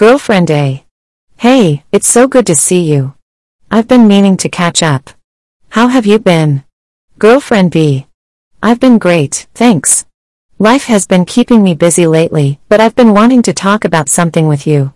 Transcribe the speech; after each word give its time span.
Girlfriend 0.00 0.50
A. 0.50 0.82
Hey, 1.36 1.84
it's 1.92 2.08
so 2.08 2.26
good 2.26 2.46
to 2.46 2.56
see 2.56 2.90
you. 2.90 3.12
I've 3.70 3.86
been 3.86 4.08
meaning 4.08 4.38
to 4.38 4.48
catch 4.48 4.82
up. 4.82 5.10
How 5.68 5.88
have 5.88 6.06
you 6.06 6.18
been? 6.18 6.64
Girlfriend 7.18 7.70
B. 7.70 8.06
I've 8.62 8.80
been 8.80 8.96
great, 8.96 9.46
thanks. 9.54 10.06
Life 10.58 10.84
has 10.84 11.06
been 11.06 11.26
keeping 11.26 11.62
me 11.62 11.74
busy 11.74 12.06
lately, 12.06 12.60
but 12.70 12.80
I've 12.80 12.96
been 12.96 13.12
wanting 13.12 13.42
to 13.42 13.52
talk 13.52 13.84
about 13.84 14.08
something 14.08 14.48
with 14.48 14.66
you. 14.66 14.94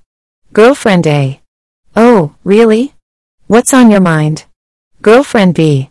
Girlfriend 0.55 1.07
A. 1.07 1.43
Oh, 1.95 2.35
really? 2.43 2.95
What's 3.47 3.75
on 3.75 3.91
your 3.91 4.01
mind? 4.01 4.47
Girlfriend 5.03 5.55
B. 5.55 5.91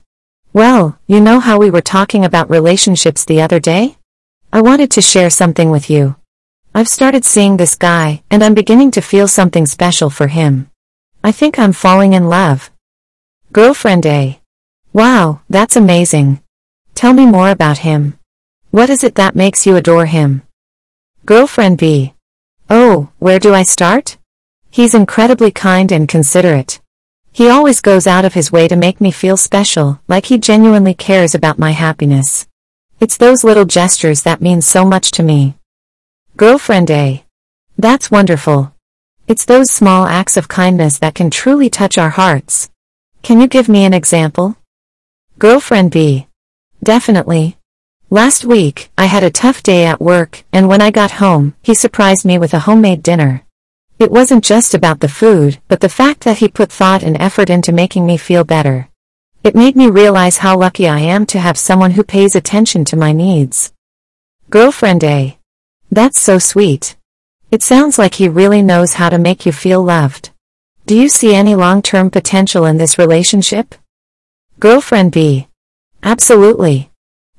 Well, 0.54 0.98
you 1.06 1.20
know 1.22 1.40
how 1.40 1.60
we 1.60 1.70
were 1.70 1.82
talking 1.82 2.26
about 2.26 2.50
relationships 2.50 3.26
the 3.26 3.44
other 3.44 3.60
day? 3.60 3.96
I 4.52 4.62
wanted 4.62 4.90
to 4.90 5.04
share 5.04 5.30
something 5.30 5.70
with 5.70 5.88
you. 5.88 6.16
I've 6.76 6.88
started 6.88 7.24
seeing 7.24 7.58
this 7.58 7.76
guy, 7.76 8.24
and 8.32 8.44
I'm 8.44 8.56
beginning 8.56 8.90
to 8.92 9.02
feel 9.02 9.28
something 9.28 9.68
special 9.68 10.10
for 10.10 10.26
him. 10.26 10.72
I 11.24 11.32
think 11.32 11.60
I'm 11.60 11.72
falling 11.72 12.14
in 12.14 12.30
love. 12.30 12.72
Girlfriend 13.52 14.08
A. 14.08 14.42
Wow, 14.92 15.42
that's 15.48 15.76
amazing. 15.76 16.42
Tell 16.96 17.14
me 17.14 17.28
more 17.28 17.52
about 17.52 17.80
him. 17.80 18.18
What 18.72 18.90
is 18.90 19.04
it 19.04 19.14
that 19.16 19.36
makes 19.36 19.68
you 19.68 19.76
adore 19.76 20.08
him? 20.08 20.42
Girlfriend 21.28 21.78
B. 21.78 22.16
Oh, 22.72 23.12
where 23.20 23.38
do 23.38 23.54
I 23.54 23.62
start? 23.62 24.18
He's 24.72 24.96
incredibly 24.96 25.52
kind 25.52 25.92
and 25.92 26.10
considerate. 26.10 26.82
He 27.32 27.50
always 27.50 27.82
goes 27.82 28.08
out 28.08 28.26
of 28.26 28.34
his 28.34 28.52
way 28.52 28.68
to 28.68 28.76
make 28.76 29.00
me 29.00 29.12
feel 29.12 29.38
special, 29.38 30.02
like 30.08 30.26
he 30.26 30.40
genuinely 30.40 30.96
cares 30.96 31.36
about 31.36 31.60
my 31.60 31.70
happiness. 31.70 32.48
It's 33.00 33.18
those 33.18 33.44
little 33.44 33.66
gestures 33.66 34.24
that 34.24 34.42
mean 34.42 34.62
so 34.62 34.84
much 34.84 35.12
to 35.12 35.22
me. 35.22 35.54
Girlfriend 36.36 36.90
A. 36.90 37.24
That's 37.78 38.10
wonderful. 38.10 38.74
It's 39.28 39.46
those 39.46 39.70
small 39.70 40.08
acts 40.08 40.36
of 40.36 40.48
kindness 40.48 40.98
that 40.98 41.14
can 41.14 41.30
truly 41.30 41.70
touch 41.70 42.00
our 42.00 42.10
hearts. 42.10 42.72
Can 43.22 43.40
you 43.40 43.48
give 43.48 43.70
me 43.70 43.86
an 43.86 43.94
example? 43.94 44.58
Girlfriend 45.38 45.92
B. 45.92 46.26
Definitely. 46.82 47.58
Last 48.10 48.46
week, 48.46 48.90
I 48.98 49.06
had 49.06 49.24
a 49.24 49.30
tough 49.30 49.62
day 49.62 49.86
at 49.86 50.02
work, 50.02 50.44
and 50.52 50.68
when 50.68 50.82
I 50.82 50.90
got 50.90 51.22
home, 51.22 51.54
he 51.62 51.76
surprised 51.76 52.26
me 52.26 52.40
with 52.40 52.56
a 52.56 52.66
homemade 52.66 53.04
dinner. 53.04 53.44
It 54.00 54.12
wasn't 54.12 54.44
just 54.44 54.74
about 54.74 55.02
the 55.02 55.10
food, 55.10 55.60
but 55.68 55.82
the 55.82 55.88
fact 55.88 56.22
that 56.22 56.40
he 56.40 56.48
put 56.48 56.72
thought 56.72 57.04
and 57.04 57.16
effort 57.22 57.52
into 57.52 57.72
making 57.72 58.08
me 58.08 58.18
feel 58.18 58.44
better. 58.44 58.90
It 59.44 59.56
made 59.56 59.76
me 59.76 59.88
realize 59.88 60.38
how 60.38 60.58
lucky 60.58 60.88
I 60.88 61.00
am 61.00 61.28
to 61.28 61.40
have 61.40 61.60
someone 61.60 61.92
who 61.92 62.04
pays 62.04 62.36
attention 62.36 62.86
to 62.86 62.98
my 62.98 63.12
needs. 63.12 63.72
Girlfriend 64.50 65.04
A. 65.04 65.38
That's 65.94 66.20
so 66.20 66.40
sweet. 66.40 66.96
It 67.52 67.62
sounds 67.62 68.00
like 68.00 68.16
he 68.16 68.28
really 68.28 68.64
knows 68.64 68.94
how 68.94 69.10
to 69.10 69.20
make 69.20 69.46
you 69.46 69.52
feel 69.52 69.84
loved. 69.84 70.32
Do 70.88 70.98
you 70.98 71.08
see 71.08 71.36
any 71.36 71.54
long-term 71.54 72.10
potential 72.10 72.66
in 72.66 72.78
this 72.78 72.98
relationship? 72.98 73.76
Girlfriend 74.60 75.12
B. 75.12 75.50
Absolutely. 76.02 76.90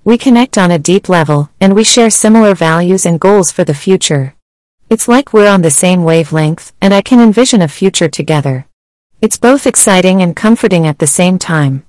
We 0.04 0.16
connect 0.18 0.56
on 0.56 0.70
a 0.70 0.78
deep 0.78 1.08
level, 1.08 1.50
and 1.60 1.74
we 1.74 1.82
share 1.82 2.10
similar 2.10 2.54
values 2.54 3.04
and 3.04 3.18
goals 3.18 3.50
for 3.50 3.64
the 3.64 3.74
future. 3.74 4.36
It's 4.88 5.08
like 5.08 5.32
we're 5.32 5.50
on 5.50 5.62
the 5.62 5.70
same 5.72 6.04
wavelength, 6.04 6.72
and 6.80 6.94
I 6.94 7.02
can 7.02 7.18
envision 7.18 7.60
a 7.60 7.66
future 7.66 8.08
together. 8.08 8.68
It's 9.20 9.36
both 9.36 9.66
exciting 9.66 10.22
and 10.22 10.36
comforting 10.36 10.86
at 10.86 11.00
the 11.00 11.08
same 11.08 11.40
time. 11.40 11.84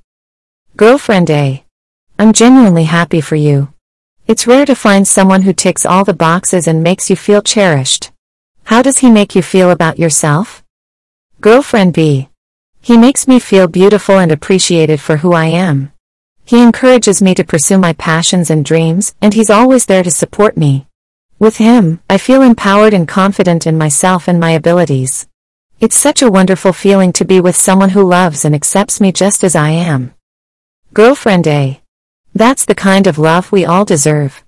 Girlfriend 0.75 1.29
A. 1.29 1.63
I'm 2.17 2.33
genuinely 2.33 2.85
happy 2.85 3.21
for 3.21 3.35
you. 3.35 3.71
It's 4.27 4.47
rare 4.47 4.65
to 4.65 4.73
find 4.73 5.07
someone 5.07 5.43
who 5.43 5.53
ticks 5.53 5.85
all 5.85 6.03
the 6.03 6.13
boxes 6.13 6.67
and 6.67 6.81
makes 6.81 7.11
you 7.11 7.15
feel 7.15 7.43
cherished. 7.43 8.11
How 8.63 8.81
does 8.81 8.97
he 8.97 9.11
make 9.11 9.35
you 9.35 9.43
feel 9.43 9.69
about 9.69 9.99
yourself? 9.99 10.63
Girlfriend 11.41 11.93
B. 11.93 12.29
He 12.81 12.97
makes 12.97 13.27
me 13.27 13.39
feel 13.39 13.67
beautiful 13.67 14.17
and 14.17 14.31
appreciated 14.31 14.99
for 14.99 15.17
who 15.17 15.33
I 15.33 15.45
am. 15.45 15.91
He 16.43 16.63
encourages 16.63 17.21
me 17.21 17.35
to 17.35 17.43
pursue 17.43 17.77
my 17.77 17.93
passions 17.93 18.49
and 18.49 18.65
dreams, 18.65 19.13
and 19.21 19.35
he's 19.35 19.51
always 19.51 19.85
there 19.85 20.01
to 20.01 20.09
support 20.09 20.57
me. 20.57 20.87
With 21.37 21.57
him, 21.57 21.99
I 22.09 22.17
feel 22.17 22.41
empowered 22.41 22.95
and 22.95 23.07
confident 23.07 23.67
in 23.67 23.77
myself 23.77 24.27
and 24.27 24.39
my 24.39 24.51
abilities. 24.51 25.27
It's 25.79 25.97
such 25.97 26.23
a 26.23 26.31
wonderful 26.31 26.73
feeling 26.73 27.13
to 27.13 27.25
be 27.25 27.39
with 27.39 27.55
someone 27.55 27.89
who 27.89 28.01
loves 28.01 28.43
and 28.43 28.55
accepts 28.55 28.99
me 28.99 29.11
just 29.11 29.43
as 29.43 29.55
I 29.55 29.69
am. 29.69 30.15
Girlfriend 30.93 31.45
A. 31.45 31.81
That's 32.37 32.65
the 32.65 32.75
kind 32.75 33.07
of 33.07 33.17
love 33.17 33.53
we 33.53 33.63
all 33.63 33.85
deserve. 33.85 34.43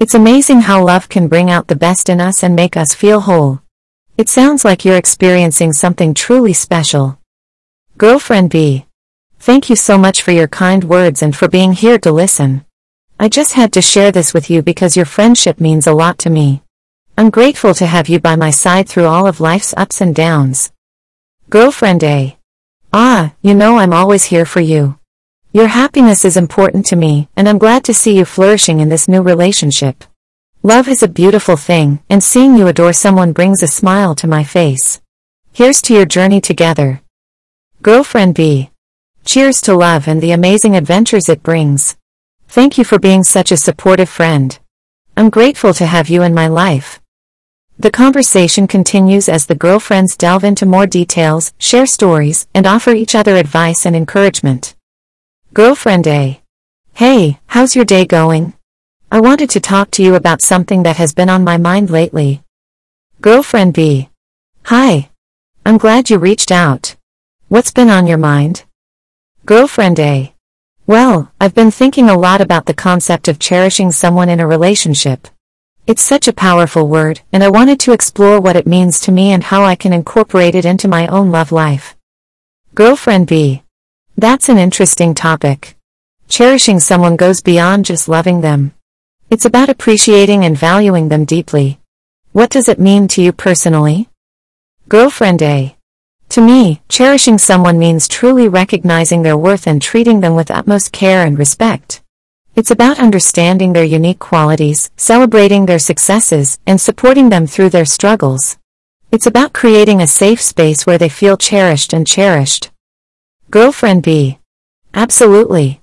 It's 0.00 0.14
amazing 0.14 0.62
how 0.62 0.82
love 0.82 1.10
can 1.10 1.28
bring 1.28 1.50
out 1.50 1.68
the 1.68 1.76
best 1.76 2.08
in 2.08 2.18
us 2.18 2.42
and 2.42 2.56
make 2.56 2.78
us 2.78 2.94
feel 2.94 3.20
whole. 3.20 3.60
It 4.16 4.30
sounds 4.30 4.64
like 4.64 4.86
you're 4.86 4.96
experiencing 4.96 5.74
something 5.74 6.14
truly 6.14 6.54
special. 6.54 7.18
Girlfriend 7.98 8.48
B. 8.48 8.86
Thank 9.38 9.68
you 9.68 9.76
so 9.76 9.98
much 9.98 10.22
for 10.22 10.32
your 10.32 10.48
kind 10.48 10.84
words 10.84 11.20
and 11.20 11.36
for 11.36 11.46
being 11.46 11.74
here 11.74 11.98
to 11.98 12.10
listen. 12.10 12.64
I 13.20 13.28
just 13.28 13.52
had 13.52 13.70
to 13.74 13.82
share 13.82 14.10
this 14.10 14.32
with 14.32 14.48
you 14.48 14.62
because 14.62 14.96
your 14.96 15.04
friendship 15.04 15.60
means 15.60 15.86
a 15.86 15.92
lot 15.92 16.16
to 16.20 16.30
me. 16.30 16.62
I'm 17.18 17.28
grateful 17.28 17.74
to 17.74 17.84
have 17.84 18.08
you 18.08 18.18
by 18.18 18.36
my 18.36 18.50
side 18.50 18.88
through 18.88 19.06
all 19.06 19.26
of 19.26 19.40
life's 19.40 19.74
ups 19.76 20.00
and 20.00 20.14
downs. 20.14 20.72
Girlfriend 21.50 22.02
A. 22.02 22.38
Ah, 22.94 23.34
you 23.42 23.52
know 23.52 23.76
I'm 23.76 23.92
always 23.92 24.24
here 24.24 24.46
for 24.46 24.60
you. 24.60 24.98
Your 25.52 25.68
happiness 25.68 26.24
is 26.24 26.36
important 26.36 26.86
to 26.86 26.96
me, 26.96 27.28
and 27.36 27.48
I'm 27.48 27.58
glad 27.58 27.84
to 27.84 27.94
see 27.94 28.16
you 28.16 28.24
flourishing 28.24 28.80
in 28.80 28.88
this 28.88 29.08
new 29.08 29.22
relationship. 29.22 30.04
Love 30.62 30.88
is 30.88 31.02
a 31.02 31.08
beautiful 31.08 31.56
thing, 31.56 32.00
and 32.10 32.22
seeing 32.22 32.56
you 32.56 32.66
adore 32.66 32.92
someone 32.92 33.32
brings 33.32 33.62
a 33.62 33.66
smile 33.66 34.14
to 34.16 34.26
my 34.26 34.44
face. 34.44 35.00
Here's 35.52 35.80
to 35.82 35.94
your 35.94 36.04
journey 36.04 36.40
together. 36.40 37.00
Girlfriend 37.82 38.34
B. 38.34 38.70
Cheers 39.24 39.60
to 39.62 39.74
love 39.74 40.06
and 40.06 40.20
the 40.20 40.32
amazing 40.32 40.76
adventures 40.76 41.28
it 41.28 41.42
brings. 41.42 41.96
Thank 42.48 42.78
you 42.78 42.84
for 42.84 42.98
being 42.98 43.24
such 43.24 43.50
a 43.50 43.56
supportive 43.56 44.08
friend. 44.08 44.58
I'm 45.16 45.30
grateful 45.30 45.72
to 45.74 45.86
have 45.86 46.08
you 46.08 46.22
in 46.22 46.34
my 46.34 46.46
life. 46.46 47.00
The 47.78 47.90
conversation 47.90 48.66
continues 48.66 49.28
as 49.28 49.46
the 49.46 49.54
girlfriends 49.54 50.16
delve 50.16 50.44
into 50.44 50.64
more 50.64 50.86
details, 50.86 51.54
share 51.58 51.86
stories, 51.86 52.46
and 52.54 52.66
offer 52.66 52.92
each 52.92 53.14
other 53.14 53.36
advice 53.36 53.86
and 53.86 53.96
encouragement. 53.96 54.75
Girlfriend 55.56 56.06
A. 56.06 56.42
Hey, 56.92 57.38
how's 57.46 57.74
your 57.74 57.86
day 57.86 58.04
going? 58.04 58.52
I 59.10 59.20
wanted 59.20 59.48
to 59.48 59.58
talk 59.58 59.90
to 59.92 60.02
you 60.02 60.14
about 60.14 60.42
something 60.42 60.82
that 60.82 60.98
has 60.98 61.14
been 61.14 61.30
on 61.30 61.44
my 61.44 61.56
mind 61.56 61.88
lately. 61.88 62.42
Girlfriend 63.22 63.72
B. 63.72 64.10
Hi. 64.64 65.08
I'm 65.64 65.78
glad 65.78 66.10
you 66.10 66.18
reached 66.18 66.52
out. 66.52 66.96
What's 67.48 67.70
been 67.70 67.88
on 67.88 68.06
your 68.06 68.18
mind? 68.18 68.64
Girlfriend 69.46 69.98
A. 69.98 70.34
Well, 70.86 71.32
I've 71.40 71.54
been 71.54 71.70
thinking 71.70 72.10
a 72.10 72.18
lot 72.18 72.42
about 72.42 72.66
the 72.66 72.74
concept 72.74 73.26
of 73.26 73.38
cherishing 73.38 73.92
someone 73.92 74.28
in 74.28 74.40
a 74.40 74.46
relationship. 74.46 75.26
It's 75.86 76.02
such 76.02 76.28
a 76.28 76.34
powerful 76.34 76.86
word, 76.86 77.22
and 77.32 77.42
I 77.42 77.48
wanted 77.48 77.80
to 77.80 77.92
explore 77.92 78.42
what 78.42 78.56
it 78.56 78.66
means 78.66 79.00
to 79.00 79.10
me 79.10 79.32
and 79.32 79.44
how 79.44 79.64
I 79.64 79.74
can 79.74 79.94
incorporate 79.94 80.54
it 80.54 80.66
into 80.66 80.86
my 80.86 81.06
own 81.06 81.30
love 81.30 81.50
life. 81.50 81.96
Girlfriend 82.74 83.26
B. 83.26 83.62
That's 84.18 84.48
an 84.48 84.56
interesting 84.56 85.14
topic. 85.14 85.76
Cherishing 86.26 86.80
someone 86.80 87.16
goes 87.16 87.42
beyond 87.42 87.84
just 87.84 88.08
loving 88.08 88.40
them. 88.40 88.72
It's 89.28 89.44
about 89.44 89.68
appreciating 89.68 90.42
and 90.42 90.56
valuing 90.56 91.10
them 91.10 91.26
deeply. 91.26 91.80
What 92.32 92.48
does 92.48 92.66
it 92.66 92.80
mean 92.80 93.08
to 93.08 93.20
you 93.20 93.30
personally? 93.32 94.08
Girlfriend 94.88 95.42
A. 95.42 95.76
To 96.30 96.40
me, 96.40 96.80
cherishing 96.88 97.36
someone 97.36 97.78
means 97.78 98.08
truly 98.08 98.48
recognizing 98.48 99.20
their 99.20 99.36
worth 99.36 99.66
and 99.66 99.82
treating 99.82 100.20
them 100.20 100.34
with 100.34 100.50
utmost 100.50 100.92
care 100.92 101.26
and 101.26 101.38
respect. 101.38 102.02
It's 102.54 102.70
about 102.70 102.98
understanding 102.98 103.74
their 103.74 103.84
unique 103.84 104.18
qualities, 104.18 104.90
celebrating 104.96 105.66
their 105.66 105.78
successes, 105.78 106.58
and 106.66 106.80
supporting 106.80 107.28
them 107.28 107.46
through 107.46 107.68
their 107.68 107.84
struggles. 107.84 108.56
It's 109.12 109.26
about 109.26 109.52
creating 109.52 110.00
a 110.00 110.06
safe 110.06 110.40
space 110.40 110.86
where 110.86 110.96
they 110.96 111.10
feel 111.10 111.36
cherished 111.36 111.92
and 111.92 112.06
cherished. 112.06 112.70
Girlfriend 113.56 114.02
B. 114.02 114.38
Absolutely. 114.92 115.80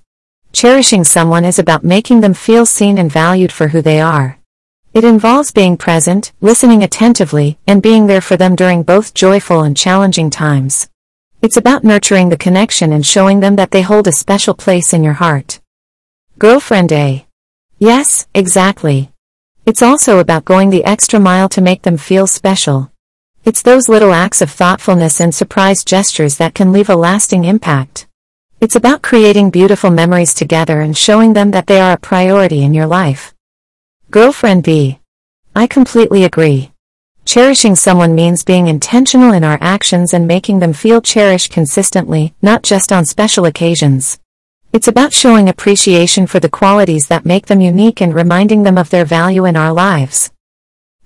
Cherishing 0.52 1.02
someone 1.02 1.44
is 1.44 1.58
about 1.58 1.82
making 1.82 2.20
them 2.20 2.32
feel 2.32 2.66
seen 2.66 2.98
and 2.98 3.10
valued 3.10 3.50
for 3.50 3.66
who 3.66 3.82
they 3.82 4.00
are. 4.00 4.38
It 4.92 5.02
involves 5.02 5.50
being 5.50 5.76
present, 5.76 6.30
listening 6.40 6.84
attentively, 6.84 7.58
and 7.66 7.82
being 7.82 8.06
there 8.06 8.20
for 8.20 8.36
them 8.36 8.54
during 8.54 8.84
both 8.84 9.12
joyful 9.12 9.62
and 9.62 9.76
challenging 9.76 10.30
times. 10.30 10.88
It's 11.42 11.56
about 11.56 11.82
nurturing 11.82 12.28
the 12.28 12.36
connection 12.36 12.92
and 12.92 13.04
showing 13.04 13.40
them 13.40 13.56
that 13.56 13.72
they 13.72 13.82
hold 13.82 14.06
a 14.06 14.12
special 14.12 14.54
place 14.54 14.92
in 14.92 15.02
your 15.02 15.14
heart. 15.14 15.58
Girlfriend 16.38 16.92
A. 16.92 17.26
Yes, 17.80 18.28
exactly. 18.36 19.10
It's 19.66 19.82
also 19.82 20.20
about 20.20 20.44
going 20.44 20.70
the 20.70 20.84
extra 20.84 21.18
mile 21.18 21.48
to 21.48 21.60
make 21.60 21.82
them 21.82 21.96
feel 21.96 22.28
special. 22.28 22.92
It's 23.46 23.60
those 23.60 23.90
little 23.90 24.14
acts 24.14 24.40
of 24.40 24.50
thoughtfulness 24.50 25.20
and 25.20 25.34
surprise 25.34 25.84
gestures 25.84 26.38
that 26.38 26.54
can 26.54 26.72
leave 26.72 26.88
a 26.88 26.96
lasting 26.96 27.44
impact. 27.44 28.06
It's 28.58 28.74
about 28.74 29.02
creating 29.02 29.50
beautiful 29.50 29.90
memories 29.90 30.32
together 30.32 30.80
and 30.80 30.96
showing 30.96 31.34
them 31.34 31.50
that 31.50 31.66
they 31.66 31.78
are 31.78 31.92
a 31.92 31.98
priority 31.98 32.62
in 32.62 32.72
your 32.72 32.86
life. 32.86 33.34
Girlfriend 34.10 34.64
B. 34.64 34.98
I 35.54 35.66
completely 35.66 36.24
agree. 36.24 36.72
Cherishing 37.26 37.76
someone 37.76 38.14
means 38.14 38.44
being 38.44 38.66
intentional 38.66 39.34
in 39.34 39.44
our 39.44 39.58
actions 39.60 40.14
and 40.14 40.26
making 40.26 40.60
them 40.60 40.72
feel 40.72 41.02
cherished 41.02 41.52
consistently, 41.52 42.34
not 42.40 42.62
just 42.62 42.92
on 42.92 43.04
special 43.04 43.44
occasions. 43.44 44.18
It's 44.72 44.88
about 44.88 45.12
showing 45.12 45.50
appreciation 45.50 46.26
for 46.26 46.40
the 46.40 46.48
qualities 46.48 47.08
that 47.08 47.26
make 47.26 47.44
them 47.44 47.60
unique 47.60 48.00
and 48.00 48.14
reminding 48.14 48.62
them 48.62 48.78
of 48.78 48.88
their 48.88 49.04
value 49.04 49.44
in 49.44 49.54
our 49.54 49.72
lives. 49.74 50.32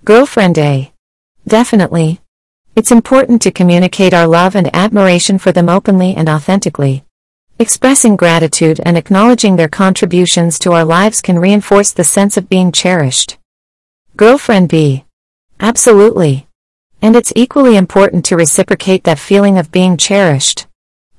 Girlfriend 0.05 0.57
A. 0.57 0.93
Definitely. 1.45 2.21
It's 2.79 2.93
important 2.93 3.43
to 3.43 3.51
communicate 3.51 4.15
our 4.15 4.29
love 4.29 4.55
and 4.55 4.73
admiration 4.73 5.37
for 5.37 5.51
them 5.51 5.69
openly 5.69 6.15
and 6.15 6.29
authentically. 6.29 7.03
Expressing 7.59 8.15
gratitude 8.15 8.81
and 8.85 8.97
acknowledging 8.97 9.57
their 9.57 9.67
contributions 9.67 10.61
to 10.61 10.71
our 10.71 10.85
lives 10.85 11.21
can 11.21 11.41
reinforce 11.41 11.91
the 11.91 12.05
sense 12.05 12.37
of 12.37 12.49
being 12.49 12.71
cherished. 12.71 13.37
Girlfriend 14.17 14.69
B. 14.69 15.05
Absolutely. 15.59 16.47
And 17.03 17.17
it's 17.17 17.33
equally 17.35 17.77
important 17.77 18.25
to 18.27 18.37
reciprocate 18.37 19.03
that 19.03 19.19
feeling 19.19 19.59
of 19.59 19.73
being 19.73 19.97
cherished. 19.97 20.69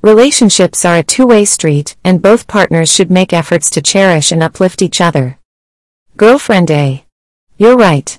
Relationships 0.01 0.85
are 0.85 0.95
a 0.95 1.03
two-way 1.03 1.43
street, 1.43 1.97
and 2.05 2.21
both 2.21 2.47
partners 2.47 2.89
should 2.89 3.11
make 3.11 3.33
efforts 3.33 3.69
to 3.71 3.81
cherish 3.81 4.31
and 4.31 4.41
uplift 4.41 4.81
each 4.81 5.01
other. 5.01 5.37
Girlfriend 6.15 6.71
A. 6.71 7.03
You're 7.57 7.75
right. 7.75 8.17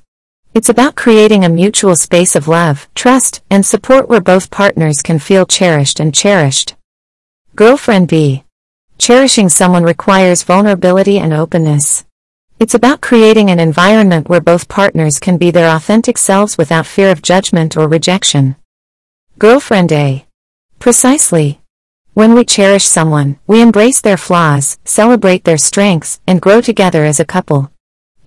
It's 0.52 0.68
about 0.68 0.96
creating 0.96 1.44
a 1.44 1.48
mutual 1.48 1.94
space 1.94 2.34
of 2.34 2.48
love, 2.48 2.88
trust, 2.96 3.40
and 3.50 3.64
support 3.64 4.08
where 4.08 4.20
both 4.20 4.50
partners 4.50 5.00
can 5.00 5.20
feel 5.20 5.46
cherished 5.46 6.00
and 6.00 6.12
cherished. 6.12 6.74
Girlfriend 7.54 8.08
B. 8.08 8.42
Cherishing 8.98 9.48
someone 9.48 9.84
requires 9.84 10.42
vulnerability 10.42 11.20
and 11.20 11.32
openness. 11.32 12.04
It's 12.58 12.74
about 12.74 13.00
creating 13.00 13.48
an 13.48 13.60
environment 13.60 14.28
where 14.28 14.40
both 14.40 14.66
partners 14.66 15.20
can 15.20 15.38
be 15.38 15.52
their 15.52 15.70
authentic 15.70 16.18
selves 16.18 16.58
without 16.58 16.84
fear 16.84 17.12
of 17.12 17.22
judgment 17.22 17.76
or 17.76 17.86
rejection. 17.86 18.56
Girlfriend 19.38 19.92
A. 19.92 20.26
Precisely. 20.80 21.60
When 22.14 22.34
we 22.34 22.44
cherish 22.44 22.86
someone, 22.86 23.38
we 23.46 23.62
embrace 23.62 24.00
their 24.00 24.16
flaws, 24.16 24.80
celebrate 24.84 25.44
their 25.44 25.58
strengths, 25.58 26.20
and 26.26 26.42
grow 26.42 26.60
together 26.60 27.04
as 27.04 27.20
a 27.20 27.24
couple. 27.24 27.70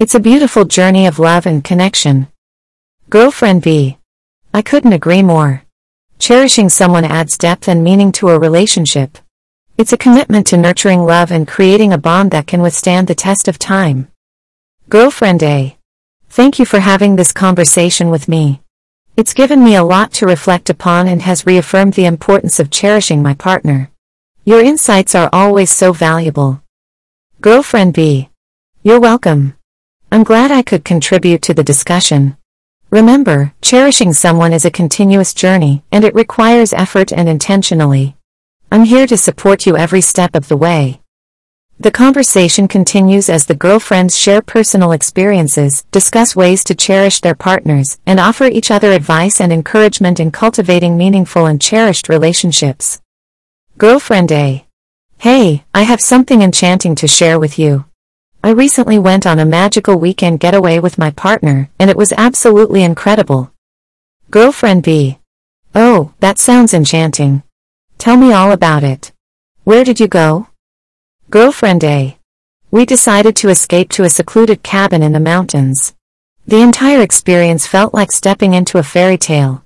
It's 0.03 0.15
a 0.15 0.19
beautiful 0.19 0.65
journey 0.65 1.07
of 1.07 1.17
love 1.17 1.45
and 1.45 1.63
connection. 1.63 2.27
Girlfriend 3.09 3.61
B. 3.61 3.99
I 4.53 4.61
couldn't 4.61 4.91
agree 4.91 5.23
more. 5.23 5.63
Cherishing 6.19 6.67
someone 6.67 7.05
adds 7.05 7.37
depth 7.37 7.69
and 7.69 7.85
meaning 7.85 8.11
to 8.19 8.27
a 8.27 8.37
relationship. 8.37 9.17
It's 9.77 9.93
a 9.93 9.97
commitment 9.97 10.47
to 10.47 10.57
nurturing 10.57 11.05
love 11.05 11.31
and 11.31 11.47
creating 11.47 11.93
a 11.93 11.97
bond 11.97 12.31
that 12.31 12.47
can 12.47 12.61
withstand 12.61 13.07
the 13.07 13.15
test 13.15 13.47
of 13.47 13.57
time. 13.57 14.09
Girlfriend 14.89 15.41
A. 15.41 15.77
Thank 16.27 16.59
you 16.59 16.65
for 16.65 16.81
having 16.81 17.15
this 17.15 17.31
conversation 17.31 18.09
with 18.09 18.27
me. 18.27 18.61
It's 19.15 19.33
given 19.33 19.63
me 19.63 19.77
a 19.77 19.85
lot 19.85 20.11
to 20.15 20.25
reflect 20.25 20.69
upon 20.69 21.07
and 21.07 21.21
has 21.21 21.45
reaffirmed 21.45 21.93
the 21.93 22.07
importance 22.07 22.59
of 22.59 22.69
cherishing 22.69 23.23
my 23.23 23.35
partner. 23.35 23.89
Your 24.43 24.59
insights 24.61 25.15
are 25.15 25.29
always 25.31 25.71
so 25.71 25.93
valuable. 25.93 26.61
Girlfriend 27.39 27.93
B. 27.93 28.27
You're 28.83 28.99
welcome. 28.99 29.55
I'm 30.13 30.23
glad 30.23 30.51
I 30.51 30.61
could 30.61 30.85
contribute 30.85 31.41
to 31.41 31.55
the 31.55 31.63
discussion. 31.63 32.37
Remember, 32.91 33.51
cherishing 33.63 34.13
someone 34.13 34.53
is 34.53 34.63
a 34.63 34.69
continuous 34.69 35.33
journey, 35.33 35.81
and 35.91 36.05
it 36.05 36.13
requires 36.13 36.71
effort 36.71 37.11
and 37.11 37.27
intentionally. 37.27 38.15
I'm 38.71 38.83
here 38.83 39.07
to 39.07 39.17
support 39.17 39.65
you 39.65 39.75
every 39.75 40.01
step 40.01 40.35
of 40.35 40.49
the 40.49 40.55
way. 40.55 41.01
The 41.79 41.89
conversation 41.89 42.67
continues 42.67 43.27
as 43.27 43.47
the 43.47 43.55
girlfriends 43.55 44.15
share 44.15 44.43
personal 44.43 44.91
experiences, 44.91 45.83
discuss 45.89 46.35
ways 46.35 46.63
to 46.65 46.75
cherish 46.75 47.19
their 47.21 47.33
partners, 47.33 47.97
and 48.05 48.19
offer 48.19 48.45
each 48.45 48.69
other 48.69 48.91
advice 48.91 49.41
and 49.41 49.51
encouragement 49.51 50.19
in 50.19 50.29
cultivating 50.29 50.95
meaningful 50.95 51.47
and 51.47 51.59
cherished 51.59 52.07
relationships. 52.07 53.01
Girlfriend 53.79 54.31
A. 54.31 54.67
Hey, 55.17 55.65
I 55.73 55.81
have 55.81 56.01
something 56.01 56.43
enchanting 56.43 56.93
to 56.97 57.07
share 57.07 57.39
with 57.39 57.57
you. 57.57 57.85
I 58.45 58.49
recently 58.49 58.99
went 58.99 59.25
on 59.25 59.39
a 59.39 59.45
magical 59.45 59.95
weekend 59.97 60.41
getaway 60.41 60.77
with 60.77 60.97
my 60.97 61.11
partner, 61.11 61.69
and 61.79 61.89
it 61.89 61.95
was 61.95 62.11
absolutely 62.17 62.83
incredible. 62.83 63.53
Girlfriend 64.31 64.83
B. 64.83 65.19
Oh, 65.73 66.11
that 66.19 66.39
sounds 66.39 66.73
enchanting. 66.73 67.43
Tell 67.97 68.17
me 68.17 68.33
all 68.33 68.51
about 68.51 68.83
it. 68.83 69.13
Where 69.63 69.85
did 69.85 70.01
you 70.01 70.09
go? 70.09 70.47
Girlfriend 71.29 71.85
A. 71.85 72.17
We 72.69 72.85
decided 72.85 73.37
to 73.37 73.49
escape 73.49 73.89
to 73.91 74.03
a 74.03 74.09
secluded 74.09 74.61
cabin 74.61 75.01
in 75.01 75.13
the 75.13 75.21
mountains. 75.21 75.95
The 76.45 76.59
entire 76.59 77.01
experience 77.01 77.65
felt 77.65 77.93
like 77.93 78.11
stepping 78.11 78.53
into 78.53 78.77
a 78.77 78.83
fairy 78.83 79.17
tale. 79.17 79.63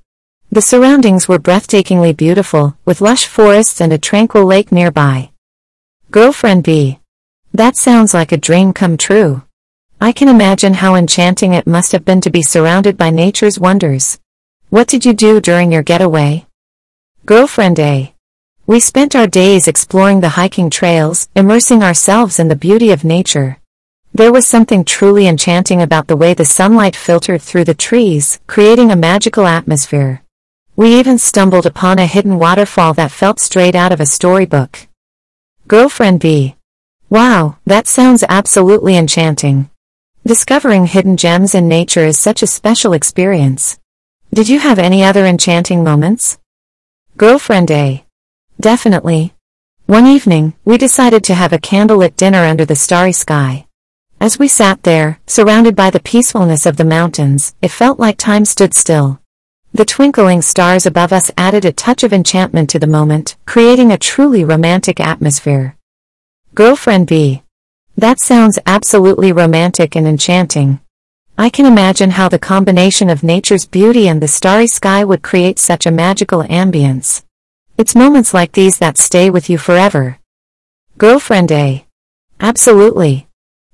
The 0.51 0.61
surroundings 0.61 1.27
were 1.27 1.39
breathtakingly 1.39 2.15
beautiful, 2.15 2.77
with 2.85 3.01
lush 3.01 3.25
forests 3.25 3.81
and 3.81 3.91
a 3.91 3.97
tranquil 3.97 4.45
lake 4.45 4.71
nearby. 4.71 5.31
Girlfriend 6.11 6.63
B. 6.63 6.99
That 7.57 7.75
sounds 7.75 8.13
like 8.13 8.31
a 8.31 8.37
dream 8.37 8.71
come 8.71 8.97
true. 8.97 9.41
I 9.99 10.11
can 10.11 10.27
imagine 10.27 10.75
how 10.75 10.93
enchanting 10.93 11.55
it 11.55 11.65
must 11.65 11.91
have 11.91 12.05
been 12.05 12.21
to 12.21 12.29
be 12.29 12.43
surrounded 12.43 12.97
by 12.97 13.09
nature's 13.09 13.59
wonders. 13.59 14.19
What 14.69 14.87
did 14.87 15.05
you 15.05 15.13
do 15.13 15.41
during 15.41 15.71
your 15.71 15.81
getaway? 15.81 16.45
Girlfriend 17.25 17.79
A. 17.79 18.13
We 18.67 18.79
spent 18.79 19.15
our 19.15 19.25
days 19.25 19.67
exploring 19.67 20.21
the 20.21 20.37
hiking 20.37 20.69
trails, 20.69 21.29
immersing 21.35 21.81
ourselves 21.81 22.37
in 22.37 22.47
the 22.47 22.55
beauty 22.55 22.91
of 22.91 23.03
nature. 23.03 23.57
There 24.13 24.31
was 24.31 24.47
something 24.47 24.85
truly 24.85 25.25
enchanting 25.25 25.81
about 25.81 26.05
the 26.05 26.15
way 26.15 26.35
the 26.35 26.45
sunlight 26.45 26.95
filtered 26.95 27.41
through 27.41 27.63
the 27.63 27.73
trees, 27.73 28.39
creating 28.45 28.91
a 28.91 28.95
magical 28.95 29.47
atmosphere. 29.47 30.21
We 30.75 30.99
even 30.99 31.17
stumbled 31.17 31.65
upon 31.65 31.97
a 31.97 32.05
hidden 32.05 32.37
waterfall 32.37 32.93
that 32.93 33.09
felt 33.09 33.39
straight 33.39 33.73
out 33.73 33.91
of 33.91 33.99
a 33.99 34.05
storybook. 34.05 34.87
Girlfriend 35.67 36.19
B. 36.19 36.56
Wow, 37.09 37.57
that 37.65 37.87
sounds 37.87 38.25
absolutely 38.27 38.97
enchanting. 38.97 39.69
Discovering 40.25 40.87
hidden 40.87 41.15
gems 41.15 41.55
in 41.55 41.69
nature 41.69 42.03
is 42.03 42.19
such 42.19 42.43
a 42.43 42.47
special 42.47 42.91
experience. 42.91 43.79
Did 44.33 44.49
you 44.49 44.59
have 44.59 44.77
any 44.77 45.05
other 45.05 45.25
enchanting 45.25 45.85
moments? 45.85 46.37
Girlfriend 47.15 47.71
A. 47.71 48.03
Definitely. 48.59 49.33
One 49.85 50.05
evening, 50.05 50.53
we 50.65 50.77
decided 50.77 51.23
to 51.23 51.33
have 51.33 51.53
a 51.53 51.59
candlelit 51.59 52.17
dinner 52.17 52.43
under 52.43 52.65
the 52.65 52.75
starry 52.75 53.13
sky. 53.13 53.67
As 54.19 54.37
we 54.37 54.49
sat 54.49 54.83
there, 54.83 55.21
surrounded 55.25 55.77
by 55.77 55.89
the 55.91 56.01
peacefulness 56.01 56.65
of 56.65 56.75
the 56.75 56.83
mountains, 56.83 57.55
it 57.61 57.71
felt 57.71 57.99
like 57.99 58.17
time 58.17 58.43
stood 58.43 58.73
still. 58.73 59.21
The 59.73 59.85
twinkling 59.85 60.41
stars 60.41 60.85
above 60.85 61.13
us 61.13 61.31
added 61.37 61.63
a 61.63 61.71
touch 61.71 62.03
of 62.03 62.11
enchantment 62.11 62.69
to 62.71 62.79
the 62.79 62.85
moment, 62.85 63.37
creating 63.45 63.93
a 63.93 63.97
truly 63.97 64.43
romantic 64.43 64.99
atmosphere. 64.99 65.76
Girlfriend 66.57 67.05
B. 67.05 67.43
That 67.97 68.19
sounds 68.19 68.57
absolutely 68.65 69.31
romantic 69.31 69.95
and 69.95 70.07
enchanting. 70.07 70.79
I 71.37 71.51
can 71.51 71.67
imagine 71.67 72.09
how 72.09 72.29
the 72.29 72.39
combination 72.39 73.11
of 73.11 73.21
nature's 73.21 73.67
beauty 73.67 74.07
and 74.07 74.19
the 74.19 74.27
starry 74.27 74.65
sky 74.65 75.03
would 75.03 75.21
create 75.21 75.59
such 75.59 75.85
a 75.85 75.91
magical 75.91 76.41
ambience. 76.45 77.23
It's 77.77 77.93
moments 77.93 78.33
like 78.33 78.53
these 78.53 78.79
that 78.79 78.97
stay 78.97 79.29
with 79.29 79.51
you 79.51 79.59
forever. 79.59 80.17
Girlfriend 80.97 81.51
A. 81.51 81.85
Absolutely. 82.39 83.27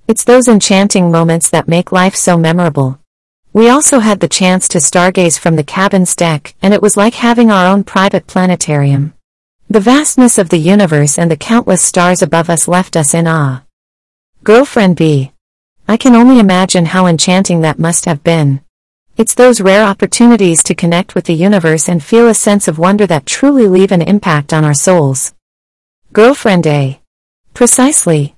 It's 0.05 0.25
those 0.25 0.49
enchanting 0.49 1.09
moments 1.09 1.49
that 1.51 1.69
make 1.69 1.93
life 1.93 2.17
so 2.17 2.37
memorable. 2.37 2.99
We 3.53 3.69
also 3.69 3.99
had 3.99 4.19
the 4.19 4.27
chance 4.27 4.67
to 4.67 4.79
stargaze 4.79 5.39
from 5.39 5.55
the 5.55 5.63
cabin's 5.63 6.17
deck, 6.17 6.53
and 6.61 6.73
it 6.73 6.81
was 6.81 6.97
like 6.97 7.13
having 7.13 7.49
our 7.49 7.65
own 7.65 7.85
private 7.85 8.27
planetarium. 8.27 9.13
The 9.69 9.79
vastness 9.79 10.37
of 10.37 10.49
the 10.49 10.57
universe 10.57 11.17
and 11.17 11.31
the 11.31 11.37
countless 11.37 11.81
stars 11.81 12.21
above 12.21 12.49
us 12.49 12.67
left 12.67 12.95
us 12.95 13.13
in 13.13 13.27
awe. 13.27 13.63
Girlfriend 14.43 14.97
B. 14.97 15.31
I 15.87 15.97
can 15.97 16.15
only 16.15 16.39
imagine 16.39 16.85
how 16.85 17.07
enchanting 17.07 17.61
that 17.61 17.79
must 17.79 18.05
have 18.05 18.23
been. 18.23 18.61
It's 19.17 19.33
those 19.33 19.61
rare 19.61 19.83
opportunities 19.83 20.63
to 20.63 20.75
connect 20.75 21.15
with 21.15 21.25
the 21.25 21.33
universe 21.33 21.87
and 21.87 22.03
feel 22.03 22.27
a 22.27 22.33
sense 22.33 22.67
of 22.67 22.77
wonder 22.77 23.07
that 23.07 23.25
truly 23.25 23.67
leave 23.67 23.91
an 23.91 24.01
impact 24.01 24.53
on 24.53 24.65
our 24.65 24.73
souls. 24.73 25.33
Girlfriend 26.11 26.67
A. 26.67 27.01
Precisely. 27.53 28.35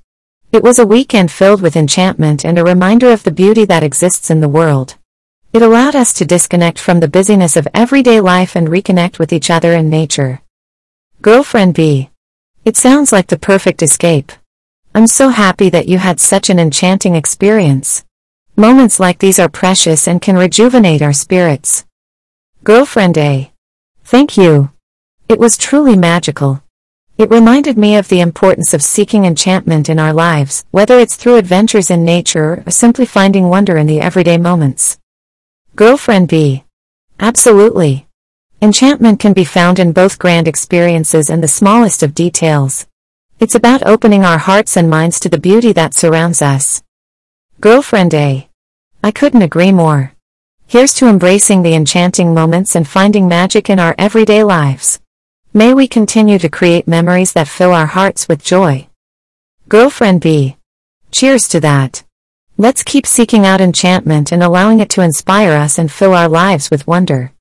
It 0.52 0.64
was 0.64 0.80
a 0.80 0.88
weekend 0.88 1.32
filled 1.32 1.62
with 1.62 1.76
enchantment 1.76 2.46
and 2.46 2.58
a 2.58 2.64
reminder 2.64 3.12
of 3.12 3.24
the 3.24 3.32
beauty 3.32 3.66
that 3.66 3.84
exists 3.84 4.30
in 4.30 4.42
the 4.42 4.50
world. 4.50 4.96
It 5.52 5.62
allowed 5.62 5.96
us 5.96 6.14
to 6.14 6.26
disconnect 6.26 6.80
from 6.80 7.00
the 7.00 7.08
busyness 7.08 7.58
of 7.58 7.68
everyday 7.74 8.22
life 8.22 8.56
and 8.56 8.68
reconnect 8.68 9.20
with 9.20 9.34
each 9.34 9.50
other 9.50 9.74
in 9.74 9.90
nature. 9.90 10.42
Girlfriend 11.26 11.74
B. 11.74 12.12
It 12.66 12.78
sounds 12.78 13.12
like 13.12 13.30
the 13.30 13.40
perfect 13.40 13.82
escape. 13.82 14.32
I'm 14.94 15.08
so 15.08 15.30
happy 15.30 15.72
that 15.72 15.88
you 15.88 15.98
had 15.98 16.20
such 16.20 16.52
an 16.52 16.60
enchanting 16.60 17.16
experience. 17.16 18.06
Moments 18.56 19.00
like 19.00 19.18
these 19.18 19.40
are 19.40 19.50
precious 19.50 20.08
and 20.08 20.22
can 20.22 20.38
rejuvenate 20.38 21.02
our 21.02 21.14
spirits. 21.14 21.84
Girlfriend 22.64 23.18
A. 23.18 23.52
Thank 24.04 24.38
you. 24.38 24.70
It 25.28 25.40
was 25.40 25.58
truly 25.58 25.98
magical. 25.98 26.62
It 27.18 27.32
reminded 27.32 27.76
me 27.76 27.96
of 27.96 28.08
the 28.10 28.22
importance 28.22 28.76
of 28.76 28.84
seeking 28.84 29.26
enchantment 29.26 29.90
in 29.90 29.98
our 29.98 30.14
lives, 30.14 30.64
whether 30.70 31.00
it's 31.00 31.16
through 31.16 31.38
adventures 31.38 31.90
in 31.90 32.06
nature 32.06 32.62
or 32.68 32.70
simply 32.70 33.08
finding 33.08 33.50
wonder 33.50 33.78
in 33.78 33.88
the 33.88 34.00
everyday 34.00 34.38
moments. 34.38 35.00
Girlfriend 35.76 36.28
B. 36.28 36.66
Absolutely. 37.20 38.05
Enchantment 38.66 39.20
can 39.20 39.34
be 39.34 39.44
found 39.44 39.78
in 39.78 39.92
both 39.92 40.18
grand 40.18 40.48
experiences 40.48 41.30
and 41.30 41.44
the 41.44 41.48
smallest 41.48 42.02
of 42.02 42.16
details. 42.16 42.88
It's 43.40 43.54
about 43.54 43.86
opening 43.86 44.26
our 44.26 44.40
hearts 44.40 44.76
and 44.76 44.90
minds 44.90 45.20
to 45.20 45.30
the 45.30 45.38
beauty 45.38 45.72
that 45.74 45.94
surrounds 45.94 46.42
us. 46.42 46.82
Girlfriend 47.62 48.16
A. 48.16 48.50
I 49.04 49.12
couldn't 49.12 49.44
agree 49.44 49.72
more. 49.72 50.14
Here's 50.66 50.96
to 50.96 51.08
embracing 51.08 51.62
the 51.62 51.76
enchanting 51.76 52.34
moments 52.34 52.76
and 52.76 52.88
finding 52.88 53.28
magic 53.28 53.70
in 53.70 53.80
our 53.80 53.94
everyday 54.00 54.44
lives. 54.44 55.00
May 55.54 55.76
we 55.76 55.88
continue 55.88 56.40
to 56.40 56.50
create 56.50 56.88
memories 56.88 57.34
that 57.34 57.48
fill 57.48 57.72
our 57.72 57.86
hearts 57.86 58.28
with 58.28 58.44
joy. 58.44 58.88
Girlfriend 59.70 60.22
B. 60.22 60.58
Cheers 61.12 61.48
to 61.50 61.60
that. 61.60 62.04
Let's 62.58 62.82
keep 62.82 63.06
seeking 63.06 63.46
out 63.46 63.62
enchantment 63.62 64.32
and 64.32 64.42
allowing 64.42 64.80
it 64.80 64.90
to 64.90 65.02
inspire 65.02 65.52
us 65.52 65.78
and 65.78 65.92
fill 65.92 66.16
our 66.16 66.28
lives 66.28 66.72
with 66.72 66.88
wonder. 66.88 67.35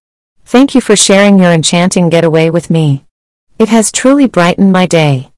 Thank 0.46 0.74
you 0.74 0.80
for 0.80 0.94
sharing 0.94 1.38
your 1.38 1.52
enchanting 1.52 2.10
getaway 2.10 2.50
with 2.50 2.68
me. 2.68 3.04
It 3.58 3.70
has 3.70 3.90
truly 3.90 4.26
brightened 4.26 4.72
my 4.72 4.86
day. 4.86 5.30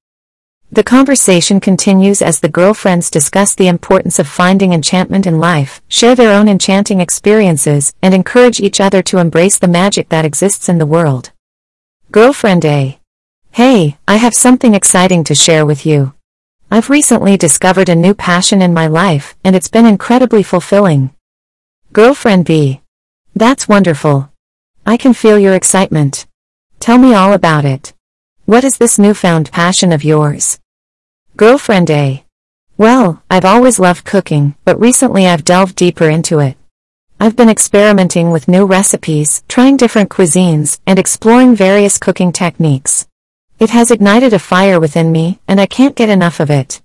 The 0.73 0.83
conversation 0.83 1.61
continues 1.61 2.21
as 2.21 2.41
the 2.41 2.49
girlfriends 2.49 3.09
discuss 3.09 3.55
the 3.55 3.69
importance 3.69 4.19
of 4.19 4.27
finding 4.27 4.73
enchantment 4.73 5.25
in 5.25 5.39
life, 5.39 5.81
share 5.87 6.17
their 6.17 6.33
own 6.33 6.49
enchanting 6.49 7.01
experiences, 7.01 7.95
and 8.03 8.13
encourage 8.13 8.59
each 8.59 8.81
other 8.81 9.01
to 9.05 9.19
embrace 9.19 9.59
the 9.59 9.69
magic 9.69 10.09
that 10.09 10.25
exists 10.25 10.69
in 10.69 10.79
the 10.79 10.87
world. 10.87 11.31
Girlfriend 12.11 12.65
A. 12.65 12.99
Hey, 13.53 13.97
I 14.09 14.17
have 14.17 14.35
something 14.35 14.75
exciting 14.75 15.23
to 15.25 15.35
share 15.37 15.65
with 15.65 15.87
you. 15.87 16.15
I've 16.69 16.91
recently 16.91 17.37
discovered 17.37 17.89
a 17.89 17.95
new 17.95 18.13
passion 18.13 18.61
in 18.61 18.75
my 18.75 18.89
life, 18.89 19.37
and 19.45 19.55
it's 19.55 19.69
been 19.69 19.87
incredibly 19.87 20.43
fulfilling. 20.43 21.15
Girlfriend 21.93 22.45
B. 22.45 22.83
That's 23.37 23.69
wonderful. 23.69 24.31
I 24.89 24.97
can 24.97 25.15
feel 25.15 25.37
your 25.37 25.55
excitement. 25.55 26.29
Tell 26.79 26.97
me 26.97 27.13
all 27.13 27.33
about 27.33 27.65
it. 27.65 27.93
What 28.45 28.63
is 28.63 28.79
this 28.79 29.01
newfound 29.01 29.51
passion 29.51 29.91
of 29.91 30.05
yours? 30.05 30.61
Girlfriend 31.37 31.91
A. 31.91 32.25
Well, 32.79 33.21
I've 33.29 33.45
always 33.45 33.81
loved 33.81 34.05
cooking, 34.05 34.55
but 34.65 34.79
recently 34.79 35.27
I've 35.27 35.43
delved 35.43 35.75
deeper 35.75 36.09
into 36.09 36.39
it. 36.39 36.57
I've 37.19 37.35
been 37.35 37.49
experimenting 37.49 38.31
with 38.31 38.47
new 38.47 38.65
recipes, 38.65 39.43
trying 39.49 39.77
different 39.77 40.09
cuisines, 40.09 40.79
and 40.87 41.01
exploring 41.01 41.57
various 41.57 41.99
cooking 41.99 42.31
techniques. 42.31 43.09
It 43.59 43.71
has 43.71 43.91
ignited 43.91 44.35
a 44.35 44.39
fire 44.39 44.79
within 44.79 45.11
me, 45.11 45.41
and 45.49 45.61
I 45.61 45.67
can't 45.67 45.97
get 45.97 46.11
enough 46.11 46.39
of 46.39 46.49
it. 46.49 46.81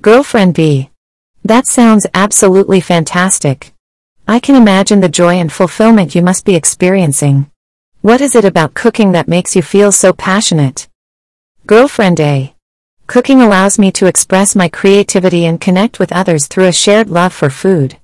Girlfriend 0.00 0.54
B. 0.54 0.88
That 1.44 1.66
sounds 1.66 2.06
absolutely 2.14 2.80
fantastic. 2.80 3.74
I 4.30 4.40
can 4.40 4.56
imagine 4.56 5.00
the 5.00 5.08
joy 5.08 5.36
and 5.36 5.50
fulfillment 5.50 6.14
you 6.14 6.20
must 6.20 6.44
be 6.44 6.54
experiencing. 6.54 7.50
What 8.02 8.20
is 8.20 8.34
it 8.34 8.44
about 8.44 8.74
cooking 8.74 9.12
that 9.12 9.26
makes 9.26 9.56
you 9.56 9.62
feel 9.62 9.90
so 9.90 10.12
passionate? 10.12 10.86
Girlfriend 11.66 12.20
A. 12.20 12.54
Cooking 13.06 13.40
allows 13.40 13.78
me 13.78 13.90
to 13.92 14.04
express 14.04 14.54
my 14.54 14.68
creativity 14.68 15.46
and 15.46 15.58
connect 15.58 15.98
with 15.98 16.12
others 16.12 16.46
through 16.46 16.66
a 16.66 16.72
shared 16.72 17.08
love 17.08 17.32
for 17.32 17.48
food. 17.48 17.96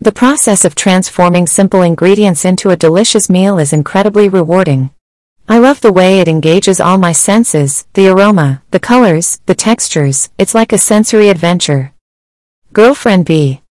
The 0.00 0.12
process 0.12 0.64
of 0.64 0.76
transforming 0.76 1.48
simple 1.48 1.82
ingredients 1.82 2.44
into 2.44 2.70
a 2.70 2.76
delicious 2.76 3.28
meal 3.28 3.58
is 3.58 3.72
incredibly 3.72 4.28
rewarding. 4.28 4.90
I 5.48 5.58
love 5.58 5.80
the 5.80 5.92
way 5.92 6.20
it 6.20 6.28
engages 6.28 6.78
all 6.78 6.98
my 6.98 7.10
senses, 7.10 7.84
the 7.94 8.06
aroma, 8.06 8.62
the 8.70 8.78
colors, 8.78 9.40
the 9.46 9.56
textures, 9.56 10.30
it's 10.38 10.54
like 10.54 10.72
a 10.72 10.78
sensory 10.78 11.30
adventure. 11.30 11.92
Girlfriend 12.72 13.26
B. 13.26 13.63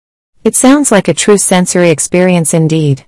It 0.45 0.57
sounds 0.57 0.91
like 0.91 1.07
a 1.07 1.15
true 1.15 1.39
sensory 1.39 1.91
experience 1.91 2.53
indeed. 2.53 3.07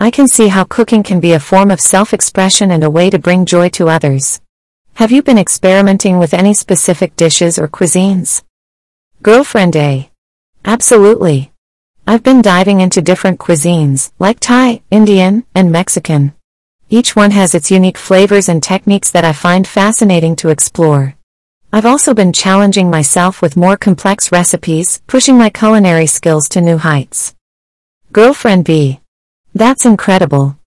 I 0.00 0.10
can 0.10 0.26
see 0.26 0.48
how 0.48 0.64
cooking 0.64 1.02
can 1.02 1.20
be 1.20 1.34
a 1.34 1.38
form 1.38 1.70
of 1.70 1.78
self-expression 1.78 2.70
and 2.70 2.82
a 2.82 2.88
way 2.88 3.10
to 3.10 3.18
bring 3.18 3.44
joy 3.44 3.68
to 3.70 3.90
others. 3.90 4.40
Have 4.94 5.12
you 5.12 5.22
been 5.22 5.36
experimenting 5.36 6.18
with 6.18 6.32
any 6.32 6.54
specific 6.54 7.16
dishes 7.16 7.58
or 7.58 7.68
cuisines? 7.68 8.42
Girlfriend 9.22 9.76
A. 9.76 10.10
Absolutely. 10.64 11.52
I've 12.06 12.22
been 12.22 12.40
diving 12.40 12.80
into 12.80 13.02
different 13.02 13.38
cuisines, 13.38 14.10
like 14.18 14.40
Thai, 14.40 14.80
Indian, 14.90 15.44
and 15.54 15.70
Mexican. 15.70 16.32
Each 16.88 17.14
one 17.14 17.32
has 17.32 17.54
its 17.54 17.70
unique 17.70 17.98
flavors 17.98 18.48
and 18.48 18.62
techniques 18.62 19.10
that 19.10 19.24
I 19.26 19.34
find 19.34 19.68
fascinating 19.68 20.34
to 20.36 20.48
explore. 20.48 21.14
I've 21.72 21.86
also 21.86 22.14
been 22.14 22.32
challenging 22.32 22.90
myself 22.90 23.40
with 23.40 23.56
more 23.56 23.76
complex 23.76 24.32
recipes, 24.32 25.00
pushing 25.06 25.38
my 25.38 25.50
culinary 25.50 26.06
skills 26.06 26.48
to 26.48 26.60
new 26.60 26.78
heights. 26.78 27.36
Girlfriend 28.12 28.64
B. 28.64 28.98
That's 29.54 29.84
incredible. 29.84 30.58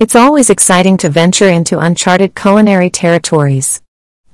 It's 0.00 0.16
always 0.16 0.48
exciting 0.48 0.96
to 0.98 1.10
venture 1.10 1.48
into 1.48 1.78
uncharted 1.78 2.34
culinary 2.34 2.88
territories. 2.88 3.82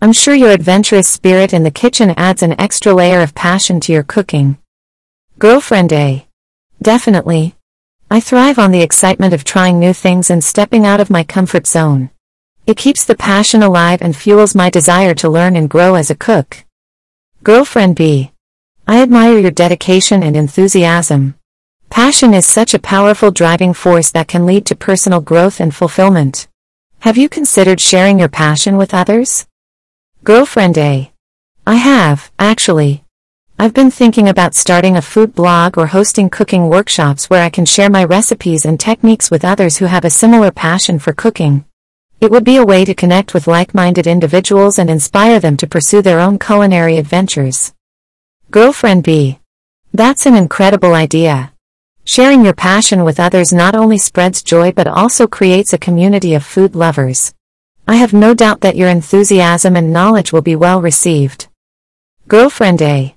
I'm 0.01 0.13
sure 0.13 0.35
your 0.35 0.51
adventurous 0.51 1.09
spirit 1.09 1.53
in 1.53 1.65
the 1.65 1.73
kitchen 1.73 2.11
adds 2.17 2.45
an 2.45 2.61
extra 2.61 2.95
layer 2.95 3.21
of 3.21 3.35
passion 3.35 3.81
to 3.81 3.93
your 3.93 4.05
cooking. 4.05 4.59
Girlfriend 5.41 5.93
A. 5.93 6.29
Definitely, 6.81 7.57
I 8.09 8.21
thrive 8.21 8.61
on 8.61 8.71
the 8.71 8.83
excitement 8.83 9.35
of 9.35 9.43
trying 9.43 9.81
new 9.81 9.93
things 9.93 10.31
and 10.31 10.45
stepping 10.45 10.87
out 10.87 11.01
of 11.01 11.11
my 11.11 11.25
comfort 11.25 11.67
zone. 11.67 12.11
It 12.65 12.77
keeps 12.77 13.05
the 13.05 13.17
passion 13.17 13.63
alive 13.63 14.01
and 14.03 14.15
fuels 14.17 14.55
my 14.55 14.71
desire 14.71 15.15
to 15.15 15.29
learn 15.29 15.57
and 15.57 15.69
grow 15.69 15.97
as 15.97 16.11
a 16.11 16.15
cook. 16.15 16.65
Girlfriend 17.43 17.97
B. 17.97 18.31
I 18.87 19.03
admire 19.03 19.37
your 19.37 19.51
dedication 19.51 20.23
and 20.23 20.37
enthusiasm. 20.37 21.35
Passion 21.91 22.33
is 22.33 22.47
such 22.47 22.73
a 22.73 22.79
powerful 22.79 23.33
driving 23.33 23.75
force 23.75 24.13
that 24.13 24.29
can 24.29 24.47
lead 24.47 24.65
to 24.67 24.77
personal 24.77 25.21
growth 25.21 25.59
and 25.59 25.75
fulfillment. 25.75 26.47
Have 27.01 27.19
you 27.19 27.29
considered 27.29 27.81
sharing 27.81 28.21
your 28.21 28.29
passion 28.29 28.77
with 28.77 28.95
others? 28.95 29.47
Girlfriend 30.23 30.79
A. 30.79 31.13
I 31.67 31.75
have, 31.75 32.31
actually. 32.39 33.03
I've 33.59 33.75
been 33.75 33.91
thinking 33.91 34.29
about 34.29 34.55
starting 34.55 34.97
a 34.97 35.03
food 35.03 35.35
blog 35.35 35.77
or 35.77 35.89
hosting 35.89 36.31
cooking 36.31 36.69
workshops 36.69 37.29
where 37.29 37.43
I 37.43 37.51
can 37.51 37.67
share 37.67 37.91
my 37.91 38.05
recipes 38.05 38.65
and 38.65 38.79
techniques 38.79 39.33
with 39.33 39.45
others 39.45 39.79
who 39.79 39.87
have 39.87 40.05
a 40.05 40.11
similar 40.11 40.53
passion 40.53 41.01
for 41.01 41.13
cooking. 41.13 41.65
It 42.23 42.31
would 42.31 42.45
be 42.45 42.55
a 42.55 42.65
way 42.65 42.85
to 42.85 42.95
connect 42.95 43.35
with 43.35 43.49
like-minded 43.49 44.07
individuals 44.07 44.79
and 44.79 44.89
inspire 44.89 45.41
them 45.41 45.57
to 45.57 45.67
pursue 45.67 46.03
their 46.03 46.21
own 46.21 46.39
culinary 46.39 46.97
adventures. 46.97 47.75
Girlfriend 48.49 49.03
B. 49.03 49.41
That's 49.93 50.25
an 50.25 50.37
incredible 50.37 50.95
idea. 50.95 51.53
Sharing 52.05 52.45
your 52.45 52.55
passion 52.55 53.03
with 53.03 53.19
others 53.19 53.53
not 53.53 53.75
only 53.75 53.99
spreads 53.99 54.45
joy 54.45 54.71
but 54.71 54.87
also 54.87 55.27
creates 55.27 55.73
a 55.73 55.79
community 55.79 56.33
of 56.35 56.45
food 56.45 56.77
lovers. 56.77 57.35
I 57.89 57.97
have 57.97 58.13
no 58.13 58.35
doubt 58.35 58.61
that 58.61 58.77
your 58.77 58.89
enthusiasm 58.89 59.75
and 59.75 59.93
knowledge 59.93 60.33
will 60.33 60.43
be 60.43 60.55
well 60.55 60.81
received. 60.81 61.49
Girlfriend 62.29 62.81
A. 62.83 63.17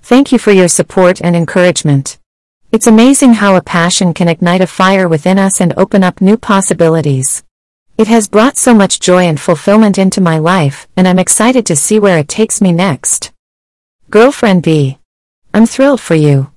Thank 0.00 0.32
you 0.32 0.38
for 0.38 0.52
your 0.52 0.68
support 0.68 1.20
and 1.20 1.36
encouragement. 1.36 2.16
It's 2.72 2.86
amazing 2.86 3.34
how 3.34 3.54
a 3.54 3.60
passion 3.60 4.14
can 4.14 4.28
ignite 4.28 4.62
a 4.62 4.66
fire 4.66 5.08
within 5.08 5.38
us 5.38 5.60
and 5.60 5.74
open 5.76 6.02
up 6.02 6.22
new 6.22 6.38
possibilities. 6.38 7.42
It 7.98 8.08
has 8.08 8.28
brought 8.28 8.58
so 8.58 8.74
much 8.74 9.00
joy 9.00 9.24
and 9.24 9.40
fulfillment 9.40 9.96
into 9.96 10.20
my 10.20 10.36
life, 10.36 10.86
and 10.98 11.08
I'm 11.08 11.18
excited 11.18 11.64
to 11.66 11.76
see 11.76 11.98
where 11.98 12.18
it 12.18 12.28
takes 12.28 12.60
me 12.60 12.70
next. 12.70 13.32
Girlfriend 14.10 14.62
B. 14.62 14.98
I'm 15.54 15.64
thrilled 15.64 16.02
for 16.02 16.14
you. 16.14 16.52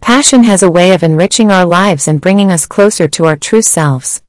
Passion 0.00 0.42
has 0.42 0.64
a 0.64 0.70
way 0.70 0.92
of 0.92 1.04
enriching 1.04 1.52
our 1.52 1.64
lives 1.64 2.08
and 2.08 2.20
bringing 2.20 2.50
us 2.50 2.66
closer 2.66 3.06
to 3.06 3.26
our 3.26 3.36
true 3.36 3.62
selves. 3.62 4.22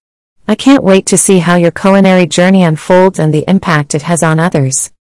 I 0.47 0.53
can't 0.53 0.83
wait 0.83 1.07
to 1.07 1.17
see 1.17 1.39
how 1.39 1.55
your 1.55 1.71
culinary 1.71 2.27
journey 2.27 2.61
unfolds 2.61 3.17
and 3.17 3.33
the 3.33 3.45
impact 3.47 3.95
it 3.95 4.03
has 4.03 4.21
on 4.21 4.39
others. 4.39 4.91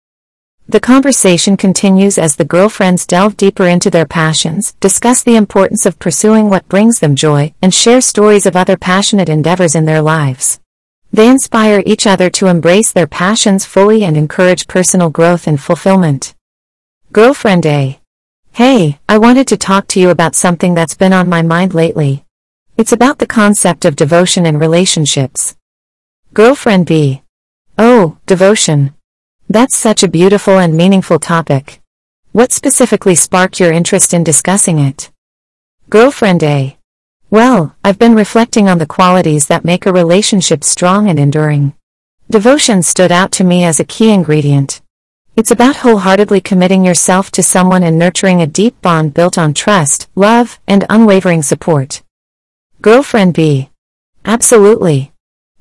The 0.67 0.81
conversation 0.81 1.57
continues 1.57 2.17
as 2.17 2.37
the 2.37 2.45
girlfriends 2.45 3.05
delve 3.05 3.37
deeper 3.37 3.67
into 3.67 3.91
their 3.91 4.07
passions, 4.07 4.73
discuss 4.81 5.25
the 5.25 5.35
importance 5.35 5.85
of 5.85 5.99
pursuing 5.99 6.49
what 6.49 6.69
brings 6.69 7.01
them 7.01 7.17
joy, 7.17 7.53
and 7.61 7.75
share 7.75 8.01
stories 8.01 8.47
of 8.47 8.55
other 8.55 8.77
passionate 8.77 9.29
endeavors 9.29 9.75
in 9.75 9.85
their 9.85 10.01
lives. 10.01 10.60
They 11.13 11.29
inspire 11.29 11.83
each 11.85 12.07
other 12.07 12.31
to 12.31 12.47
embrace 12.47 12.93
their 12.93 13.07
passions 13.07 13.65
fully 13.65 14.05
and 14.05 14.17
encourage 14.17 14.69
personal 14.69 15.11
growth 15.11 15.49
and 15.49 15.61
fulfillment. 15.61 16.35
Girlfriend 17.13 17.67
A. 17.67 18.01
Hey, 18.53 19.01
I 19.09 19.19
wanted 19.19 19.49
to 19.49 19.57
talk 19.57 19.89
to 19.89 20.01
you 20.01 20.11
about 20.11 20.37
something 20.37 20.75
that's 20.75 20.95
been 20.95 21.13
on 21.13 21.29
my 21.29 21.43
mind 21.43 21.75
lately. 21.75 22.25
It's 22.77 22.93
about 22.93 23.19
the 23.19 23.27
concept 23.27 23.85
of 23.85 23.97
devotion 23.97 24.47
in 24.47 24.59
relationships. 24.59 25.57
Girlfriend 26.33 26.87
B. 26.87 27.23
Oh, 27.77 28.19
devotion. 28.27 28.95
That's 29.49 29.77
such 29.77 30.05
a 30.05 30.09
beautiful 30.09 30.59
and 30.59 30.77
meaningful 30.77 31.19
topic. 31.19 31.81
What 32.33 32.53
specifically 32.53 33.17
sparked 33.17 33.59
your 33.59 33.73
interest 33.73 34.15
in 34.15 34.23
discussing 34.23 34.79
it? 34.79 35.11
Girlfriend 35.89 36.45
A. 36.45 36.79
Well, 37.33 37.77
I've 37.85 37.99
been 37.99 38.17
reflecting 38.17 38.69
on 38.69 38.79
the 38.79 38.87
qualities 38.87 39.47
that 39.47 39.65
make 39.65 39.87
a 39.87 39.93
relationship 39.93 40.65
strong 40.65 41.09
and 41.09 41.17
enduring. 41.17 41.75
Devotion 42.29 42.83
stood 42.83 43.13
out 43.13 43.31
to 43.33 43.45
me 43.45 43.63
as 43.63 43.79
a 43.79 43.85
key 43.85 44.11
ingredient. 44.11 44.83
It's 45.37 45.53
about 45.53 45.77
wholeheartedly 45.77 46.41
committing 46.41 46.85
yourself 46.85 47.31
to 47.31 47.43
someone 47.45 47.85
and 47.85 47.97
nurturing 47.97 48.43
a 48.43 48.49
deep 48.49 48.83
bond 48.83 49.15
built 49.15 49.39
on 49.39 49.55
trust, 49.55 50.09
love, 50.17 50.59
and 50.67 50.85
unwavering 50.91 51.43
support. 51.43 52.03
Girlfriend 52.83 53.35
B. 53.35 53.71
Absolutely. 54.25 55.13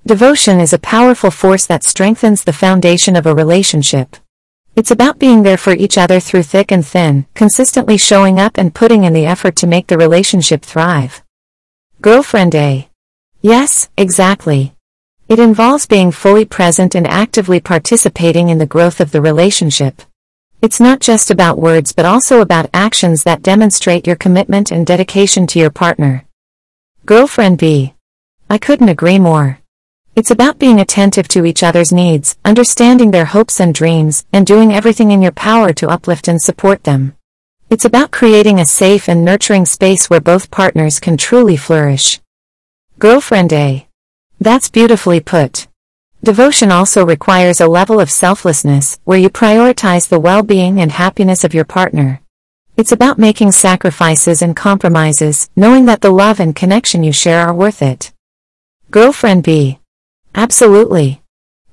Devotion 0.08 0.60
is 0.60 0.74
a 0.74 0.80
powerful 0.80 1.30
force 1.30 1.68
that 1.68 1.84
strengthens 1.84 2.46
the 2.46 2.52
foundation 2.52 3.16
of 3.16 3.28
a 3.28 3.36
relationship. 3.36 4.16
It's 4.76 4.90
about 4.90 5.20
being 5.20 5.44
there 5.44 5.58
for 5.58 5.74
each 5.74 6.00
other 6.00 6.20
through 6.20 6.44
thick 6.44 6.72
and 6.72 6.84
thin, 6.84 7.28
consistently 7.36 7.98
showing 7.98 8.40
up 8.40 8.58
and 8.58 8.74
putting 8.74 9.04
in 9.04 9.14
the 9.14 9.28
effort 9.28 9.56
to 9.58 9.68
make 9.68 9.86
the 9.86 10.00
relationship 10.00 10.64
thrive. 10.64 11.22
Girlfriend 12.02 12.56
A. 12.56 12.88
Yes, 13.42 13.90
exactly. 13.98 14.74
It 15.28 15.38
involves 15.38 15.86
being 15.86 16.12
fully 16.12 16.46
present 16.46 16.96
and 16.96 17.06
actively 17.06 17.60
participating 17.60 18.48
in 18.48 18.58
the 18.58 18.66
growth 18.66 19.02
of 19.02 19.12
the 19.12 19.20
relationship. 19.20 20.02
It's 20.62 20.80
not 20.80 21.02
just 21.02 21.30
about 21.30 21.60
words 21.60 21.92
but 21.92 22.06
also 22.06 22.40
about 22.40 22.70
actions 22.74 23.24
that 23.24 23.42
demonstrate 23.42 24.08
your 24.08 24.16
commitment 24.16 24.72
and 24.72 24.88
dedication 24.88 25.46
to 25.48 25.60
your 25.60 25.72
partner. 25.72 26.24
Girlfriend 27.06 27.58
B. 27.58 27.96
I 28.50 28.58
couldn't 28.58 28.88
agree 28.88 29.20
more. 29.20 29.60
It's 30.16 30.32
about 30.32 30.58
being 30.58 30.80
attentive 30.80 31.28
to 31.30 31.44
each 31.44 31.64
other's 31.64 31.92
needs, 31.92 32.38
understanding 32.46 33.12
their 33.12 33.26
hopes 33.26 33.60
and 33.60 33.76
dreams, 33.76 34.26
and 34.32 34.48
doing 34.48 34.72
everything 34.72 35.12
in 35.12 35.22
your 35.22 35.34
power 35.34 35.74
to 35.74 35.90
uplift 35.90 36.30
and 36.30 36.42
support 36.42 36.86
them. 36.86 37.18
It's 37.70 37.86
about 37.86 38.10
creating 38.10 38.60
a 38.60 38.66
safe 38.66 39.08
and 39.08 39.24
nurturing 39.24 39.64
space 39.64 40.10
where 40.10 40.20
both 40.20 40.50
partners 40.50 41.00
can 41.00 41.18
truly 41.18 41.56
flourish. 41.56 42.20
Girlfriend 42.98 43.54
A. 43.54 43.88
That's 44.40 44.72
beautifully 44.72 45.20
put. 45.20 45.68
Devotion 46.24 46.72
also 46.72 47.06
requires 47.06 47.62
a 47.62 47.68
level 47.68 48.00
of 48.00 48.10
selflessness, 48.10 49.00
where 49.04 49.20
you 49.20 49.30
prioritize 49.30 50.10
the 50.10 50.20
well-being 50.20 50.82
and 50.82 50.92
happiness 50.92 51.44
of 51.44 51.54
your 51.54 51.64
partner. 51.64 52.22
It's 52.76 52.92
about 52.92 53.20
making 53.20 53.52
sacrifices 53.52 54.42
and 54.42 54.56
compromises, 54.56 55.52
knowing 55.56 55.86
that 55.86 56.02
the 56.02 56.10
love 56.10 56.40
and 56.40 56.56
connection 56.56 57.04
you 57.04 57.12
share 57.12 57.42
are 57.42 57.54
worth 57.54 57.84
it. 57.84 58.12
Girlfriend 58.90 59.44
B. 59.44 59.78
Absolutely. 60.34 61.22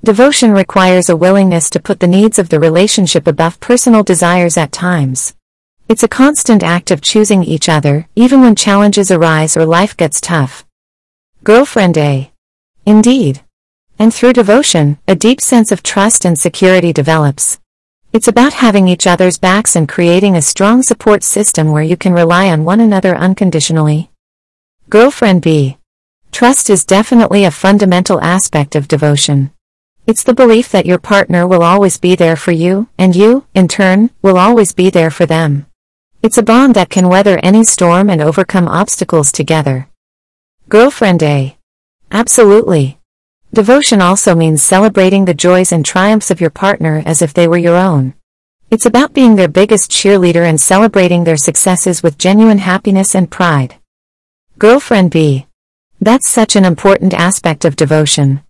Devotion 0.05 0.53
requires 0.53 1.09
a 1.09 1.17
willingness 1.17 1.71
to 1.71 1.81
put 1.81 2.01
the 2.01 2.07
needs 2.07 2.39
of 2.39 2.51
the 2.51 2.61
relationship 2.61 3.27
above 3.27 3.61
personal 3.61 4.03
desires 4.03 4.59
at 4.59 4.73
times. 4.73 5.36
It's 5.89 6.03
a 6.03 6.09
constant 6.09 6.65
act 6.65 6.91
of 6.91 7.01
choosing 7.01 7.45
each 7.45 7.69
other, 7.69 8.09
even 8.17 8.41
when 8.41 8.57
challenges 8.57 9.13
arise 9.13 9.57
or 9.57 9.65
life 9.65 9.97
gets 9.97 10.21
tough. 10.21 10.67
Girlfriend 11.45 11.97
A. 11.97 12.33
Indeed. 12.85 13.43
And 13.97 14.13
through 14.13 14.33
devotion, 14.33 14.99
a 15.07 15.15
deep 15.15 15.41
sense 15.41 15.71
of 15.71 15.85
trust 15.85 16.25
and 16.25 16.37
security 16.37 16.93
develops. 16.93 17.61
It's 18.13 18.27
about 18.27 18.55
having 18.55 18.89
each 18.89 19.07
other's 19.07 19.39
backs 19.39 19.77
and 19.77 19.89
creating 19.89 20.35
a 20.35 20.43
strong 20.43 20.83
support 20.83 21.23
system 21.23 21.71
where 21.71 21.85
you 21.85 21.97
can 21.97 22.13
rely 22.13 22.51
on 22.51 22.65
one 22.65 22.81
another 22.81 23.17
unconditionally. 23.17 24.11
Girlfriend 24.91 25.43
B. 25.43 25.79
Trust 26.33 26.69
is 26.69 26.85
definitely 26.85 27.45
a 27.45 27.53
fundamental 27.53 28.21
aspect 28.21 28.75
of 28.75 28.89
devotion. 28.89 29.53
It's 30.05 30.25
the 30.25 30.35
belief 30.35 30.73
that 30.73 30.87
your 30.87 30.99
partner 30.99 31.47
will 31.47 31.63
always 31.63 31.97
be 31.97 32.17
there 32.17 32.37
for 32.37 32.51
you, 32.51 32.89
and 32.99 33.15
you, 33.15 33.45
in 33.55 33.69
turn, 33.69 34.11
will 34.21 34.37
always 34.37 34.73
be 34.73 34.91
there 34.91 35.13
for 35.13 35.27
them. 35.27 35.66
It's 36.27 36.39
a 36.39 36.43
bond 36.43 36.75
that 36.75 36.91
can 36.91 37.09
weather 37.09 37.39
any 37.41 37.63
storm 37.63 38.11
and 38.11 38.21
overcome 38.21 38.67
obstacles 38.67 39.31
together. 39.31 39.89
Girlfriend 40.69 41.23
A. 41.23 41.57
Absolutely. 42.11 42.99
Devotion 43.55 44.03
also 44.03 44.35
means 44.35 44.61
celebrating 44.61 45.25
the 45.25 45.35
joys 45.35 45.71
and 45.71 45.87
triumphs 45.87 46.33
of 46.33 46.41
your 46.41 46.51
partner 46.51 47.01
as 47.07 47.23
if 47.23 47.33
they 47.33 47.47
were 47.47 47.57
your 47.57 47.77
own. 47.77 48.15
It's 48.73 48.87
about 48.87 49.15
being 49.15 49.37
their 49.37 49.47
biggest 49.47 49.89
cheerleader 49.89 50.45
and 50.45 50.61
celebrating 50.61 51.23
their 51.23 51.37
successes 51.37 52.03
with 52.03 52.19
genuine 52.19 52.59
happiness 52.59 53.15
and 53.15 53.31
pride. 53.31 53.77
Girlfriend 54.59 55.13
B. 55.13 55.47
That's 56.01 56.29
such 56.29 56.57
an 56.57 56.65
important 56.65 57.15
aspect 57.15 57.65
of 57.65 57.77
devotion. 57.77 58.43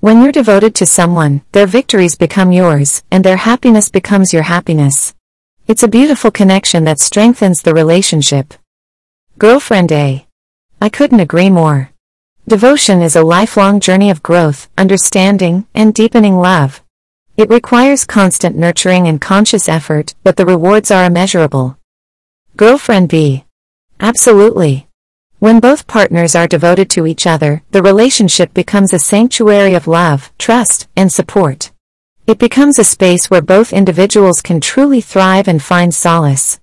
When 0.00 0.20
you're 0.20 0.32
devoted 0.32 0.74
to 0.74 0.84
someone, 0.84 1.42
their 1.52 1.68
victories 1.68 2.16
become 2.16 2.50
yours, 2.50 3.04
and 3.12 3.24
their 3.24 3.36
happiness 3.36 3.88
becomes 3.88 4.32
your 4.32 4.42
happiness. 4.42 5.14
It's 5.70 5.84
a 5.84 5.96
beautiful 6.00 6.32
connection 6.32 6.82
that 6.86 6.98
strengthens 6.98 7.62
the 7.62 7.72
relationship. 7.72 8.54
Girlfriend 9.38 9.92
A. 9.92 10.26
I 10.80 10.88
couldn't 10.88 11.20
agree 11.20 11.48
more. 11.48 11.92
Devotion 12.48 13.02
is 13.02 13.14
a 13.14 13.22
lifelong 13.22 13.78
journey 13.78 14.10
of 14.10 14.20
growth, 14.20 14.68
understanding, 14.76 15.68
and 15.72 15.94
deepening 15.94 16.38
love. 16.38 16.82
It 17.36 17.50
requires 17.50 18.04
constant 18.04 18.56
nurturing 18.56 19.06
and 19.06 19.20
conscious 19.20 19.68
effort, 19.68 20.16
but 20.24 20.36
the 20.36 20.44
rewards 20.44 20.90
are 20.90 21.04
immeasurable. 21.04 21.78
Girlfriend 22.56 23.08
B. 23.08 23.44
Absolutely. 24.00 24.88
When 25.38 25.60
both 25.60 25.86
partners 25.86 26.34
are 26.34 26.48
devoted 26.48 26.90
to 26.90 27.06
each 27.06 27.28
other, 27.28 27.62
the 27.70 27.80
relationship 27.80 28.52
becomes 28.54 28.92
a 28.92 28.98
sanctuary 28.98 29.74
of 29.74 29.86
love, 29.86 30.32
trust, 30.36 30.88
and 30.96 31.12
support. 31.12 31.70
It 32.30 32.38
becomes 32.38 32.78
a 32.78 32.84
space 32.84 33.28
where 33.28 33.42
both 33.42 33.72
individuals 33.72 34.40
can 34.40 34.60
truly 34.60 35.00
thrive 35.00 35.48
and 35.48 35.60
find 35.60 35.92
solace. 35.92 36.60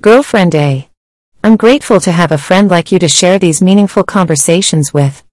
Girlfriend 0.00 0.54
A. 0.54 0.88
I'm 1.42 1.56
grateful 1.56 1.98
to 1.98 2.12
have 2.12 2.30
a 2.30 2.38
friend 2.38 2.70
like 2.70 2.92
you 2.92 3.00
to 3.00 3.08
share 3.08 3.40
these 3.40 3.60
meaningful 3.60 4.04
conversations 4.04 4.94
with. 4.94 5.24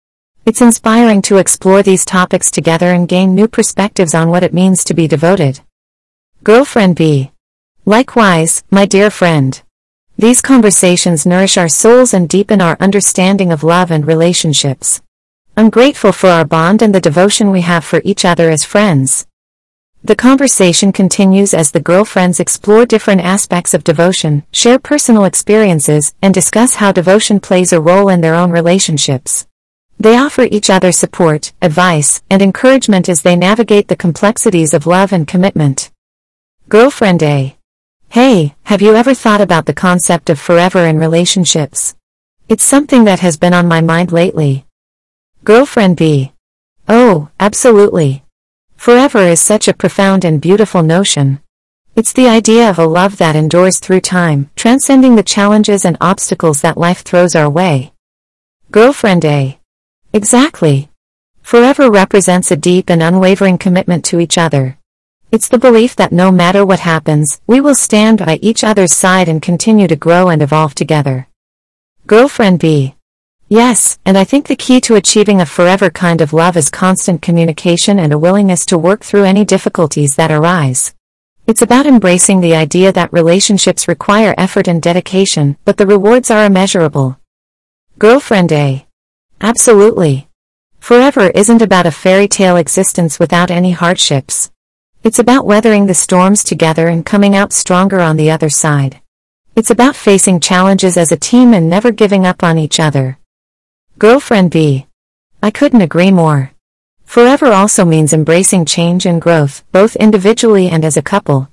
It's 0.47 0.61
inspiring 0.63 1.21
to 1.21 1.37
explore 1.37 1.83
these 1.83 2.05
topics 2.05 2.49
together 2.49 2.87
and 2.87 3.07
gain 3.07 3.35
new 3.35 3.47
perspectives 3.47 4.15
on 4.15 4.31
what 4.31 4.41
it 4.41 4.51
means 4.51 4.83
to 4.85 4.95
be 4.95 5.07
devoted. 5.07 5.59
Girlfriend 6.43 6.95
B. 6.95 7.29
Likewise, 7.85 8.63
my 8.71 8.87
dear 8.87 9.11
friend. 9.11 9.61
These 10.17 10.41
conversations 10.41 11.27
nourish 11.27 11.55
our 11.55 11.69
souls 11.69 12.15
and 12.15 12.27
deepen 12.27 12.61
our 12.61 12.77
understanding 12.79 13.51
of 13.51 13.63
love 13.63 13.91
and 13.91 14.07
relationships. 14.07 15.03
I'm 15.55 15.69
grateful 15.69 16.13
for 16.13 16.29
our 16.31 16.45
bond 16.45 16.81
and 16.81 16.95
the 16.95 16.99
devotion 16.99 17.51
we 17.51 17.61
have 17.61 17.85
for 17.85 18.01
each 18.03 18.25
other 18.25 18.49
as 18.49 18.63
friends. 18.65 19.27
The 20.03 20.15
conversation 20.15 20.91
continues 20.91 21.53
as 21.53 21.69
the 21.69 21.79
girlfriends 21.79 22.39
explore 22.39 22.87
different 22.87 23.21
aspects 23.21 23.75
of 23.75 23.83
devotion, 23.83 24.43
share 24.51 24.79
personal 24.79 25.25
experiences, 25.25 26.15
and 26.23 26.33
discuss 26.33 26.75
how 26.75 26.91
devotion 26.91 27.39
plays 27.39 27.71
a 27.71 27.79
role 27.79 28.09
in 28.09 28.21
their 28.21 28.33
own 28.33 28.49
relationships. 28.49 29.45
They 29.99 30.17
offer 30.17 30.47
each 30.49 30.71
other 30.71 30.91
support, 30.91 31.53
advice, 31.61 32.23
and 32.31 32.41
encouragement 32.41 33.09
as 33.09 33.21
they 33.21 33.35
navigate 33.35 33.89
the 33.89 33.95
complexities 33.95 34.73
of 34.73 34.87
love 34.87 35.13
and 35.13 35.27
commitment. 35.27 35.91
Girlfriend 36.67 37.21
A. 37.21 37.55
Hey, 38.09 38.55
have 38.63 38.81
you 38.81 38.95
ever 38.95 39.13
thought 39.13 39.39
about 39.39 39.67
the 39.67 39.81
concept 39.87 40.31
of 40.31 40.39
forever 40.39 40.79
in 40.87 40.97
relationships? 40.97 41.93
It's 42.49 42.63
something 42.63 43.03
that 43.03 43.19
has 43.19 43.37
been 43.37 43.53
on 43.53 43.67
my 43.67 43.81
mind 43.81 44.11
lately. 44.11 44.65
Girlfriend 45.43 45.95
B. 45.97 46.31
Oh, 46.89 47.29
absolutely. 47.39 48.23
Forever 48.81 49.19
is 49.19 49.39
such 49.39 49.67
a 49.67 49.75
profound 49.75 50.25
and 50.25 50.41
beautiful 50.41 50.81
notion. 50.81 51.39
It's 51.95 52.13
the 52.13 52.27
idea 52.27 52.67
of 52.67 52.79
a 52.79 52.87
love 52.87 53.17
that 53.17 53.35
endures 53.35 53.77
through 53.77 54.01
time, 54.01 54.49
transcending 54.55 55.15
the 55.15 55.29
challenges 55.35 55.85
and 55.85 55.97
obstacles 56.01 56.61
that 56.61 56.79
life 56.79 57.01
throws 57.03 57.35
our 57.35 57.47
way. 57.47 57.93
Girlfriend 58.71 59.23
A. 59.23 59.59
Exactly. 60.13 60.89
Forever 61.43 61.91
represents 61.91 62.49
a 62.49 62.57
deep 62.57 62.89
and 62.89 63.03
unwavering 63.03 63.59
commitment 63.59 64.03
to 64.05 64.19
each 64.19 64.39
other, 64.39 64.79
it's 65.31 65.47
the 65.47 65.59
belief 65.59 65.95
that 65.97 66.11
no 66.11 66.31
matter 66.31 66.65
what 66.65 66.79
happens, 66.79 67.39
we 67.45 67.61
will 67.61 67.75
stand 67.75 68.17
by 68.25 68.39
each 68.41 68.63
other's 68.63 68.93
side 68.93 69.29
and 69.29 69.43
continue 69.43 69.87
to 69.87 69.95
grow 69.95 70.27
and 70.29 70.41
evolve 70.41 70.73
together. 70.73 71.27
Girlfriend 72.07 72.59
B. 72.59 72.95
Yes, 73.51 73.99
and 74.05 74.17
I 74.17 74.23
think 74.23 74.47
the 74.47 74.55
key 74.55 74.79
to 74.79 74.95
achieving 74.95 75.41
a 75.41 75.45
forever 75.45 75.89
kind 75.89 76.21
of 76.21 76.31
love 76.31 76.55
is 76.55 76.69
constant 76.69 77.21
communication 77.21 77.99
and 77.99 78.13
a 78.13 78.17
willingness 78.17 78.65
to 78.67 78.77
work 78.77 79.03
through 79.03 79.25
any 79.25 79.43
difficulties 79.43 80.15
that 80.15 80.31
arise. 80.31 80.95
It's 81.47 81.61
about 81.61 81.85
embracing 81.85 82.39
the 82.39 82.55
idea 82.55 82.93
that 82.93 83.11
relationships 83.11 83.89
require 83.89 84.33
effort 84.37 84.69
and 84.69 84.81
dedication, 84.81 85.57
but 85.65 85.75
the 85.75 85.85
rewards 85.85 86.31
are 86.31 86.45
immeasurable. 86.45 87.19
Girlfriend 87.99 88.53
A. 88.53 88.87
Absolutely. 89.41 90.29
Forever 90.79 91.29
isn't 91.31 91.61
about 91.61 91.85
a 91.85 91.91
fairy 91.91 92.29
tale 92.29 92.55
existence 92.55 93.19
without 93.19 93.51
any 93.51 93.71
hardships. 93.71 94.49
It's 95.03 95.19
about 95.19 95.45
weathering 95.45 95.87
the 95.87 95.93
storms 95.93 96.45
together 96.45 96.87
and 96.87 97.05
coming 97.05 97.35
out 97.35 97.51
stronger 97.51 97.99
on 97.99 98.15
the 98.15 98.31
other 98.31 98.49
side. 98.49 99.01
It's 99.57 99.71
about 99.71 99.97
facing 99.97 100.39
challenges 100.39 100.95
as 100.95 101.11
a 101.11 101.17
team 101.17 101.53
and 101.53 101.69
never 101.69 101.91
giving 101.91 102.25
up 102.25 102.45
on 102.45 102.57
each 102.57 102.79
other. 102.79 103.17
Girlfriend 104.01 104.49
B. 104.49 104.87
I 105.43 105.51
couldn't 105.51 105.83
agree 105.83 106.09
more. 106.09 106.53
Forever 107.05 107.53
also 107.53 107.85
means 107.85 108.13
embracing 108.13 108.65
change 108.65 109.05
and 109.05 109.21
growth, 109.21 109.63
both 109.71 109.95
individually 109.95 110.69
and 110.69 110.83
as 110.83 110.97
a 110.97 111.03
couple. 111.03 111.49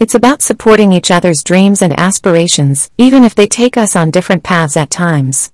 It's 0.00 0.16
about 0.16 0.42
supporting 0.42 0.90
each 0.90 1.12
other's 1.12 1.44
dreams 1.44 1.82
and 1.82 1.96
aspirations, 1.96 2.90
even 2.98 3.22
if 3.22 3.36
they 3.36 3.46
take 3.46 3.76
us 3.76 3.94
on 3.94 4.10
different 4.10 4.42
paths 4.42 4.76
at 4.76 4.90
times. 4.90 5.52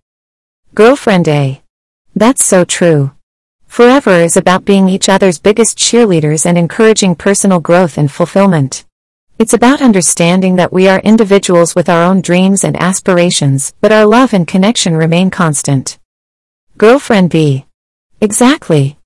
Girlfriend 0.75 1.29
A. 1.29 1.61
That's 2.17 2.43
so 2.43 2.65
true. 2.65 3.11
Forever 3.67 4.15
is 4.23 4.39
about 4.39 4.65
being 4.65 4.89
each 4.89 5.11
other's 5.11 5.39
biggest 5.39 5.77
cheerleaders 5.77 6.47
and 6.47 6.57
encouraging 6.57 7.17
personal 7.17 7.61
growth 7.61 7.99
and 7.99 8.11
fulfillment. 8.11 8.87
It's 9.39 9.53
about 9.53 9.83
understanding 9.83 10.57
that 10.57 10.73
we 10.73 10.89
are 10.89 11.01
individuals 11.01 11.75
with 11.75 11.91
our 11.91 12.03
own 12.03 12.23
dreams 12.23 12.65
and 12.65 12.81
aspirations, 12.81 13.75
but 13.83 13.93
our 13.93 14.07
love 14.07 14.33
and 14.33 14.49
connection 14.49 14.97
remain 14.97 15.29
constant. 15.29 16.00
Girlfriend 16.81 17.29
B. 17.29 17.67
Exactly. 18.23 18.97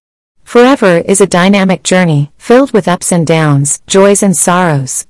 Forever 0.45 0.99
is 0.99 1.21
a 1.21 1.27
dynamic 1.27 1.83
journey, 1.83 2.31
filled 2.39 2.71
with 2.71 2.87
ups 2.87 3.11
and 3.11 3.27
downs, 3.27 3.83
joys 3.89 4.23
and 4.23 4.37
sorrows. 4.37 5.09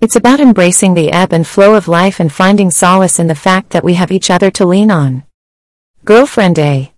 It's 0.00 0.14
about 0.14 0.38
embracing 0.38 0.94
the 0.94 1.10
ebb 1.10 1.32
and 1.32 1.44
flow 1.44 1.74
of 1.74 1.88
life 1.88 2.20
and 2.20 2.32
finding 2.32 2.70
solace 2.70 3.18
in 3.18 3.26
the 3.26 3.34
fact 3.34 3.70
that 3.70 3.82
we 3.82 3.94
have 3.94 4.12
each 4.12 4.30
other 4.30 4.48
to 4.52 4.64
lean 4.64 4.92
on. 4.92 5.24
Girlfriend 6.04 6.56
A. 6.60 6.92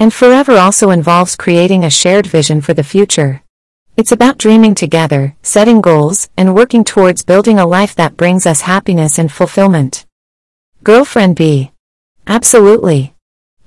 And 0.00 0.12
forever 0.12 0.56
also 0.56 0.90
involves 0.90 1.36
creating 1.36 1.84
a 1.84 1.88
shared 1.88 2.26
vision 2.26 2.60
for 2.60 2.74
the 2.74 2.82
future. 2.82 3.44
It's 3.96 4.10
about 4.10 4.36
dreaming 4.36 4.74
together, 4.74 5.36
setting 5.42 5.80
goals, 5.80 6.28
and 6.36 6.56
working 6.56 6.82
towards 6.82 7.22
building 7.24 7.60
a 7.60 7.66
life 7.66 7.94
that 7.94 8.16
brings 8.16 8.46
us 8.46 8.62
happiness 8.62 9.16
and 9.16 9.30
fulfillment. 9.30 10.04
Girlfriend 10.82 11.36
B. 11.36 11.70
Absolutely. 12.26 13.15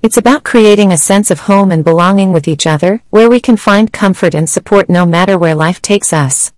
It's 0.02 0.16
about 0.16 0.44
creating 0.44 0.92
a 0.92 0.96
sense 0.96 1.30
of 1.30 1.40
home 1.40 1.70
and 1.70 1.84
belonging 1.84 2.32
with 2.32 2.48
each 2.48 2.66
other, 2.66 3.02
where 3.10 3.28
we 3.28 3.38
can 3.38 3.58
find 3.58 3.92
comfort 3.92 4.34
and 4.34 4.48
support 4.48 4.88
no 4.88 5.04
matter 5.04 5.36
where 5.36 5.54
life 5.54 5.82
takes 5.82 6.10
us. 6.10 6.52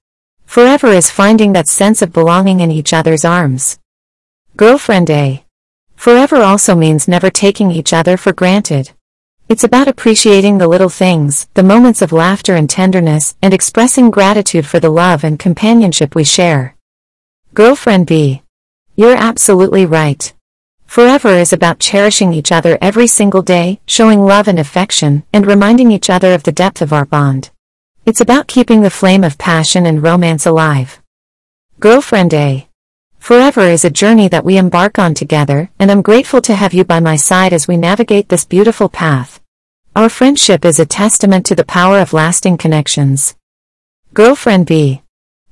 Forever 0.46 0.88
is 0.88 1.10
finding 1.10 1.52
that 1.52 1.66
sense 1.66 2.02
of 2.02 2.12
belonging 2.12 2.60
in 2.60 2.70
each 2.70 2.92
other's 2.92 3.24
arms. 3.24 3.80
Girlfriend 4.56 5.10
A. 5.10 5.44
Forever 5.96 6.36
also 6.36 6.76
means 6.76 7.08
never 7.08 7.30
taking 7.30 7.72
each 7.72 7.92
other 7.92 8.16
for 8.16 8.32
granted. 8.32 8.92
It's 9.48 9.64
about 9.64 9.88
appreciating 9.88 10.58
the 10.58 10.68
little 10.68 10.88
things, 10.88 11.48
the 11.54 11.64
moments 11.64 12.00
of 12.00 12.12
laughter 12.12 12.54
and 12.54 12.70
tenderness, 12.70 13.34
and 13.42 13.52
expressing 13.52 14.10
gratitude 14.10 14.66
for 14.66 14.78
the 14.78 14.90
love 14.90 15.24
and 15.24 15.36
companionship 15.36 16.14
we 16.14 16.22
share. 16.22 16.76
Girlfriend 17.54 18.06
B. 18.06 18.42
You're 18.94 19.16
absolutely 19.16 19.84
right. 19.84 20.32
Forever 20.92 21.30
is 21.30 21.54
about 21.54 21.78
cherishing 21.78 22.34
each 22.34 22.52
other 22.52 22.76
every 22.82 23.06
single 23.06 23.40
day, 23.40 23.80
showing 23.86 24.26
love 24.26 24.46
and 24.46 24.58
affection, 24.58 25.22
and 25.32 25.46
reminding 25.46 25.90
each 25.90 26.10
other 26.10 26.34
of 26.34 26.42
the 26.42 26.52
depth 26.52 26.82
of 26.82 26.92
our 26.92 27.06
bond. 27.06 27.50
It's 28.04 28.20
about 28.20 28.46
keeping 28.46 28.82
the 28.82 28.90
flame 28.90 29.24
of 29.24 29.38
passion 29.38 29.86
and 29.86 30.02
romance 30.02 30.44
alive. 30.44 31.00
Girlfriend 31.80 32.34
A. 32.34 32.68
Forever 33.18 33.62
is 33.62 33.86
a 33.86 33.98
journey 34.02 34.28
that 34.28 34.44
we 34.44 34.58
embark 34.58 34.98
on 34.98 35.14
together, 35.14 35.70
and 35.78 35.90
I'm 35.90 36.02
grateful 36.02 36.42
to 36.42 36.54
have 36.54 36.74
you 36.74 36.84
by 36.84 37.00
my 37.00 37.16
side 37.16 37.54
as 37.54 37.66
we 37.66 37.78
navigate 37.78 38.28
this 38.28 38.44
beautiful 38.44 38.90
path. 38.90 39.40
Our 39.96 40.10
friendship 40.10 40.62
is 40.62 40.78
a 40.78 40.84
testament 40.84 41.46
to 41.46 41.54
the 41.54 41.64
power 41.64 42.00
of 42.00 42.12
lasting 42.12 42.58
connections. 42.58 43.34
Girlfriend 44.12 44.66
B. 44.66 45.00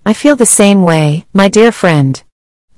I 0.05 0.12
feel 0.12 0.37
the 0.37 0.44
same 0.44 0.83
way, 0.83 1.24
my 1.33 1.48
dear 1.48 1.72
friend. 1.72 2.22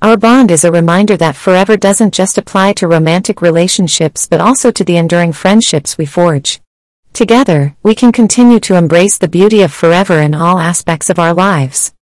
Our 0.03 0.17
bond 0.17 0.51
is 0.51 0.65
a 0.65 0.73
reminder 0.73 1.17
that 1.19 1.37
forever 1.37 1.77
doesn't 1.77 2.13
just 2.13 2.37
apply 2.37 2.73
to 2.73 2.89
romantic 2.89 3.41
relationships 3.41 4.27
but 4.27 4.41
also 4.41 4.73
to 4.73 4.83
the 4.83 4.97
enduring 4.97 5.33
friendships 5.33 5.97
we 5.97 6.07
forge. 6.07 6.61
Together, 7.13 7.77
we 7.85 7.95
can 7.95 8.11
continue 8.11 8.59
to 8.59 8.75
embrace 8.75 9.17
the 9.17 9.29
beauty 9.29 9.63
of 9.63 9.73
forever 9.73 10.19
in 10.19 10.35
all 10.35 10.59
aspects 10.59 11.09
of 11.09 11.21
our 11.21 11.33
lives. 11.33 11.95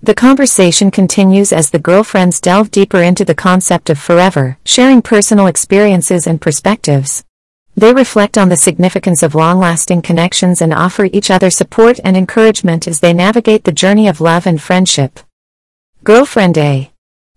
The 0.00 0.14
conversation 0.14 0.92
continues 0.92 1.52
as 1.52 1.70
the 1.70 1.80
girlfriends 1.80 2.40
delve 2.40 2.70
deeper 2.70 3.02
into 3.02 3.24
the 3.24 3.34
concept 3.34 3.90
of 3.90 3.98
forever, 3.98 4.56
sharing 4.64 5.02
personal 5.02 5.48
experiences 5.48 6.28
and 6.28 6.40
perspectives. 6.40 7.24
They 7.74 7.92
reflect 7.92 8.38
on 8.38 8.48
the 8.48 8.56
significance 8.56 9.24
of 9.24 9.34
long-lasting 9.34 10.02
connections 10.02 10.62
and 10.62 10.72
offer 10.72 11.06
each 11.06 11.32
other 11.32 11.50
support 11.50 11.98
and 12.04 12.16
encouragement 12.16 12.86
as 12.86 13.00
they 13.00 13.12
navigate 13.12 13.64
the 13.64 13.72
journey 13.72 14.06
of 14.06 14.20
love 14.20 14.46
and 14.46 14.62
friendship. 14.62 15.18
Girlfriend 16.04 16.56
A. 16.58 16.93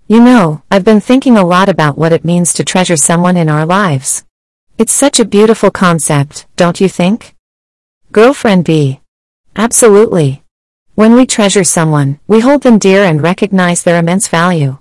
You 0.09 0.21
know, 0.21 0.61
I've 0.71 0.85
been 0.85 1.01
thinking 1.01 1.35
a 1.35 1.45
lot 1.45 1.67
about 1.67 1.97
what 1.97 2.13
it 2.13 2.23
means 2.23 2.53
to 2.53 2.63
treasure 2.63 2.95
someone 2.95 3.35
in 3.35 3.49
our 3.49 3.65
lives. 3.65 4.23
It's 4.77 4.93
such 4.93 5.19
a 5.19 5.25
beautiful 5.25 5.69
concept, 5.69 6.45
don't 6.55 6.79
you 6.79 6.87
think? 6.87 7.35
Girlfriend 8.13 8.63
B. 8.63 9.01
Absolutely. 9.57 10.43
When 10.95 11.13
we 11.13 11.25
treasure 11.25 11.65
someone, 11.65 12.21
we 12.25 12.39
hold 12.39 12.63
them 12.63 12.77
dear 12.77 13.03
and 13.03 13.21
recognize 13.21 13.83
their 13.83 13.99
immense 13.99 14.29
value. 14.29 14.77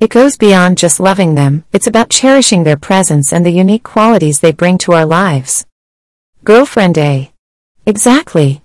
It 0.00 0.08
goes 0.08 0.38
beyond 0.38 0.78
just 0.78 1.00
loving 1.00 1.34
them, 1.34 1.64
it's 1.74 1.86
about 1.86 2.08
cherishing 2.08 2.64
their 2.64 2.78
presence 2.78 3.30
and 3.30 3.44
the 3.44 3.52
unique 3.52 3.82
qualities 3.84 4.40
they 4.40 4.52
bring 4.52 4.78
to 4.78 4.92
our 4.92 5.04
lives. 5.04 5.66
Girlfriend 6.44 6.96
A. 6.96 7.30
Exactly. 7.84 8.62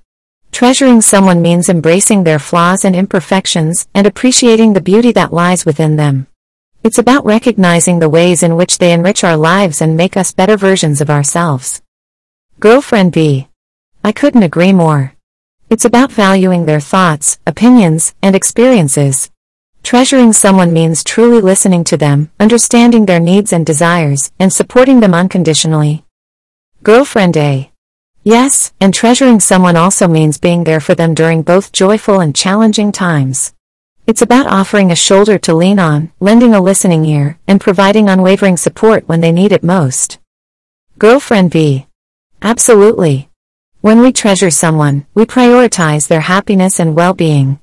Treasuring 0.58 1.02
someone 1.02 1.44
means 1.44 1.70
embracing 1.70 2.24
their 2.24 2.40
flaws 2.40 2.84
and 2.84 2.96
imperfections 2.96 3.88
and 3.94 4.08
appreciating 4.08 4.74
the 4.74 4.82
beauty 4.82 5.12
that 5.12 5.32
lies 5.32 5.68
within 5.68 5.98
them. 5.98 6.26
It's 6.82 6.98
about 6.98 7.26
recognizing 7.26 8.00
the 8.00 8.10
ways 8.10 8.42
in 8.42 8.56
which 8.56 8.80
they 8.80 8.92
enrich 8.92 9.24
our 9.24 9.38
lives 9.38 9.84
and 9.84 9.96
make 9.96 10.18
us 10.18 10.32
better 10.32 10.58
versions 10.58 11.00
of 11.00 11.12
ourselves. 11.12 11.84
Girlfriend 12.60 13.12
B. 13.12 13.50
I 14.04 14.12
couldn't 14.12 14.42
agree 14.42 14.74
more. 14.74 15.14
It's 15.70 15.86
about 15.86 16.12
valuing 16.12 16.66
their 16.66 16.80
thoughts, 16.80 17.38
opinions, 17.46 18.16
and 18.24 18.36
experiences. 18.36 19.30
Treasuring 19.84 20.34
someone 20.34 20.74
means 20.74 21.04
truly 21.04 21.40
listening 21.40 21.84
to 21.84 21.98
them, 21.98 22.32
understanding 22.40 23.06
their 23.06 23.20
needs 23.20 23.54
and 23.54 23.64
desires, 23.64 24.32
and 24.40 24.52
supporting 24.52 25.02
them 25.02 25.14
unconditionally. 25.14 26.04
Girlfriend 26.82 27.38
A. 27.38 27.72
Yes, 28.28 28.74
and 28.82 28.94
treasuring 28.94 29.40
someone 29.40 29.78
also 29.78 30.06
means 30.06 30.38
being 30.38 30.66
there 30.66 30.82
for 30.82 30.94
them 30.94 31.14
during 31.14 31.44
both 31.44 31.72
joyful 31.72 32.20
and 32.20 32.36
challenging 32.36 32.92
times. 32.92 33.54
It's 34.06 34.22
about 34.22 34.48
offering 34.48 34.92
a 34.92 34.98
shoulder 34.98 35.38
to 35.38 35.56
lean 35.56 35.80
on, 35.80 36.12
lending 36.20 36.54
a 36.54 36.60
listening 36.60 37.06
ear, 37.06 37.40
and 37.48 37.62
providing 37.62 38.10
unwavering 38.10 38.58
support 38.58 39.08
when 39.08 39.22
they 39.22 39.32
need 39.32 39.54
it 39.54 39.64
most. 39.64 40.20
Girlfriend 40.98 41.52
B. 41.52 41.88
Absolutely. 42.42 43.30
When 43.80 44.02
we 44.02 44.12
treasure 44.12 44.52
someone, 44.52 45.06
we 45.14 45.24
prioritize 45.24 46.10
their 46.10 46.20
happiness 46.20 46.82
and 46.82 46.98
well-being. 46.98 47.62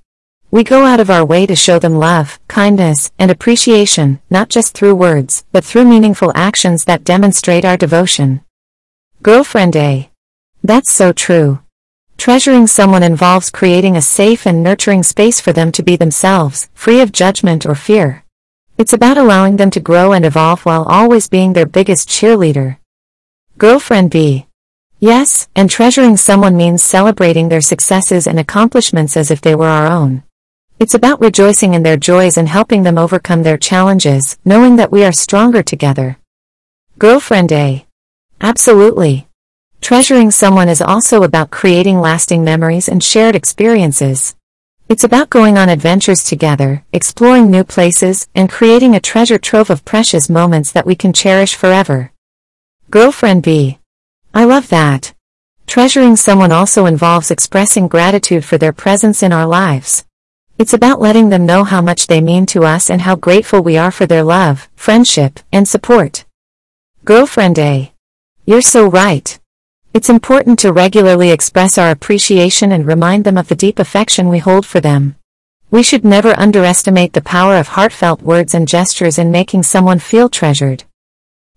We 0.51 0.65
go 0.65 0.87
out 0.87 0.99
of 0.99 1.11
our 1.11 1.27
way 1.27 1.45
to 1.45 1.55
show 1.55 1.79
them 1.79 1.97
love, 1.97 2.41
kindness, 2.49 3.13
and 3.19 3.31
appreciation, 3.31 4.19
not 4.31 4.49
just 4.49 4.73
through 4.73 4.95
words, 4.95 5.45
but 5.53 5.63
through 5.63 5.85
meaningful 5.85 6.33
actions 6.35 6.87
that 6.87 7.05
demonstrate 7.05 7.67
our 7.67 7.77
devotion. 7.77 8.41
Girlfriend 9.23 9.77
A. 9.77 10.11
That's 10.67 10.91
so 10.91 11.13
true. 11.13 11.59
Treasuring 12.17 12.67
someone 12.67 13.03
involves 13.03 13.51
creating 13.51 13.97
a 13.97 14.01
safe 14.03 14.47
and 14.47 14.63
nurturing 14.63 15.03
space 15.03 15.39
for 15.39 15.53
them 15.53 15.71
to 15.73 15.83
be 15.83 15.95
themselves, 15.95 16.71
free 16.73 17.03
of 17.03 17.13
judgment 17.13 17.67
or 17.67 17.75
fear. 17.75 18.25
It's 18.79 18.95
about 18.95 19.19
allowing 19.19 19.57
them 19.57 19.71
to 19.73 19.81
grow 19.81 20.15
and 20.15 20.25
evolve 20.25 20.65
while 20.65 20.85
always 20.85 21.29
being 21.29 21.53
their 21.53 21.67
biggest 21.67 22.09
cheerleader. 22.09 22.79
Girlfriend 23.59 24.11
B. 24.11 24.47
Yes, 25.01 25.49
and 25.55 25.69
treasuring 25.69 26.17
someone 26.17 26.57
means 26.57 26.83
celebrating 26.83 27.51
their 27.51 27.61
successes 27.61 28.27
and 28.27 28.41
accomplishments 28.41 29.19
as 29.19 29.31
if 29.31 29.43
they 29.43 29.55
were 29.55 29.69
our 29.69 29.87
own. 29.87 30.23
It's 30.79 30.95
about 30.95 31.21
rejoicing 31.21 31.75
in 31.75 31.83
their 31.83 31.99
joys 31.99 32.39
and 32.39 32.49
helping 32.49 32.85
them 32.85 32.97
overcome 32.97 33.43
their 33.43 33.59
challenges, 33.59 34.39
knowing 34.47 34.77
that 34.77 34.91
we 34.91 35.05
are 35.05 35.13
stronger 35.13 35.63
together. 35.63 36.17
Girlfriend 36.99 37.53
A. 37.53 37.85
Absolutely. 38.41 39.29
Treasuring 39.85 40.31
someone 40.31 40.71
is 40.71 40.81
also 40.81 41.25
about 41.25 41.51
creating 41.51 42.01
lasting 42.01 42.43
memories 42.43 42.89
and 42.89 43.05
shared 43.05 43.37
experiences. 43.37 44.35
It's 44.89 45.05
about 45.05 45.29
going 45.29 45.59
on 45.59 45.69
adventures 45.69 46.25
together, 46.25 46.87
exploring 46.95 47.51
new 47.51 47.65
places, 47.65 48.27
and 48.35 48.49
creating 48.49 48.95
a 48.95 49.01
treasure 49.01 49.37
trove 49.37 49.69
of 49.69 49.85
precious 49.85 50.31
moments 50.31 50.73
that 50.73 50.87
we 50.87 50.95
can 50.95 51.13
cherish 51.13 51.55
forever. 51.55 52.13
Girlfriend 52.89 53.43
B. 53.43 53.79
I 54.33 54.45
love 54.47 54.69
that. 54.71 55.13
Treasuring 55.67 56.17
someone 56.17 56.51
also 56.51 56.87
involves 56.87 57.31
expressing 57.31 57.87
gratitude 57.87 58.47
for 58.47 58.57
their 58.57 58.73
presence 58.73 59.23
in 59.23 59.35
our 59.35 59.47
lives. 59.47 60.07
It's 60.57 60.73
about 60.73 61.03
letting 61.03 61.29
them 61.29 61.45
know 61.45 61.63
how 61.63 61.83
much 61.83 62.07
they 62.07 62.23
mean 62.23 62.47
to 62.47 62.65
us 62.65 62.89
and 62.89 63.03
how 63.03 63.17
grateful 63.17 63.61
we 63.61 63.77
are 63.77 63.91
for 63.91 64.07
their 64.07 64.23
love, 64.23 64.67
friendship, 64.77 65.41
and 65.53 65.69
support. 65.69 66.25
Girlfriend 67.05 67.59
A. 67.59 67.93
You're 68.47 68.63
so 68.63 68.87
right. 68.89 69.39
It's 69.95 70.11
important 70.11 70.59
to 70.59 70.73
regularly 70.73 71.31
express 71.31 71.79
our 71.79 71.93
appreciation 71.93 72.73
and 72.73 72.85
remind 72.85 73.23
them 73.23 73.39
of 73.39 73.47
the 73.47 73.55
deep 73.55 73.79
affection 73.79 74.29
we 74.29 74.41
hold 74.41 74.67
for 74.67 74.81
them. 74.81 75.15
We 75.71 75.85
should 75.85 76.05
never 76.05 76.37
underestimate 76.37 77.13
the 77.13 77.23
power 77.23 77.57
of 77.57 77.69
heartfelt 77.69 78.21
words 78.21 78.55
and 78.55 78.67
gestures 78.67 79.19
in 79.19 79.31
making 79.31 79.63
someone 79.63 80.01
feel 80.01 80.29
treasured. 80.29 80.83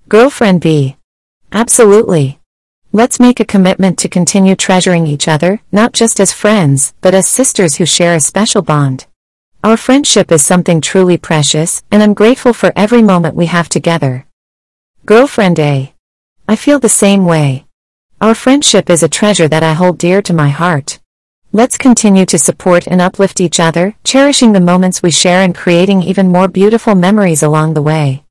Girlfriend 0.08 0.62
B. 0.62 0.98
Absolutely. 1.52 2.40
Let's 2.92 3.20
make 3.20 3.40
a 3.40 3.46
commitment 3.46 3.98
to 4.00 4.08
continue 4.08 4.56
treasuring 4.56 5.08
each 5.08 5.28
other, 5.28 5.62
not 5.72 5.94
just 5.94 6.20
as 6.20 6.32
friends, 6.32 6.94
but 7.02 7.16
as 7.16 7.28
sisters 7.28 7.78
who 7.78 7.88
share 7.88 8.14
a 8.14 8.20
special 8.20 8.62
bond. 8.62 9.08
Our 9.64 9.78
friendship 9.78 10.32
is 10.32 10.46
something 10.46 10.80
truly 10.80 11.18
precious, 11.18 11.82
and 11.92 12.04
I'm 12.04 12.14
grateful 12.14 12.54
for 12.54 12.72
every 12.76 13.02
moment 13.02 13.34
we 13.34 13.48
have 13.48 13.68
together. 13.68 14.28
Girlfriend 15.08 15.60
A. 15.60 15.96
I 16.48 16.56
feel 16.56 16.78
the 16.80 16.88
same 16.88 17.26
way. 17.26 17.67
Our 18.20 18.34
friendship 18.34 18.90
is 18.90 19.04
a 19.04 19.08
treasure 19.08 19.48
that 19.48 19.62
I 19.62 19.74
hold 19.74 20.00
dear 20.00 20.24
to 20.24 20.34
my 20.34 20.50
heart. 20.50 20.98
Let's 21.52 21.78
continue 21.78 22.26
to 22.26 22.40
support 22.40 22.88
and 22.88 23.00
uplift 23.00 23.40
each 23.40 23.60
other, 23.60 23.94
cherishing 24.04 24.54
the 24.54 24.60
moments 24.60 25.04
we 25.04 25.12
share 25.12 25.44
and 25.44 25.54
creating 25.54 26.02
even 26.02 26.32
more 26.32 26.48
beautiful 26.48 26.96
memories 26.96 27.44
along 27.44 27.76
the 27.76 27.84
way. 27.84 28.24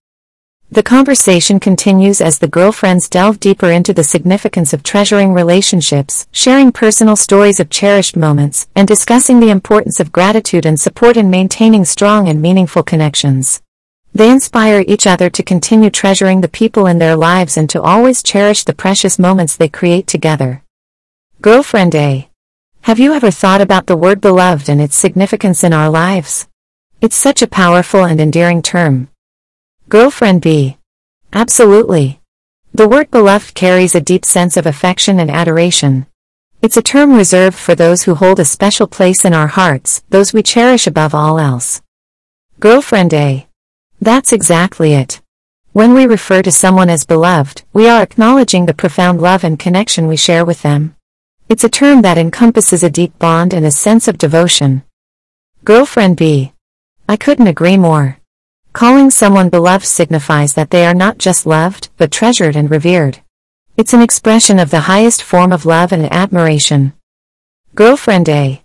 The 0.73 0.83
conversation 0.83 1.61
continues 1.61 2.21
as 2.21 2.41
the 2.41 2.49
girlfriends 2.49 3.09
delve 3.09 3.39
deeper 3.39 3.71
into 3.71 3.93
the 3.93 4.03
significance 4.03 4.73
of 4.73 4.83
treasuring 4.83 5.33
relationships, 5.33 6.27
sharing 6.33 6.73
personal 6.73 7.15
stories 7.15 7.61
of 7.61 7.71
cherished 7.71 8.17
moments, 8.17 8.67
and 8.75 8.89
discussing 8.89 9.39
the 9.39 9.51
importance 9.51 10.01
of 10.01 10.11
gratitude 10.11 10.67
and 10.67 10.81
support 10.81 11.17
in 11.17 11.31
maintaining 11.31 11.85
strong 11.85 12.29
and 12.29 12.43
meaningful 12.43 12.83
connections. 12.83 13.63
They 14.17 14.31
inspire 14.31 14.83
each 14.89 15.07
other 15.07 15.29
to 15.29 15.43
continue 15.43 15.91
treasuring 15.91 16.41
the 16.41 16.49
people 16.49 16.87
in 16.87 16.99
their 16.99 17.17
lives 17.17 17.59
and 17.59 17.69
to 17.69 17.83
always 17.83 18.23
cherish 18.23 18.65
the 18.65 18.73
precious 18.73 19.19
moments 19.19 19.55
they 19.55 19.69
create 19.69 20.07
together. 20.07 20.63
Girlfriend 21.43 21.95
A. 21.95 22.31
Have 22.89 22.99
you 22.99 23.13
ever 23.13 23.31
thought 23.31 23.61
about 23.61 23.89
the 23.89 23.97
word 24.05 24.23
beloved 24.23 24.71
and 24.71 24.81
its 24.81 24.97
significance 24.97 25.63
in 25.63 25.75
our 25.75 25.91
lives? 25.91 26.49
It's 27.03 27.15
such 27.15 27.43
a 27.43 27.47
powerful 27.47 28.05
and 28.05 28.19
endearing 28.19 28.63
term. 28.63 29.11
Girlfriend 29.91 30.41
B. 30.41 30.79
Absolutely. 31.35 32.23
The 32.73 32.89
word 32.89 33.11
beloved 33.11 33.55
carries 33.55 33.95
a 33.95 34.01
deep 34.01 34.25
sense 34.25 34.57
of 34.57 34.65
affection 34.65 35.21
and 35.21 35.31
adoration. 35.31 36.07
It's 36.63 36.79
a 36.79 36.89
term 36.95 37.13
reserved 37.13 37.59
for 37.59 37.75
those 37.75 38.05
who 38.05 38.15
hold 38.15 38.41
a 38.41 38.47
special 38.47 38.87
place 38.87 39.27
in 39.27 39.35
our 39.35 39.49
hearts, 39.49 40.03
those 40.09 40.33
we 40.33 40.43
cherish 40.43 40.87
above 40.87 41.15
all 41.15 41.39
else. 41.39 41.83
Girlfriend 42.61 43.13
A. 43.13 43.46
That's 44.07 44.33
exactly 44.33 44.93
it. 44.93 45.21
When 45.73 45.93
we 45.93 46.07
refer 46.07 46.41
to 46.43 46.53
someone 46.53 46.89
as 46.89 47.05
beloved, 47.05 47.65
we 47.73 47.89
are 47.89 48.05
acknowledging 48.05 48.67
the 48.67 48.73
profound 48.73 49.21
love 49.21 49.43
and 49.43 49.59
connection 49.59 50.07
we 50.07 50.17
share 50.17 50.45
with 50.45 50.63
them. 50.63 50.95
It's 51.49 51.65
a 51.65 51.69
term 51.69 52.03
that 52.03 52.17
encompasses 52.17 52.85
a 52.85 52.89
deep 52.89 53.19
bond 53.19 53.53
and 53.53 53.67
a 53.67 53.73
sense 53.73 54.07
of 54.07 54.17
devotion. 54.17 54.85
Girlfriend 55.65 56.17
B. 56.19 56.53
I 57.09 57.17
couldn't 57.17 57.49
agree 57.49 57.77
more. 57.77 58.19
Calling 58.73 59.11
someone 59.11 59.49
beloved 59.49 59.85
signifies 59.85 60.53
that 60.53 60.71
they 60.71 60.87
are 60.87 60.95
not 60.95 61.19
just 61.19 61.45
loved, 61.45 61.89
but 61.97 62.13
treasured 62.13 62.55
and 62.55 62.71
revered. 62.71 63.23
It's 63.77 63.93
an 63.93 64.03
expression 64.03 64.61
of 64.61 64.71
the 64.71 64.83
highest 64.83 65.21
form 65.21 65.51
of 65.51 65.67
love 65.67 65.91
and 65.91 66.05
admiration. 66.13 66.93
Girlfriend 67.75 68.29
A. 68.29 68.63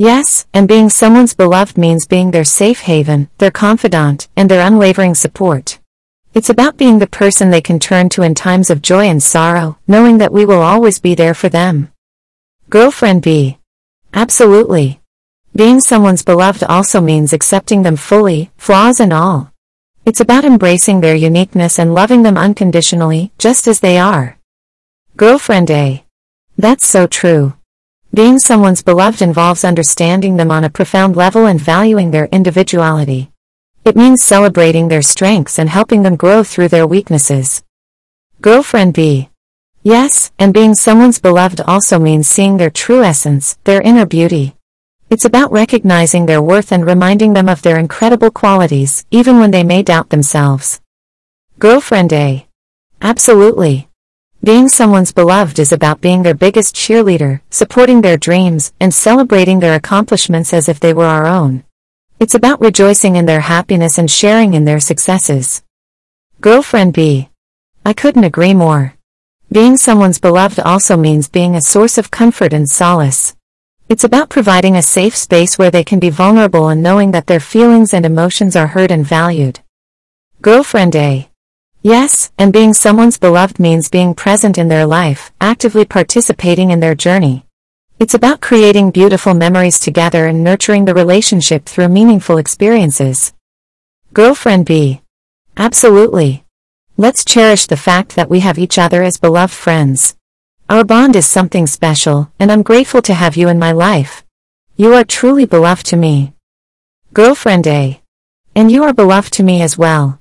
Yes, 0.00 0.46
and 0.54 0.68
being 0.68 0.90
someone's 0.90 1.34
beloved 1.34 1.76
means 1.76 2.06
being 2.06 2.30
their 2.30 2.44
safe 2.44 2.82
haven, 2.82 3.28
their 3.38 3.50
confidant, 3.50 4.28
and 4.36 4.48
their 4.48 4.64
unwavering 4.64 5.16
support. 5.16 5.80
It's 6.34 6.48
about 6.48 6.76
being 6.76 7.00
the 7.00 7.08
person 7.08 7.50
they 7.50 7.60
can 7.60 7.80
turn 7.80 8.08
to 8.10 8.22
in 8.22 8.36
times 8.36 8.70
of 8.70 8.80
joy 8.80 9.06
and 9.06 9.20
sorrow, 9.20 9.76
knowing 9.88 10.18
that 10.18 10.32
we 10.32 10.44
will 10.44 10.62
always 10.62 11.00
be 11.00 11.16
there 11.16 11.34
for 11.34 11.48
them. 11.48 11.90
Girlfriend 12.70 13.22
B. 13.22 13.58
Absolutely. 14.14 15.00
Being 15.56 15.80
someone's 15.80 16.22
beloved 16.22 16.62
also 16.62 17.00
means 17.00 17.32
accepting 17.32 17.82
them 17.82 17.96
fully, 17.96 18.52
flaws 18.56 19.00
and 19.00 19.12
all. 19.12 19.52
It's 20.04 20.20
about 20.20 20.44
embracing 20.44 21.00
their 21.00 21.16
uniqueness 21.16 21.76
and 21.76 21.92
loving 21.92 22.22
them 22.22 22.38
unconditionally, 22.38 23.32
just 23.36 23.66
as 23.66 23.80
they 23.80 23.98
are. 23.98 24.38
Girlfriend 25.16 25.72
A. 25.72 26.04
That's 26.56 26.86
so 26.86 27.08
true. 27.08 27.54
Being 28.14 28.38
someone's 28.38 28.82
beloved 28.82 29.20
involves 29.20 29.64
understanding 29.64 30.36
them 30.36 30.50
on 30.50 30.64
a 30.64 30.70
profound 30.70 31.14
level 31.14 31.46
and 31.46 31.60
valuing 31.60 32.10
their 32.10 32.24
individuality. 32.26 33.30
It 33.84 33.96
means 33.96 34.22
celebrating 34.22 34.88
their 34.88 35.02
strengths 35.02 35.58
and 35.58 35.68
helping 35.68 36.02
them 36.02 36.16
grow 36.16 36.42
through 36.42 36.68
their 36.68 36.86
weaknesses. 36.86 37.62
Girlfriend 38.40 38.94
B. 38.94 39.28
Yes, 39.82 40.32
and 40.38 40.54
being 40.54 40.74
someone's 40.74 41.18
beloved 41.20 41.60
also 41.60 41.98
means 41.98 42.28
seeing 42.28 42.56
their 42.56 42.70
true 42.70 43.02
essence, 43.02 43.58
their 43.64 43.80
inner 43.82 44.06
beauty. 44.06 44.54
It's 45.10 45.24
about 45.24 45.52
recognizing 45.52 46.26
their 46.26 46.42
worth 46.42 46.72
and 46.72 46.84
reminding 46.84 47.32
them 47.32 47.48
of 47.48 47.62
their 47.62 47.78
incredible 47.78 48.30
qualities, 48.30 49.06
even 49.10 49.38
when 49.38 49.50
they 49.50 49.64
may 49.64 49.82
doubt 49.82 50.10
themselves. 50.10 50.80
Girlfriend 51.58 52.12
A. 52.12 52.46
Absolutely. 53.00 53.87
Being 54.42 54.68
someone's 54.68 55.10
beloved 55.12 55.58
is 55.58 55.72
about 55.72 56.00
being 56.00 56.22
their 56.22 56.32
biggest 56.32 56.74
cheerleader, 56.74 57.40
supporting 57.50 58.00
their 58.00 58.16
dreams, 58.16 58.72
and 58.78 58.94
celebrating 58.94 59.58
their 59.58 59.74
accomplishments 59.74 60.54
as 60.54 60.68
if 60.68 60.78
they 60.78 60.94
were 60.94 61.06
our 61.06 61.26
own. 61.26 61.64
It's 62.20 62.36
about 62.36 62.60
rejoicing 62.60 63.16
in 63.16 63.26
their 63.26 63.40
happiness 63.40 63.98
and 63.98 64.08
sharing 64.08 64.54
in 64.54 64.64
their 64.64 64.78
successes. 64.78 65.62
Girlfriend 66.40 66.94
B. 66.94 67.30
I 67.84 67.92
couldn't 67.92 68.24
agree 68.24 68.54
more. 68.54 68.94
Being 69.50 69.76
someone's 69.76 70.20
beloved 70.20 70.60
also 70.60 70.96
means 70.96 71.28
being 71.28 71.56
a 71.56 71.60
source 71.60 71.98
of 71.98 72.12
comfort 72.12 72.52
and 72.52 72.70
solace. 72.70 73.34
It's 73.88 74.04
about 74.04 74.30
providing 74.30 74.76
a 74.76 74.82
safe 74.82 75.16
space 75.16 75.58
where 75.58 75.70
they 75.70 75.82
can 75.82 75.98
be 75.98 76.10
vulnerable 76.10 76.68
and 76.68 76.80
knowing 76.80 77.10
that 77.10 77.26
their 77.26 77.40
feelings 77.40 77.92
and 77.92 78.06
emotions 78.06 78.54
are 78.54 78.68
heard 78.68 78.92
and 78.92 79.04
valued. 79.04 79.60
Girlfriend 80.42 80.94
A. 80.94 81.28
Yes, 81.82 82.32
and 82.36 82.52
being 82.52 82.74
someone's 82.74 83.18
beloved 83.18 83.60
means 83.60 83.88
being 83.88 84.12
present 84.12 84.58
in 84.58 84.66
their 84.68 84.84
life, 84.84 85.30
actively 85.40 85.84
participating 85.84 86.70
in 86.70 86.80
their 86.80 86.96
journey. 86.96 87.44
It's 88.00 88.14
about 88.14 88.40
creating 88.40 88.90
beautiful 88.90 89.32
memories 89.32 89.78
together 89.78 90.26
and 90.26 90.42
nurturing 90.42 90.84
the 90.84 90.94
relationship 90.94 91.66
through 91.66 91.88
meaningful 91.88 92.38
experiences. 92.38 93.32
Girlfriend 94.12 94.66
B. 94.66 95.02
Absolutely. 95.56 96.44
Let's 96.96 97.24
cherish 97.24 97.66
the 97.66 97.76
fact 97.76 98.16
that 98.16 98.28
we 98.28 98.40
have 98.40 98.58
each 98.58 98.76
other 98.76 99.04
as 99.04 99.16
beloved 99.16 99.54
friends. 99.54 100.16
Our 100.68 100.84
bond 100.84 101.14
is 101.14 101.26
something 101.26 101.68
special, 101.68 102.30
and 102.40 102.50
I'm 102.50 102.62
grateful 102.62 103.02
to 103.02 103.14
have 103.14 103.36
you 103.36 103.48
in 103.48 103.58
my 103.58 103.70
life. 103.70 104.24
You 104.76 104.94
are 104.94 105.04
truly 105.04 105.44
beloved 105.44 105.86
to 105.86 105.96
me. 105.96 106.32
Girlfriend 107.12 107.68
A. 107.68 108.00
And 108.56 108.70
you 108.70 108.82
are 108.82 108.92
beloved 108.92 109.32
to 109.34 109.44
me 109.44 109.62
as 109.62 109.78
well. 109.78 110.17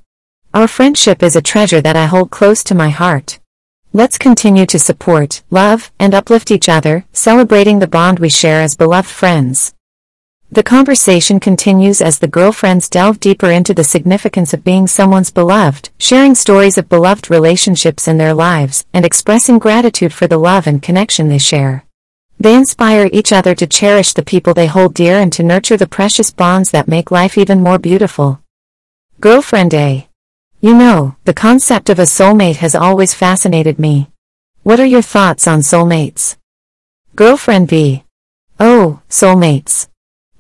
Our 0.58 0.68
friendship 0.68 1.22
is 1.22 1.36
a 1.36 1.42
treasure 1.54 1.82
that 1.82 1.96
I 1.96 2.08
hold 2.08 2.32
close 2.32 2.64
to 2.64 2.74
my 2.74 2.90
heart. 2.90 3.38
Let's 3.94 4.18
continue 4.18 4.66
to 4.66 4.80
support, 4.80 5.44
love, 5.52 5.92
and 6.00 6.16
uplift 6.16 6.50
each 6.50 6.68
other, 6.68 7.06
celebrating 7.14 7.78
the 7.78 7.86
bond 7.86 8.18
we 8.18 8.30
share 8.30 8.62
as 8.64 8.76
beloved 8.76 9.08
friends. 9.08 9.76
The 10.52 10.64
conversation 10.64 11.40
continues 11.40 12.02
as 12.02 12.18
the 12.18 12.28
girlfriends 12.28 12.90
delve 12.90 13.20
deeper 13.20 13.52
into 13.52 13.76
the 13.76 13.84
significance 13.84 14.52
of 14.52 14.64
being 14.64 14.88
someone's 14.88 15.30
beloved, 15.30 15.92
sharing 16.00 16.34
stories 16.34 16.80
of 16.80 16.90
beloved 16.90 17.30
relationships 17.30 18.08
in 18.08 18.18
their 18.18 18.34
lives, 18.34 18.84
and 18.96 19.06
expressing 19.06 19.60
gratitude 19.60 20.12
for 20.12 20.26
the 20.26 20.40
love 20.40 20.66
and 20.66 20.82
connection 20.82 21.30
they 21.30 21.38
share. 21.38 21.86
They 22.40 22.56
inspire 22.56 23.12
each 23.14 23.32
other 23.32 23.54
to 23.54 23.68
cherish 23.68 24.14
the 24.14 24.26
people 24.26 24.56
they 24.56 24.66
hold 24.66 24.96
dear 24.96 25.20
and 25.20 25.32
to 25.34 25.44
nurture 25.44 25.78
the 25.78 25.86
precious 25.86 26.32
bonds 26.32 26.72
that 26.72 26.88
make 26.88 27.12
life 27.12 27.38
even 27.38 27.62
more 27.62 27.78
beautiful. 27.78 28.42
Girlfriend 29.20 29.76
A. 29.76 30.08
You 30.60 30.74
know, 30.74 31.16
the 31.26 31.36
concept 31.36 31.88
of 31.88 32.00
a 32.00 32.04
soulmate 32.04 32.56
has 32.58 32.74
always 32.74 33.14
fascinated 33.14 33.78
me. 33.78 34.10
What 34.64 34.80
are 34.80 34.86
your 34.88 35.04
thoughts 35.04 35.48
on 35.48 35.60
soulmates? 35.60 36.36
Girlfriend 37.16 37.68
B. 37.68 38.04
Oh, 38.60 39.02
soulmates. 39.08 39.88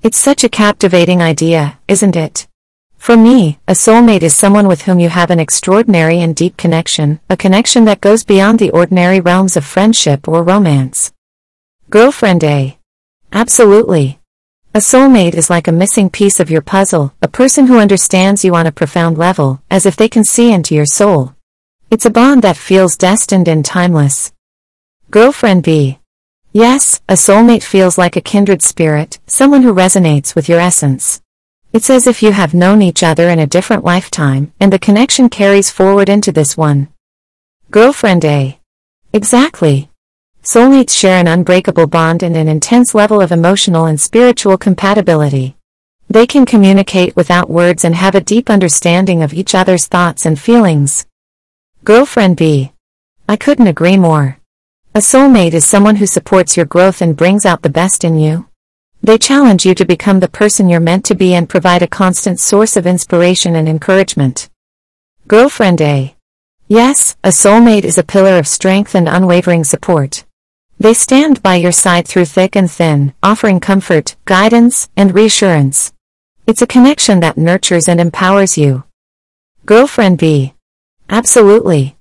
It's 0.02 0.18
such 0.18 0.44
a 0.44 0.50
captivating 0.50 1.22
idea, 1.22 1.78
isn't 1.88 2.16
it? 2.16 2.48
For 2.98 3.16
me, 3.16 3.60
a 3.68 3.74
soulmate 3.74 4.24
is 4.24 4.36
someone 4.36 4.68
with 4.68 4.82
whom 4.82 5.00
you 5.00 5.10
have 5.10 5.30
an 5.30 5.40
extraordinary 5.40 6.20
and 6.20 6.36
deep 6.36 6.58
connection, 6.58 7.20
a 7.30 7.38
connection 7.38 7.86
that 7.86 8.02
goes 8.02 8.24
beyond 8.24 8.58
the 8.58 8.72
ordinary 8.72 9.20
realms 9.20 9.56
of 9.56 9.66
friendship 9.66 10.28
or 10.28 10.42
romance. 10.42 11.14
Girlfriend 11.92 12.44
A. 12.44 12.80
Absolutely. 13.32 14.20
A 14.78 14.80
soulmate 14.80 15.34
is 15.34 15.50
like 15.50 15.68
a 15.68 15.72
missing 15.72 16.08
piece 16.08 16.40
of 16.40 16.52
your 16.52 16.62
puzzle, 16.62 17.12
a 17.20 17.28
person 17.28 17.66
who 17.66 17.80
understands 17.80 18.46
you 18.46 18.54
on 18.54 18.68
a 18.68 18.72
profound 18.72 19.18
level, 19.18 19.60
as 19.72 19.88
if 19.88 19.96
they 19.96 20.08
can 20.08 20.24
see 20.24 20.54
into 20.54 20.76
your 20.76 20.86
soul. 20.86 21.34
It's 21.90 22.06
a 22.06 22.12
bond 22.12 22.44
that 22.44 22.58
feels 22.58 22.96
destined 22.96 23.48
and 23.48 23.66
timeless. 23.66 24.34
Girlfriend 25.10 25.64
B. 25.64 25.98
Yes, 26.54 27.02
a 27.10 27.14
soulmate 27.14 27.64
feels 27.64 27.98
like 27.98 28.16
a 28.16 28.22
kindred 28.22 28.62
spirit, 28.62 29.18
someone 29.26 29.64
who 29.64 29.74
resonates 29.74 30.36
with 30.36 30.48
your 30.48 30.60
essence. 30.60 31.24
It's 31.74 31.90
as 31.90 32.06
if 32.06 32.22
you 32.22 32.32
have 32.32 32.54
known 32.54 32.84
each 32.84 33.02
other 33.02 33.30
in 33.30 33.40
a 33.40 33.48
different 33.48 33.84
lifetime, 33.84 34.54
and 34.60 34.72
the 34.72 34.78
connection 34.78 35.28
carries 35.28 35.72
forward 35.72 36.08
into 36.08 36.32
this 36.32 36.56
one. 36.56 36.90
Girlfriend 37.72 38.24
A. 38.26 38.60
Exactly. 39.12 39.90
Soulmates 40.48 40.98
share 40.98 41.20
an 41.20 41.28
unbreakable 41.28 41.88
bond 41.88 42.24
and 42.24 42.38
an 42.38 42.48
intense 42.48 42.96
level 42.96 43.20
of 43.20 43.34
emotional 43.34 43.84
and 43.84 44.00
spiritual 44.00 44.58
compatibility. 44.58 45.58
They 46.10 46.26
can 46.26 46.46
communicate 46.46 47.18
without 47.18 47.50
words 47.50 47.84
and 47.84 47.94
have 47.94 48.16
a 48.16 48.22
deep 48.22 48.50
understanding 48.50 49.22
of 49.22 49.34
each 49.34 49.54
other's 49.54 49.88
thoughts 49.88 50.26
and 50.26 50.40
feelings. 50.40 51.06
Girlfriend 51.84 52.38
B. 52.38 52.72
I 53.28 53.36
couldn't 53.36 53.68
agree 53.68 53.98
more. 53.98 54.38
A 54.96 55.00
soulmate 55.00 55.52
is 55.52 55.66
someone 55.66 55.98
who 55.98 56.06
supports 56.06 56.56
your 56.56 56.66
growth 56.66 57.02
and 57.02 57.18
brings 57.18 57.46
out 57.46 57.62
the 57.62 57.70
best 57.70 58.06
in 58.06 58.18
you. 58.18 58.48
They 59.04 59.18
challenge 59.18 59.66
you 59.66 59.76
to 59.76 59.84
become 59.84 60.22
the 60.22 60.30
person 60.30 60.70
you're 60.70 60.80
meant 60.80 61.04
to 61.08 61.16
be 61.16 61.34
and 61.34 61.50
provide 61.50 61.82
a 61.82 61.88
constant 61.88 62.40
source 62.40 62.78
of 62.78 62.88
inspiration 62.88 63.58
and 63.58 63.68
encouragement. 63.68 64.50
Girlfriend 65.28 65.82
A. 65.82 66.16
Yes, 66.70 67.18
a 67.22 67.30
soulmate 67.32 67.84
is 67.84 67.98
a 67.98 68.04
pillar 68.04 68.38
of 68.38 68.48
strength 68.48 68.96
and 68.96 69.10
unwavering 69.10 69.66
support. 69.66 70.24
They 70.80 70.94
stand 70.94 71.42
by 71.42 71.56
your 71.56 71.72
side 71.72 72.08
through 72.08 72.26
thick 72.26 72.56
and 72.56 72.70
thin, 72.70 73.14
offering 73.24 73.60
comfort, 73.60 74.16
guidance, 74.26 74.90
and 74.96 75.14
reassurance. 75.14 75.92
It's 76.46 76.62
a 76.62 76.68
connection 76.68 77.20
that 77.22 77.38
nurtures 77.38 77.88
and 77.88 78.00
empowers 78.00 78.60
you. 78.60 78.84
Girlfriend 79.66 80.20
B. 80.20 80.54
Absolutely. 81.10 81.98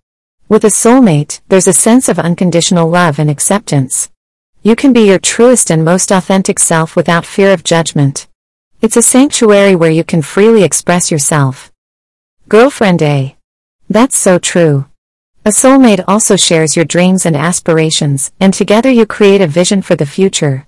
With 0.49 0.63
a 0.63 0.69
soulmate, 0.69 1.41
there's 1.49 1.67
a 1.67 1.73
sense 1.73 2.09
of 2.09 2.19
unconditional 2.19 2.89
love 2.89 3.19
and 3.19 3.31
acceptance. 3.31 4.11
You 4.63 4.77
can 4.77 4.93
be 4.93 5.07
your 5.07 5.19
truest 5.19 5.71
and 5.71 5.85
most 5.85 6.13
authentic 6.13 6.59
self 6.59 6.97
without 6.97 7.25
fear 7.25 7.53
of 7.53 7.65
judgment. 7.65 8.29
It's 8.83 8.97
a 8.97 9.03
sanctuary 9.03 9.75
where 9.75 9.91
you 9.91 10.05
can 10.05 10.21
freely 10.21 10.65
express 10.65 11.11
yourself. 11.11 11.73
Girlfriend 12.49 13.01
A. 13.01 13.37
That's 13.89 14.19
so 14.19 14.39
true. 14.39 14.85
A 15.47 15.51
soulmate 15.51 16.03
also 16.09 16.35
shares 16.35 16.75
your 16.75 16.85
dreams 16.85 17.25
and 17.25 17.37
aspirations, 17.37 18.33
and 18.41 18.53
together 18.53 18.91
you 18.91 19.07
create 19.07 19.41
a 19.41 19.47
vision 19.47 19.81
for 19.81 19.95
the 19.95 20.05
future. 20.05 20.67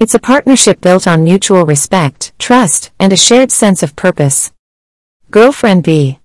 It's 0.00 0.14
a 0.14 0.18
partnership 0.18 0.80
built 0.80 1.06
on 1.06 1.24
mutual 1.24 1.66
respect, 1.66 2.32
trust, 2.38 2.90
and 2.98 3.12
a 3.12 3.18
shared 3.18 3.52
sense 3.52 3.82
of 3.82 3.94
purpose. 3.96 4.50
Girlfriend 5.30 5.84
B. 5.84 6.20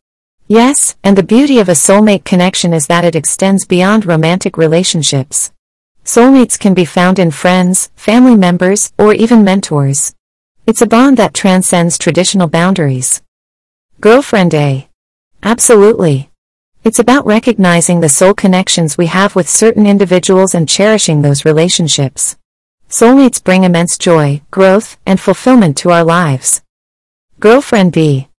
Yes, 0.48 0.96
and 1.04 1.18
the 1.18 1.24
beauty 1.24 1.60
of 1.60 1.68
a 1.68 1.74
soulmate 1.74 2.24
connection 2.24 2.74
is 2.74 2.88
that 2.88 3.04
it 3.04 3.18
extends 3.18 3.66
beyond 3.66 4.06
romantic 4.06 4.56
relationships. 4.56 5.52
Soulmates 6.06 6.58
can 6.58 6.74
be 6.74 6.86
found 6.86 7.20
in 7.20 7.32
friends, 7.32 7.92
family 7.98 8.38
members, 8.38 8.94
or 8.98 9.14
even 9.14 9.44
mentors. 9.44 10.16
It's 10.66 10.82
a 10.82 10.88
bond 10.88 11.18
that 11.18 11.34
transcends 11.34 11.98
traditional 11.98 12.48
boundaries. 12.48 13.22
Girlfriend 14.00 14.54
A. 14.54 14.88
Absolutely. 15.44 16.30
It's 16.82 17.00
about 17.00 17.26
recognizing 17.26 18.00
the 18.00 18.08
soul 18.08 18.34
connections 18.34 18.98
we 18.98 19.08
have 19.08 19.36
with 19.36 19.50
certain 19.50 19.86
individuals 19.86 20.56
and 20.56 20.68
cherishing 20.68 21.22
those 21.22 21.44
relationships. 21.44 22.38
Soulmates 22.88 23.44
bring 23.44 23.66
immense 23.66 23.98
joy, 23.98 24.42
growth, 24.50 24.98
and 25.06 25.20
fulfillment 25.20 25.78
to 25.78 25.92
our 25.92 26.06
lives. 26.06 26.62
Girlfriend 27.40 27.92
B. 27.92 28.30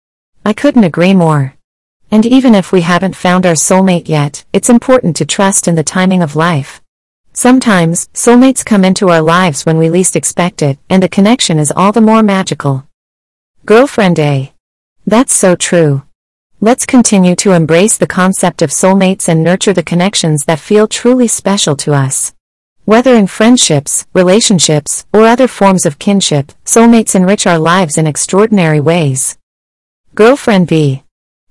I 0.44 0.54
couldn't 0.54 0.84
agree 0.84 1.12
more. 1.12 1.54
And 2.10 2.24
even 2.24 2.54
if 2.54 2.72
we 2.72 2.80
haven't 2.80 3.14
found 3.14 3.44
our 3.44 3.52
soulmate 3.54 4.08
yet, 4.08 4.44
it's 4.54 4.70
important 4.70 5.16
to 5.16 5.26
trust 5.26 5.68
in 5.68 5.74
the 5.74 5.84
timing 5.84 6.22
of 6.22 6.34
life. 6.34 6.80
Sometimes, 7.32 8.08
soulmates 8.14 8.64
come 8.64 8.84
into 8.84 9.10
our 9.10 9.22
lives 9.22 9.64
when 9.64 9.78
we 9.78 9.90
least 9.90 10.16
expect 10.16 10.62
it, 10.62 10.78
and 10.88 11.02
the 11.02 11.08
connection 11.08 11.58
is 11.58 11.72
all 11.76 11.92
the 11.92 12.00
more 12.00 12.22
magical. 12.22 12.86
Girlfriend 13.66 14.18
A. 14.18 14.52
That's 15.06 15.34
so 15.34 15.54
true. 15.54 16.02
Let's 16.62 16.84
continue 16.84 17.34
to 17.36 17.52
embrace 17.52 17.96
the 17.96 18.06
concept 18.06 18.60
of 18.60 18.68
soulmates 18.68 19.30
and 19.30 19.42
nurture 19.42 19.72
the 19.72 19.82
connections 19.82 20.44
that 20.44 20.60
feel 20.60 20.86
truly 20.86 21.26
special 21.26 21.74
to 21.76 21.94
us. 21.94 22.34
Whether 22.84 23.14
in 23.14 23.28
friendships, 23.28 24.04
relationships, 24.12 25.06
or 25.10 25.24
other 25.24 25.48
forms 25.48 25.86
of 25.86 25.98
kinship, 25.98 26.52
soulmates 26.66 27.14
enrich 27.14 27.46
our 27.46 27.58
lives 27.58 27.96
in 27.96 28.06
extraordinary 28.06 28.78
ways. 28.78 29.38
Girlfriend 30.14 30.68
B. 30.68 31.02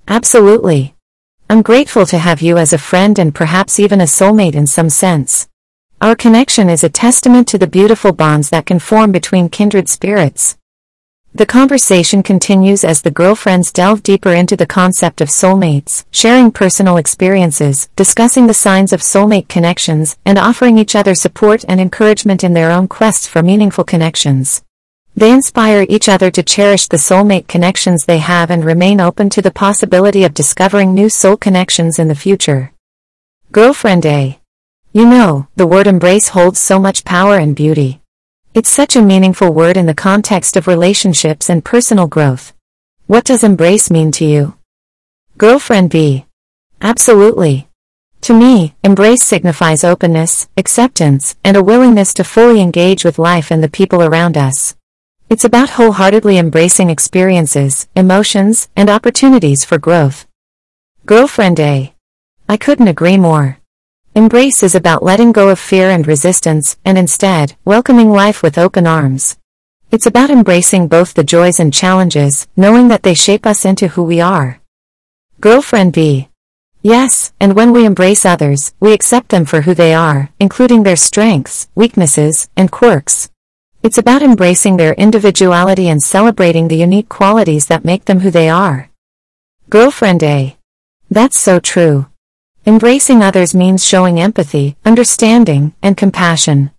Absolutely. 0.07 0.93
I'm 1.49 1.63
grateful 1.63 2.05
to 2.05 2.19
have 2.19 2.43
you 2.43 2.59
as 2.59 2.71
a 2.71 2.77
friend 2.77 3.17
and 3.17 3.33
perhaps 3.33 3.79
even 3.79 4.01
a 4.01 4.03
soulmate 4.03 4.53
in 4.53 4.67
some 4.67 4.91
sense. 4.91 5.49
Our 6.01 6.15
connection 6.15 6.69
is 6.69 6.83
a 6.83 6.89
testament 6.89 7.47
to 7.47 7.57
the 7.57 7.65
beautiful 7.65 8.11
bonds 8.11 8.51
that 8.51 8.67
can 8.67 8.77
form 8.77 9.11
between 9.11 9.49
kindred 9.49 9.89
spirits. 9.89 10.58
The 11.35 11.45
conversation 11.45 12.23
continues 12.23 12.83
as 12.83 13.03
the 13.03 13.11
girlfriends 13.11 13.71
delve 13.71 14.01
deeper 14.01 14.33
into 14.33 14.57
the 14.57 14.65
concept 14.65 15.21
of 15.21 15.29
soulmates, 15.29 16.03
sharing 16.09 16.51
personal 16.51 16.97
experiences, 16.97 17.87
discussing 17.95 18.47
the 18.47 18.53
signs 18.55 18.91
of 18.91 19.01
soulmate 19.01 19.47
connections, 19.47 20.17
and 20.25 20.39
offering 20.39 20.79
each 20.79 20.95
other 20.95 21.13
support 21.13 21.63
and 21.67 21.79
encouragement 21.79 22.43
in 22.43 22.53
their 22.53 22.71
own 22.71 22.87
quests 22.87 23.27
for 23.27 23.43
meaningful 23.43 23.83
connections. 23.83 24.63
They 25.15 25.31
inspire 25.31 25.85
each 25.87 26.09
other 26.09 26.31
to 26.31 26.41
cherish 26.41 26.87
the 26.87 26.97
soulmate 26.97 27.47
connections 27.47 28.05
they 28.05 28.17
have 28.17 28.49
and 28.49 28.65
remain 28.65 28.99
open 28.99 29.29
to 29.29 29.41
the 29.41 29.51
possibility 29.51 30.23
of 30.23 30.33
discovering 30.33 30.95
new 30.95 31.09
soul 31.09 31.37
connections 31.37 31.99
in 31.99 32.07
the 32.07 32.15
future. 32.15 32.73
Girlfriend 33.51 34.03
A. 34.07 34.39
You 34.93 35.05
know, 35.05 35.47
the 35.55 35.67
word 35.67 35.85
embrace 35.85 36.29
holds 36.29 36.59
so 36.59 36.79
much 36.79 37.05
power 37.05 37.37
and 37.37 37.55
beauty. 37.55 38.01
It's 38.55 38.69
such 38.69 38.95
a 38.95 39.01
meaningful 39.03 39.53
word 39.53 39.77
in 39.77 39.85
the 39.85 39.93
context 39.93 40.57
of 40.57 40.65
relationships 40.65 41.51
and 41.51 41.63
personal 41.63 42.07
growth. 42.07 42.51
What 43.05 43.23
does 43.23 43.43
embrace 43.43 43.91
mean 43.91 44.11
to 44.13 44.25
you? 44.25 44.55
Girlfriend 45.37 45.91
B. 45.91 46.25
Absolutely. 46.81 47.69
To 48.21 48.33
me, 48.33 48.73
embrace 48.83 49.23
signifies 49.23 49.83
openness, 49.83 50.49
acceptance, 50.57 51.35
and 51.43 51.55
a 51.55 51.63
willingness 51.63 52.11
to 52.15 52.23
fully 52.23 52.59
engage 52.59 53.05
with 53.05 53.19
life 53.19 53.51
and 53.51 53.63
the 53.63 53.69
people 53.69 54.01
around 54.01 54.35
us. 54.35 54.75
It's 55.29 55.45
about 55.45 55.69
wholeheartedly 55.69 56.39
embracing 56.39 56.89
experiences, 56.89 57.87
emotions, 57.95 58.67
and 58.75 58.89
opportunities 58.89 59.63
for 59.63 59.77
growth. 59.77 60.25
Girlfriend 61.05 61.59
A. 61.59 61.93
I 62.49 62.57
couldn't 62.57 62.87
agree 62.87 63.17
more. 63.17 63.58
Embrace 64.15 64.63
is 64.63 64.73
about 64.73 65.03
letting 65.03 65.31
go 65.31 65.49
of 65.49 65.59
fear 65.59 65.91
and 65.91 66.07
resistance, 66.07 66.77
and 66.83 66.97
instead, 66.97 67.55
welcoming 67.63 68.09
life 68.09 68.41
with 68.41 68.57
open 68.57 68.87
arms. 68.87 69.37
It's 69.91 70.07
about 70.07 70.31
embracing 70.31 70.87
both 70.87 71.13
the 71.13 71.23
joys 71.23 71.59
and 71.59 71.71
challenges, 71.71 72.47
knowing 72.57 72.87
that 72.87 73.03
they 73.03 73.13
shape 73.13 73.45
us 73.45 73.65
into 73.65 73.89
who 73.89 74.03
we 74.03 74.19
are. 74.19 74.61
Girlfriend 75.39 75.93
B. 75.93 76.27
Yes, 76.81 77.33
and 77.39 77.55
when 77.55 77.71
we 77.71 77.85
embrace 77.85 78.25
others, 78.25 78.73
we 78.79 78.93
accept 78.93 79.29
them 79.29 79.45
for 79.45 79.61
who 79.61 79.75
they 79.75 79.93
are, 79.93 80.31
including 80.39 80.83
their 80.83 80.95
strengths, 80.95 81.67
weaknesses, 81.75 82.49
and 82.57 82.71
quirks. 82.71 83.29
It's 83.83 83.99
about 83.99 84.23
embracing 84.23 84.77
their 84.77 84.93
individuality 84.93 85.87
and 85.87 86.01
celebrating 86.01 86.67
the 86.67 86.77
unique 86.77 87.09
qualities 87.09 87.67
that 87.67 87.85
make 87.85 88.05
them 88.05 88.21
who 88.21 88.31
they 88.31 88.49
are. 88.49 88.89
Girlfriend 89.69 90.23
A. 90.23 90.57
That's 91.11 91.39
so 91.39 91.59
true. 91.59 92.07
Embracing 92.65 93.21
others 93.23 93.55
means 93.55 93.85
showing 93.85 94.19
empathy, 94.19 94.75
understanding, 94.85 95.73
and 95.81 95.95
compassion. 95.95 96.71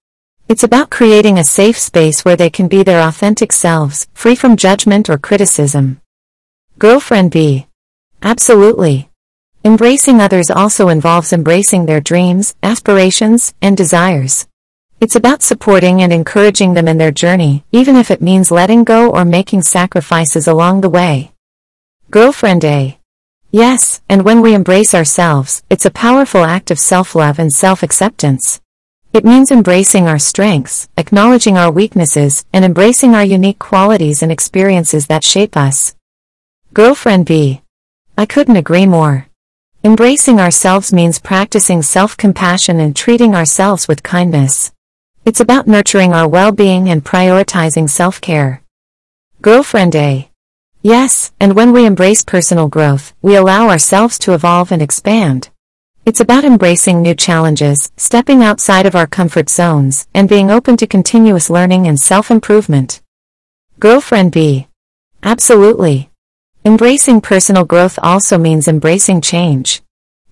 It's 0.46 0.62
about 0.62 0.90
creating 0.90 1.38
a 1.38 1.44
safe 1.44 1.78
space 1.78 2.24
where 2.24 2.36
they 2.36 2.50
can 2.50 2.68
be 2.68 2.82
their 2.82 3.00
authentic 3.00 3.52
selves, 3.52 4.06
free 4.12 4.34
from 4.34 4.56
judgment 4.56 5.08
or 5.08 5.16
criticism. 5.16 6.00
Girlfriend 6.78 7.30
B. 7.30 7.66
Absolutely. 8.22 9.10
Embracing 9.64 10.20
others 10.20 10.50
also 10.50 10.88
involves 10.88 11.32
embracing 11.32 11.86
their 11.86 12.00
dreams, 12.00 12.54
aspirations, 12.62 13.54
and 13.62 13.76
desires. 13.76 14.46
It's 15.00 15.16
about 15.16 15.42
supporting 15.42 16.02
and 16.02 16.12
encouraging 16.12 16.74
them 16.74 16.88
in 16.88 16.98
their 16.98 17.10
journey, 17.10 17.64
even 17.72 17.96
if 17.96 18.10
it 18.10 18.20
means 18.20 18.50
letting 18.50 18.84
go 18.84 19.10
or 19.10 19.24
making 19.24 19.62
sacrifices 19.62 20.46
along 20.46 20.82
the 20.82 20.90
way. 20.90 21.32
Girlfriend 22.10 22.64
A. 22.66 22.99
Yes, 23.52 24.00
and 24.08 24.24
when 24.24 24.42
we 24.42 24.54
embrace 24.54 24.94
ourselves, 24.94 25.64
it's 25.68 25.84
a 25.84 25.90
powerful 25.90 26.44
act 26.44 26.70
of 26.70 26.78
self-love 26.78 27.40
and 27.40 27.52
self-acceptance. 27.52 28.60
It 29.12 29.24
means 29.24 29.50
embracing 29.50 30.06
our 30.06 30.20
strengths, 30.20 30.88
acknowledging 30.96 31.58
our 31.58 31.72
weaknesses, 31.72 32.44
and 32.52 32.64
embracing 32.64 33.16
our 33.16 33.24
unique 33.24 33.58
qualities 33.58 34.22
and 34.22 34.30
experiences 34.30 35.08
that 35.08 35.24
shape 35.24 35.56
us. 35.56 35.96
Girlfriend 36.72 37.26
B. 37.26 37.62
I 38.16 38.24
couldn't 38.24 38.54
agree 38.54 38.86
more. 38.86 39.26
Embracing 39.82 40.38
ourselves 40.38 40.92
means 40.92 41.18
practicing 41.18 41.82
self-compassion 41.82 42.78
and 42.78 42.94
treating 42.94 43.34
ourselves 43.34 43.88
with 43.88 44.04
kindness. 44.04 44.70
It's 45.24 45.40
about 45.40 45.66
nurturing 45.66 46.12
our 46.12 46.28
well-being 46.28 46.88
and 46.88 47.04
prioritizing 47.04 47.90
self-care. 47.90 48.62
Girlfriend 49.42 49.96
A. 49.96 50.29
Yes, 50.82 51.30
and 51.38 51.54
when 51.54 51.72
we 51.72 51.84
embrace 51.84 52.22
personal 52.22 52.68
growth, 52.68 53.12
we 53.20 53.36
allow 53.36 53.68
ourselves 53.68 54.18
to 54.20 54.32
evolve 54.32 54.72
and 54.72 54.80
expand. 54.80 55.50
It's 56.06 56.20
about 56.20 56.44
embracing 56.44 57.02
new 57.02 57.14
challenges, 57.14 57.92
stepping 57.98 58.42
outside 58.42 58.86
of 58.86 58.94
our 58.94 59.06
comfort 59.06 59.50
zones, 59.50 60.08
and 60.14 60.26
being 60.26 60.50
open 60.50 60.78
to 60.78 60.86
continuous 60.86 61.50
learning 61.50 61.86
and 61.86 62.00
self-improvement. 62.00 63.02
Girlfriend 63.78 64.32
B. 64.32 64.68
Absolutely. 65.22 66.10
Embracing 66.64 67.20
personal 67.20 67.66
growth 67.66 67.98
also 68.02 68.38
means 68.38 68.66
embracing 68.66 69.20
change. 69.20 69.82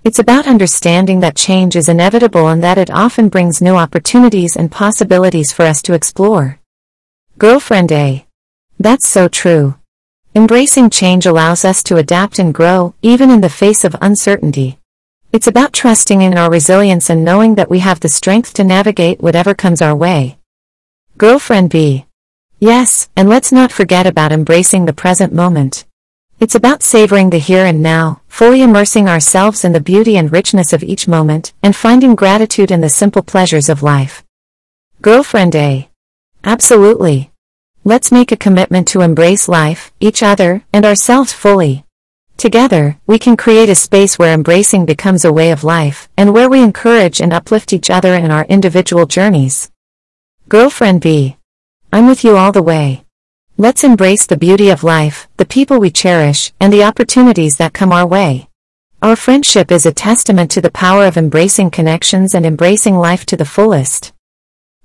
It's 0.03 0.19
about 0.19 0.47
understanding 0.47 1.21
that 1.21 1.37
change 1.37 1.77
is 1.77 1.91
inevitable 1.91 2.49
and 2.49 2.63
that 2.63 2.79
it 2.79 2.91
often 2.91 3.29
brings 3.29 3.61
new 3.61 3.77
opportunities 3.77 4.57
and 4.57 4.73
possibilities 4.73 5.53
for 5.53 5.65
us 5.65 5.83
to 5.83 5.93
explore. 5.93 6.59
Girlfriend 7.37 7.93
A. 7.93 8.27
That's 8.79 9.07
so 9.07 9.29
true. 9.29 9.78
Embracing 10.35 10.91
change 10.91 11.25
allows 11.27 11.65
us 11.65 11.83
to 11.83 11.97
adapt 11.97 12.39
and 12.39 12.53
grow, 12.53 12.95
even 13.01 13.31
in 13.31 13.41
the 13.41 13.49
face 13.49 13.83
of 13.83 13.97
uncertainty. 14.01 14.79
It's 15.33 15.47
about 15.47 15.73
trusting 15.73 16.23
in 16.23 16.37
our 16.37 16.51
resilience 16.51 17.11
and 17.11 17.25
knowing 17.25 17.55
that 17.55 17.71
we 17.71 17.79
have 17.81 18.01
the 18.01 18.09
strength 18.09 18.53
to 18.55 18.65
navigate 18.65 19.21
whatever 19.21 19.55
comes 19.55 19.83
our 19.83 19.97
way. 19.97 20.39
Girlfriend 21.17 21.71
B. 21.71 22.07
Yes, 22.61 23.09
and 23.17 23.29
let's 23.29 23.53
not 23.53 23.73
forget 23.73 24.07
about 24.07 24.33
embracing 24.33 24.85
the 24.85 24.93
present 24.93 25.33
moment. 25.33 25.87
It's 26.41 26.55
about 26.55 26.83
savoring 26.83 27.31
the 27.31 27.39
here 27.39 27.65
and 27.65 27.83
now, 27.83 28.21
fully 28.29 28.63
immersing 28.63 29.09
ourselves 29.09 29.65
in 29.65 29.73
the 29.73 29.81
beauty 29.81 30.17
and 30.17 30.31
richness 30.31 30.73
of 30.73 30.83
each 30.83 31.09
moment, 31.09 31.53
and 31.63 31.75
finding 31.75 32.15
gratitude 32.15 32.71
in 32.71 32.81
the 32.81 32.89
simple 32.89 33.23
pleasures 33.23 33.69
of 33.69 33.83
life. 33.83 34.25
Girlfriend 35.03 35.57
A. 35.57 35.89
Absolutely. 36.45 37.33
Let's 37.85 38.13
make 38.13 38.33
a 38.33 38.37
commitment 38.37 38.89
to 38.89 39.01
embrace 39.01 39.49
life, 39.49 39.93
each 40.01 40.23
other, 40.23 40.63
and 40.73 40.85
ourselves 40.85 41.33
fully. 41.33 41.85
Together, 42.37 42.99
we 43.07 43.19
can 43.19 43.37
create 43.37 43.69
a 43.69 43.75
space 43.75 44.19
where 44.19 44.35
embracing 44.35 44.85
becomes 44.85 45.25
a 45.25 45.33
way 45.33 45.51
of 45.51 45.65
life, 45.65 46.09
and 46.17 46.33
where 46.33 46.49
we 46.49 46.63
encourage 46.63 47.21
and 47.21 47.33
uplift 47.33 47.73
each 47.73 47.91
other 47.91 48.15
in 48.15 48.31
our 48.31 48.45
individual 48.45 49.07
journeys. 49.07 49.71
Girlfriend 50.49 51.01
B. 51.01 51.37
I'm 51.93 52.07
with 52.07 52.25
you 52.25 52.37
all 52.37 52.53
the 52.53 52.63
way. 52.63 53.05
Let's 53.57 53.83
embrace 53.83 54.27
the 54.27 54.37
beauty 54.37 54.71
of 54.71 54.85
life, 54.85 55.27
the 55.37 55.45
people 55.45 55.81
we 55.81 55.91
cherish, 55.91 56.53
and 56.61 56.73
the 56.73 56.85
opportunities 56.85 57.57
that 57.57 57.73
come 57.73 57.93
our 57.93 58.07
way. 58.07 58.49
Our 59.01 59.17
friendship 59.17 59.73
is 59.73 59.87
a 59.87 59.93
testament 59.93 60.51
to 60.53 60.61
the 60.61 60.71
power 60.71 61.07
of 61.07 61.17
embracing 61.17 61.71
connections 61.71 62.35
and 62.35 62.45
embracing 62.45 62.97
life 62.99 63.25
to 63.27 63.37
the 63.37 63.45
fullest. 63.45 64.13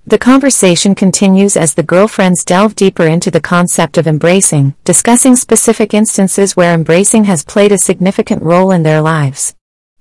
The 0.06 0.18
conversation 0.18 0.96
continues 0.96 1.56
as 1.56 1.74
the 1.74 1.82
girlfriends 1.82 2.44
delve 2.44 2.76
deeper 2.76 3.06
into 3.06 3.32
the 3.32 3.40
concept 3.40 3.98
of 3.98 4.06
embracing, 4.06 4.76
discussing 4.84 5.38
specific 5.38 5.94
instances 5.94 6.58
where 6.58 6.74
embracing 6.74 7.24
has 7.24 7.46
played 7.46 7.72
a 7.72 7.78
significant 7.78 8.44
role 8.44 8.72
in 8.72 8.84
their 8.84 9.00
lives. 9.00 9.56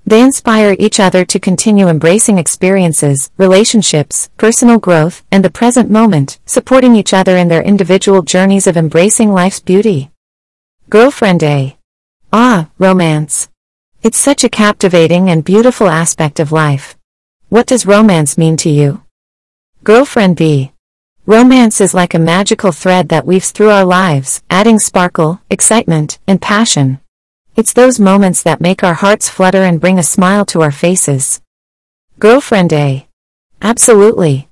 They 0.04 0.20
inspire 0.20 0.74
each 0.76 0.98
other 0.98 1.24
to 1.26 1.38
continue 1.38 1.86
embracing 1.86 2.36
experiences, 2.36 3.30
relationships, 3.36 4.28
personal 4.38 4.80
growth, 4.80 5.22
and 5.30 5.44
the 5.44 5.50
present 5.50 5.88
moment, 5.88 6.40
supporting 6.46 6.96
each 6.96 7.14
other 7.14 7.36
in 7.36 7.46
their 7.46 7.62
individual 7.62 8.22
journeys 8.22 8.66
of 8.66 8.76
embracing 8.76 9.32
life's 9.32 9.60
beauty. 9.60 10.10
Girlfriend 10.90 11.44
A. 11.44 11.78
Ah, 12.32 12.70
romance. 12.76 13.48
It's 14.02 14.18
such 14.18 14.42
a 14.42 14.48
captivating 14.48 15.30
and 15.30 15.44
beautiful 15.44 15.88
aspect 15.88 16.40
of 16.40 16.50
life. 16.50 16.96
What 17.50 17.68
does 17.68 17.86
romance 17.86 18.36
mean 18.36 18.56
to 18.56 18.68
you? 18.68 19.02
Girlfriend 19.84 20.36
B. 20.36 20.72
Romance 21.26 21.80
is 21.80 21.94
like 21.94 22.14
a 22.14 22.18
magical 22.18 22.72
thread 22.72 23.08
that 23.08 23.26
weaves 23.26 23.50
through 23.50 23.70
our 23.70 23.84
lives, 23.84 24.42
adding 24.50 24.78
sparkle, 24.78 25.40
excitement, 25.50 26.18
and 26.26 26.40
passion. 26.40 27.00
It's 27.56 27.72
those 27.72 28.00
moments 28.00 28.42
that 28.42 28.60
make 28.60 28.82
our 28.82 28.94
hearts 28.94 29.28
flutter 29.28 29.62
and 29.62 29.80
bring 29.80 29.98
a 29.98 30.02
smile 30.02 30.44
to 30.46 30.62
our 30.62 30.72
faces. 30.72 31.40
Girlfriend 32.18 32.72
A. 32.72 33.08
Absolutely. 33.60 34.48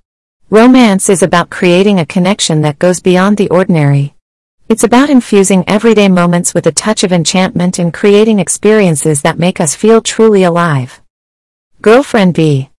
Romance 0.50 1.08
is 1.08 1.22
about 1.22 1.50
creating 1.50 1.98
a 1.98 2.06
connection 2.06 2.62
that 2.62 2.78
goes 2.78 3.00
beyond 3.00 3.36
the 3.36 3.48
ordinary, 3.50 4.14
it's 4.70 4.84
about 4.84 5.10
infusing 5.10 5.64
everyday 5.68 6.08
moments 6.08 6.54
with 6.54 6.64
a 6.64 6.70
touch 6.70 7.02
of 7.02 7.12
enchantment 7.12 7.80
and 7.80 7.92
creating 7.92 8.38
experiences 8.38 9.22
that 9.22 9.36
make 9.36 9.60
us 9.60 9.74
feel 9.74 10.00
truly 10.00 10.44
alive. 10.44 11.02
Girlfriend 11.82 12.34
B. 12.34 12.70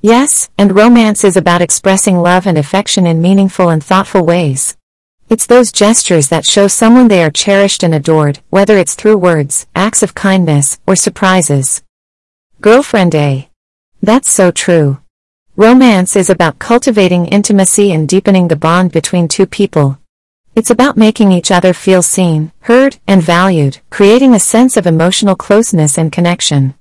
Yes, 0.00 0.48
and 0.56 0.74
romance 0.74 1.24
is 1.24 1.36
about 1.36 1.62
expressing 1.62 2.18
love 2.18 2.46
and 2.46 2.56
affection 2.56 3.06
in 3.06 3.20
meaningful 3.22 3.68
and 3.68 3.82
thoughtful 3.82 4.24
ways. 4.24 4.76
It's 5.28 5.46
those 5.46 5.72
gestures 5.72 6.28
that 6.28 6.46
show 6.46 6.68
someone 6.68 7.08
they 7.08 7.22
are 7.22 7.30
cherished 7.30 7.82
and 7.82 7.94
adored, 7.94 8.40
whether 8.50 8.78
it's 8.78 8.94
through 8.94 9.18
words, 9.18 9.66
acts 9.74 10.02
of 10.02 10.14
kindness, 10.14 10.78
or 10.86 10.96
surprises. 10.96 11.82
Girlfriend 12.60 13.14
A. 13.14 13.50
That's 14.02 14.30
so 14.30 14.50
true. 14.50 14.98
Romance 15.56 16.16
is 16.16 16.30
about 16.30 16.58
cultivating 16.58 17.26
intimacy 17.26 17.92
and 17.92 18.08
deepening 18.08 18.48
the 18.48 18.56
bond 18.56 18.92
between 18.92 19.26
two 19.26 19.46
people, 19.46 19.98
it's 20.58 20.70
about 20.70 20.96
making 20.96 21.30
each 21.30 21.52
other 21.52 21.72
feel 21.72 22.02
seen, 22.02 22.50
heard, 22.62 22.98
and 23.06 23.22
valued, 23.22 23.78
creating 23.90 24.34
a 24.34 24.40
sense 24.40 24.76
of 24.76 24.88
emotional 24.88 25.36
closeness 25.36 25.96
and 25.96 26.10
connection. 26.10 26.74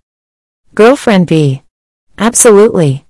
Girlfriend 0.74 1.28
B. 1.28 1.62
Absolutely. 2.18 3.07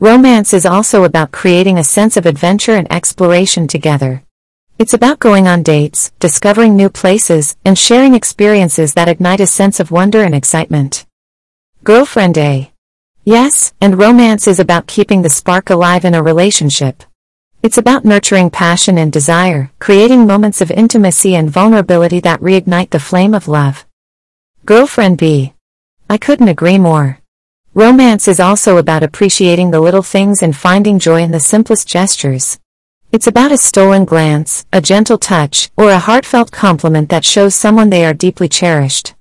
Romance 0.00 0.54
is 0.54 0.64
also 0.64 1.02
about 1.02 1.32
creating 1.32 1.76
a 1.76 1.82
sense 1.82 2.16
of 2.16 2.24
adventure 2.24 2.74
and 2.74 2.86
exploration 2.92 3.66
together. 3.66 4.22
It's 4.78 4.94
about 4.94 5.18
going 5.18 5.48
on 5.48 5.64
dates, 5.64 6.12
discovering 6.20 6.76
new 6.76 6.88
places, 6.88 7.56
and 7.64 7.76
sharing 7.76 8.14
experiences 8.14 8.94
that 8.94 9.08
ignite 9.08 9.40
a 9.40 9.46
sense 9.48 9.80
of 9.80 9.90
wonder 9.90 10.22
and 10.22 10.36
excitement. 10.36 11.04
Girlfriend 11.82 12.38
A. 12.38 12.70
Yes, 13.24 13.74
and 13.80 13.98
romance 13.98 14.46
is 14.46 14.60
about 14.60 14.86
keeping 14.86 15.22
the 15.22 15.30
spark 15.30 15.68
alive 15.68 16.04
in 16.04 16.14
a 16.14 16.22
relationship. 16.22 17.02
It's 17.64 17.78
about 17.78 18.04
nurturing 18.04 18.50
passion 18.50 18.98
and 18.98 19.12
desire, 19.12 19.72
creating 19.80 20.28
moments 20.28 20.60
of 20.60 20.70
intimacy 20.70 21.34
and 21.34 21.50
vulnerability 21.50 22.20
that 22.20 22.40
reignite 22.40 22.90
the 22.90 23.00
flame 23.00 23.34
of 23.34 23.48
love. 23.48 23.84
Girlfriend 24.64 25.18
B. 25.18 25.54
I 26.08 26.18
couldn't 26.18 26.46
agree 26.46 26.78
more. 26.78 27.18
Romance 27.74 28.26
is 28.26 28.40
also 28.40 28.78
about 28.78 29.02
appreciating 29.02 29.70
the 29.70 29.80
little 29.80 30.02
things 30.02 30.42
and 30.42 30.56
finding 30.56 30.98
joy 30.98 31.22
in 31.22 31.30
the 31.30 31.38
simplest 31.38 31.86
gestures. 31.86 32.58
It's 33.12 33.26
about 33.26 33.52
a 33.52 33.58
stolen 33.58 34.04
glance, 34.04 34.66
a 34.72 34.80
gentle 34.80 35.18
touch, 35.18 35.70
or 35.76 35.90
a 35.90 35.98
heartfelt 35.98 36.50
compliment 36.50 37.10
that 37.10 37.24
shows 37.24 37.54
someone 37.54 37.90
they 37.90 38.04
are 38.04 38.14
deeply 38.14 38.48
cherished. 38.48 39.14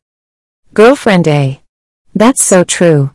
Girlfriend 0.74 1.28
A. 1.28 1.62
That's 2.16 2.44
so 2.44 2.64
true. 2.64 3.12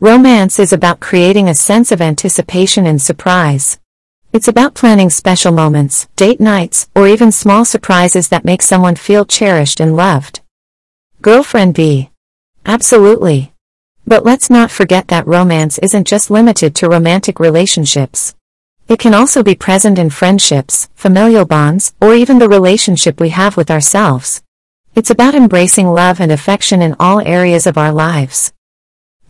Romance 0.00 0.58
is 0.58 0.72
about 0.72 1.00
creating 1.00 1.48
a 1.48 1.54
sense 1.54 1.90
of 1.90 2.00
anticipation 2.00 2.86
and 2.86 3.02
surprise. 3.02 3.78
It's 4.32 4.48
about 4.48 4.74
planning 4.74 5.10
special 5.10 5.52
moments, 5.52 6.08
date 6.16 6.40
nights, 6.40 6.88
or 6.94 7.08
even 7.08 7.32
small 7.32 7.64
surprises 7.64 8.28
that 8.28 8.44
make 8.44 8.62
someone 8.62 8.94
feel 8.94 9.24
cherished 9.24 9.80
and 9.80 9.96
loved. 9.96 10.40
Girlfriend 11.20 11.74
B. 11.74 12.10
Absolutely. 12.64 13.52
But 14.08 14.24
let's 14.24 14.48
not 14.48 14.70
forget 14.70 15.08
that 15.08 15.26
romance 15.26 15.76
isn't 15.80 16.06
just 16.06 16.30
limited 16.30 16.74
to 16.76 16.88
romantic 16.88 17.38
relationships. 17.38 18.34
It 18.88 18.98
can 18.98 19.12
also 19.12 19.42
be 19.42 19.54
present 19.54 19.98
in 19.98 20.08
friendships, 20.08 20.88
familial 20.94 21.44
bonds, 21.44 21.92
or 22.00 22.14
even 22.14 22.38
the 22.38 22.48
relationship 22.48 23.20
we 23.20 23.28
have 23.28 23.58
with 23.58 23.70
ourselves. 23.70 24.42
It's 24.94 25.10
about 25.10 25.34
embracing 25.34 25.88
love 25.88 26.22
and 26.22 26.32
affection 26.32 26.80
in 26.80 26.96
all 26.98 27.20
areas 27.20 27.66
of 27.66 27.76
our 27.76 27.92
lives. 27.92 28.54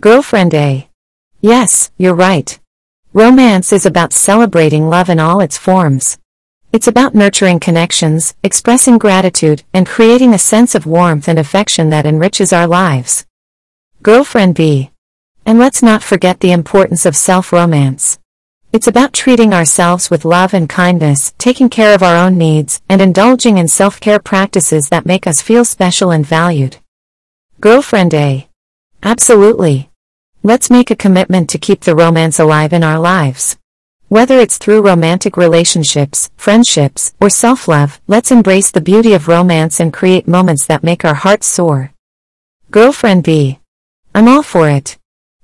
Girlfriend 0.00 0.54
A. 0.54 0.88
Yes, 1.40 1.90
you're 1.98 2.14
right. 2.14 2.56
Romance 3.12 3.72
is 3.72 3.84
about 3.84 4.12
celebrating 4.12 4.88
love 4.88 5.10
in 5.10 5.18
all 5.18 5.40
its 5.40 5.58
forms. 5.58 6.18
It's 6.72 6.86
about 6.86 7.16
nurturing 7.16 7.58
connections, 7.58 8.36
expressing 8.44 8.98
gratitude, 8.98 9.64
and 9.74 9.88
creating 9.88 10.34
a 10.34 10.38
sense 10.38 10.76
of 10.76 10.86
warmth 10.86 11.26
and 11.26 11.36
affection 11.36 11.90
that 11.90 12.06
enriches 12.06 12.52
our 12.52 12.68
lives. 12.68 13.24
Girlfriend 14.00 14.54
B. 14.54 14.92
And 15.44 15.58
let's 15.58 15.82
not 15.82 16.04
forget 16.04 16.38
the 16.38 16.52
importance 16.52 17.04
of 17.04 17.16
self-romance. 17.16 18.20
It's 18.72 18.86
about 18.86 19.12
treating 19.12 19.52
ourselves 19.52 20.08
with 20.08 20.24
love 20.24 20.54
and 20.54 20.68
kindness, 20.68 21.34
taking 21.36 21.68
care 21.68 21.94
of 21.94 22.02
our 22.04 22.16
own 22.16 22.38
needs, 22.38 22.80
and 22.88 23.02
indulging 23.02 23.58
in 23.58 23.66
self-care 23.66 24.20
practices 24.20 24.88
that 24.90 25.04
make 25.04 25.26
us 25.26 25.42
feel 25.42 25.64
special 25.64 26.12
and 26.12 26.24
valued. 26.24 26.76
Girlfriend 27.60 28.14
A. 28.14 28.48
Absolutely. 29.02 29.90
Let's 30.44 30.70
make 30.70 30.92
a 30.92 30.96
commitment 30.96 31.50
to 31.50 31.58
keep 31.58 31.80
the 31.80 31.96
romance 31.96 32.38
alive 32.38 32.72
in 32.72 32.84
our 32.84 33.00
lives. 33.00 33.58
Whether 34.06 34.38
it's 34.38 34.58
through 34.58 34.82
romantic 34.82 35.36
relationships, 35.36 36.30
friendships, 36.36 37.14
or 37.20 37.30
self-love, 37.30 38.00
let's 38.06 38.30
embrace 38.30 38.70
the 38.70 38.80
beauty 38.80 39.12
of 39.12 39.26
romance 39.26 39.80
and 39.80 39.92
create 39.92 40.28
moments 40.28 40.66
that 40.66 40.84
make 40.84 41.04
our 41.04 41.14
hearts 41.14 41.48
soar. 41.48 41.92
Girlfriend 42.70 43.24
B. 43.24 43.58
I'm 44.18 44.26
all 44.26 44.42
for 44.42 44.68
it. 44.68 44.98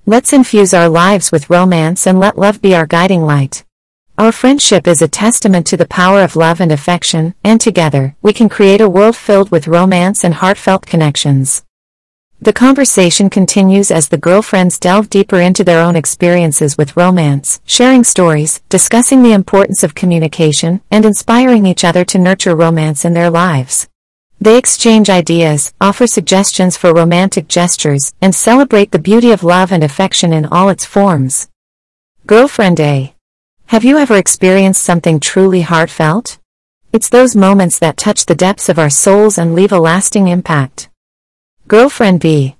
Let's 0.04 0.32
infuse 0.32 0.74
our 0.74 0.88
lives 0.88 1.30
with 1.30 1.48
romance 1.48 2.08
and 2.08 2.18
let 2.18 2.36
love 2.36 2.60
be 2.60 2.74
our 2.74 2.88
guiding 2.88 3.22
light. 3.22 3.64
Our 4.18 4.32
friendship 4.32 4.88
is 4.88 5.00
a 5.00 5.06
testament 5.06 5.64
to 5.68 5.76
the 5.76 5.86
power 5.86 6.24
of 6.24 6.34
love 6.34 6.60
and 6.60 6.72
affection, 6.72 7.36
and 7.44 7.60
together, 7.60 8.16
we 8.20 8.32
can 8.32 8.48
create 8.48 8.80
a 8.80 8.88
world 8.88 9.14
filled 9.14 9.52
with 9.52 9.68
romance 9.68 10.24
and 10.24 10.34
heartfelt 10.34 10.86
connections. 10.86 11.62
The 12.40 12.52
conversation 12.52 13.30
continues 13.30 13.92
as 13.92 14.08
the 14.08 14.18
girlfriends 14.18 14.80
delve 14.80 15.08
deeper 15.08 15.38
into 15.38 15.62
their 15.62 15.80
own 15.80 15.94
experiences 15.94 16.76
with 16.76 16.96
romance, 16.96 17.60
sharing 17.66 18.02
stories, 18.02 18.60
discussing 18.68 19.22
the 19.22 19.34
importance 19.34 19.84
of 19.84 19.94
communication, 19.94 20.80
and 20.90 21.04
inspiring 21.04 21.64
each 21.64 21.84
other 21.84 22.04
to 22.06 22.18
nurture 22.18 22.56
romance 22.56 23.04
in 23.04 23.14
their 23.14 23.30
lives. 23.30 23.88
They 24.44 24.58
exchange 24.58 25.08
ideas, 25.08 25.72
offer 25.80 26.06
suggestions 26.06 26.76
for 26.76 26.92
romantic 26.92 27.48
gestures, 27.48 28.12
and 28.20 28.34
celebrate 28.34 28.90
the 28.90 28.98
beauty 28.98 29.30
of 29.32 29.42
love 29.42 29.72
and 29.72 29.82
affection 29.82 30.34
in 30.34 30.44
all 30.44 30.68
its 30.68 30.84
forms. 30.84 31.48
Girlfriend 32.26 32.78
A. 32.78 33.14
Have 33.68 33.84
you 33.84 33.96
ever 33.96 34.18
experienced 34.18 34.82
something 34.82 35.18
truly 35.18 35.62
heartfelt? 35.62 36.36
It's 36.92 37.08
those 37.08 37.34
moments 37.34 37.78
that 37.78 37.96
touch 37.96 38.26
the 38.26 38.34
depths 38.34 38.68
of 38.68 38.78
our 38.78 38.90
souls 38.90 39.38
and 39.38 39.54
leave 39.54 39.72
a 39.72 39.78
lasting 39.78 40.28
impact. 40.28 40.90
Girlfriend 41.66 42.20
B. 42.20 42.56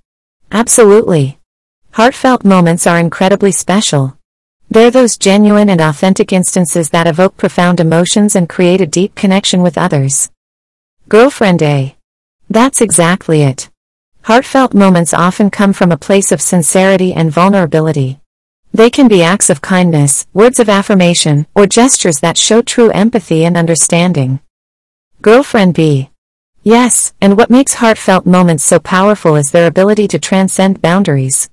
Absolutely. 0.51 1.39
Heartfelt 1.91 2.47
moments 2.47 2.87
are 2.87 2.99
incredibly 2.99 3.53
special. 3.53 4.17
They're 4.71 4.91
those 4.91 5.19
genuine 5.19 5.69
and 5.69 5.83
authentic 5.83 6.33
instances 6.33 6.89
that 6.89 7.07
evoke 7.07 7.37
profound 7.37 7.79
emotions 7.79 8.35
and 8.35 8.49
create 8.49 8.81
a 8.81 8.87
deep 8.87 9.15
connection 9.15 9.61
with 9.61 9.77
others. 9.77 10.31
Girlfriend 11.07 11.63
A. 11.63 11.97
That's 12.49 12.81
exactly 12.81 13.43
it. 13.43 13.69
Heartfelt 14.23 14.73
moments 14.73 15.13
often 15.13 15.51
come 15.51 15.75
from 15.75 15.93
a 15.93 15.99
place 15.99 16.33
of 16.33 16.41
sincerity 16.41 17.13
and 17.13 17.31
vulnerability. 17.31 18.21
They 18.73 18.89
can 18.89 19.07
be 19.07 19.23
acts 19.23 19.51
of 19.51 19.61
kindness, 19.61 20.27
words 20.33 20.59
of 20.59 20.71
affirmation, 20.71 21.47
or 21.55 21.67
gestures 21.67 22.21
that 22.21 22.39
show 22.39 22.63
true 22.63 22.91
empathy 22.91 23.45
and 23.45 23.55
understanding. 23.55 24.41
Girlfriend 25.21 25.75
B. 25.75 26.09
Yes, 26.63 27.13
and 27.21 27.37
what 27.37 27.51
makes 27.51 27.75
heartfelt 27.75 28.25
moments 28.25 28.65
so 28.65 28.79
powerful 28.79 29.37
is 29.37 29.51
their 29.51 29.67
ability 29.67 30.09
to 30.09 30.19
transcend 30.19 30.81
boundaries. 30.81 31.51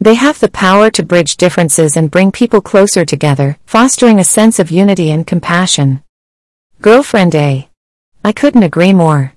They 0.00 0.14
have 0.14 0.38
the 0.38 0.50
power 0.50 0.90
to 0.92 1.02
bridge 1.02 1.36
differences 1.36 1.96
and 1.96 2.08
bring 2.08 2.30
people 2.30 2.60
closer 2.60 3.04
together, 3.04 3.58
fostering 3.66 4.20
a 4.20 4.24
sense 4.24 4.60
of 4.60 4.70
unity 4.70 5.10
and 5.10 5.26
compassion. 5.26 6.04
Girlfriend 6.80 7.34
A. 7.34 7.68
I 8.24 8.30
couldn't 8.30 8.62
agree 8.62 8.92
more. 8.92 9.34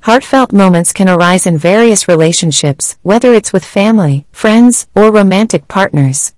Heartfelt 0.00 0.52
moments 0.52 0.92
can 0.92 1.08
arise 1.08 1.46
in 1.46 1.56
various 1.56 2.08
relationships, 2.08 2.98
whether 3.02 3.32
it's 3.32 3.52
with 3.52 3.64
family, 3.64 4.26
friends, 4.32 4.88
or 4.96 5.12
romantic 5.12 5.68
partners. 5.68 6.34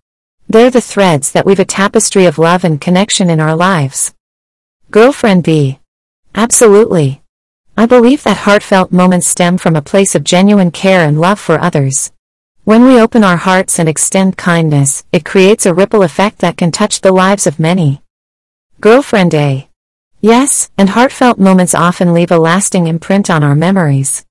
They're 0.48 0.70
the 0.70 0.80
threads 0.80 1.32
that 1.32 1.46
weave 1.46 1.58
a 1.58 1.64
tapestry 1.64 2.26
of 2.26 2.38
love 2.38 2.64
and 2.64 2.80
connection 2.80 3.30
in 3.30 3.40
our 3.40 3.56
lives. 3.56 4.14
Girlfriend 4.90 5.42
B. 5.42 5.80
Absolutely. 6.34 7.22
I 7.78 7.86
believe 7.86 8.22
that 8.24 8.36
heartfelt 8.36 8.92
moments 8.92 9.26
stem 9.26 9.56
from 9.56 9.74
a 9.74 9.82
place 9.82 10.14
of 10.14 10.22
genuine 10.22 10.70
care 10.70 11.06
and 11.08 11.18
love 11.18 11.40
for 11.40 11.58
others. 11.58 12.12
When 12.64 12.84
we 12.84 13.00
open 13.00 13.24
our 13.24 13.36
hearts 13.38 13.78
and 13.78 13.88
extend 13.88 14.36
kindness, 14.36 15.04
it 15.12 15.24
creates 15.24 15.66
a 15.66 15.74
ripple 15.74 16.02
effect 16.02 16.38
that 16.38 16.56
can 16.56 16.72
touch 16.72 17.00
the 17.00 17.12
lives 17.12 17.46
of 17.46 17.58
many. 17.58 18.02
Girlfriend 18.80 19.34
A. 19.34 19.68
Yes, 20.20 20.70
and 20.78 20.88
heartfelt 20.90 21.38
moments 21.38 21.74
often 21.74 22.14
leave 22.14 22.30
a 22.30 22.38
lasting 22.38 22.86
imprint 22.86 23.28
on 23.28 23.44
our 23.44 23.54
memories. 23.54 24.24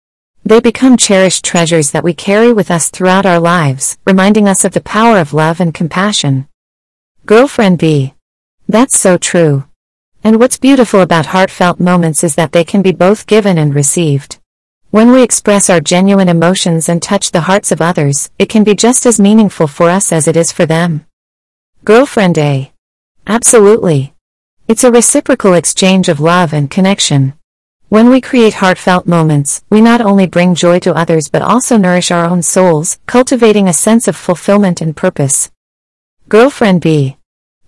They 0.43 0.59
become 0.59 0.97
cherished 0.97 1.45
treasures 1.45 1.91
that 1.91 2.03
we 2.03 2.13
carry 2.13 2.51
with 2.51 2.71
us 2.71 2.89
throughout 2.89 3.25
our 3.25 3.39
lives, 3.39 3.97
reminding 4.05 4.47
us 4.47 4.65
of 4.65 4.73
the 4.73 4.81
power 4.81 5.19
of 5.19 5.33
love 5.33 5.59
and 5.59 5.73
compassion. 5.73 6.47
Girlfriend 7.25 7.77
B. 7.79 8.13
That's 8.67 8.99
so 8.99 9.17
true. 9.17 9.65
And 10.23 10.39
what's 10.39 10.57
beautiful 10.57 11.01
about 11.01 11.27
heartfelt 11.27 11.79
moments 11.79 12.23
is 12.23 12.33
that 12.33 12.51
they 12.51 12.63
can 12.63 12.81
be 12.81 12.91
both 12.91 13.27
given 13.27 13.59
and 13.59 13.75
received. 13.75 14.39
When 14.89 15.11
we 15.11 15.21
express 15.21 15.69
our 15.69 15.81
genuine 15.81 16.29
emotions 16.29 16.89
and 16.89 17.01
touch 17.01 17.29
the 17.29 17.41
hearts 17.41 17.71
of 17.71 17.81
others, 17.81 18.31
it 18.39 18.49
can 18.49 18.63
be 18.63 18.73
just 18.73 19.05
as 19.05 19.19
meaningful 19.19 19.67
for 19.67 19.89
us 19.89 20.11
as 20.11 20.27
it 20.27 20.35
is 20.35 20.51
for 20.51 20.65
them. 20.65 21.05
Girlfriend 21.83 22.39
A. 22.39 22.71
Absolutely. 23.27 24.14
It's 24.67 24.83
a 24.83 24.91
reciprocal 24.91 25.53
exchange 25.53 26.09
of 26.09 26.19
love 26.19 26.51
and 26.51 26.71
connection. 26.71 27.33
When 27.89 28.09
we 28.09 28.19
create 28.19 28.55
heartfelt 28.55 29.05
moments, 29.05 29.63
we 29.69 29.79
not 29.79 30.01
only 30.01 30.25
bring 30.25 30.55
joy 30.55 30.79
to 30.79 30.95
others 30.95 31.29
but 31.29 31.43
also 31.43 31.77
nourish 31.77 32.09
our 32.09 32.25
own 32.25 32.41
souls, 32.41 32.97
cultivating 33.05 33.67
a 33.67 33.73
sense 33.73 34.07
of 34.07 34.15
fulfillment 34.15 34.81
and 34.81 34.97
purpose. 34.97 35.51
Girlfriend 36.29 36.81
B. 36.81 37.17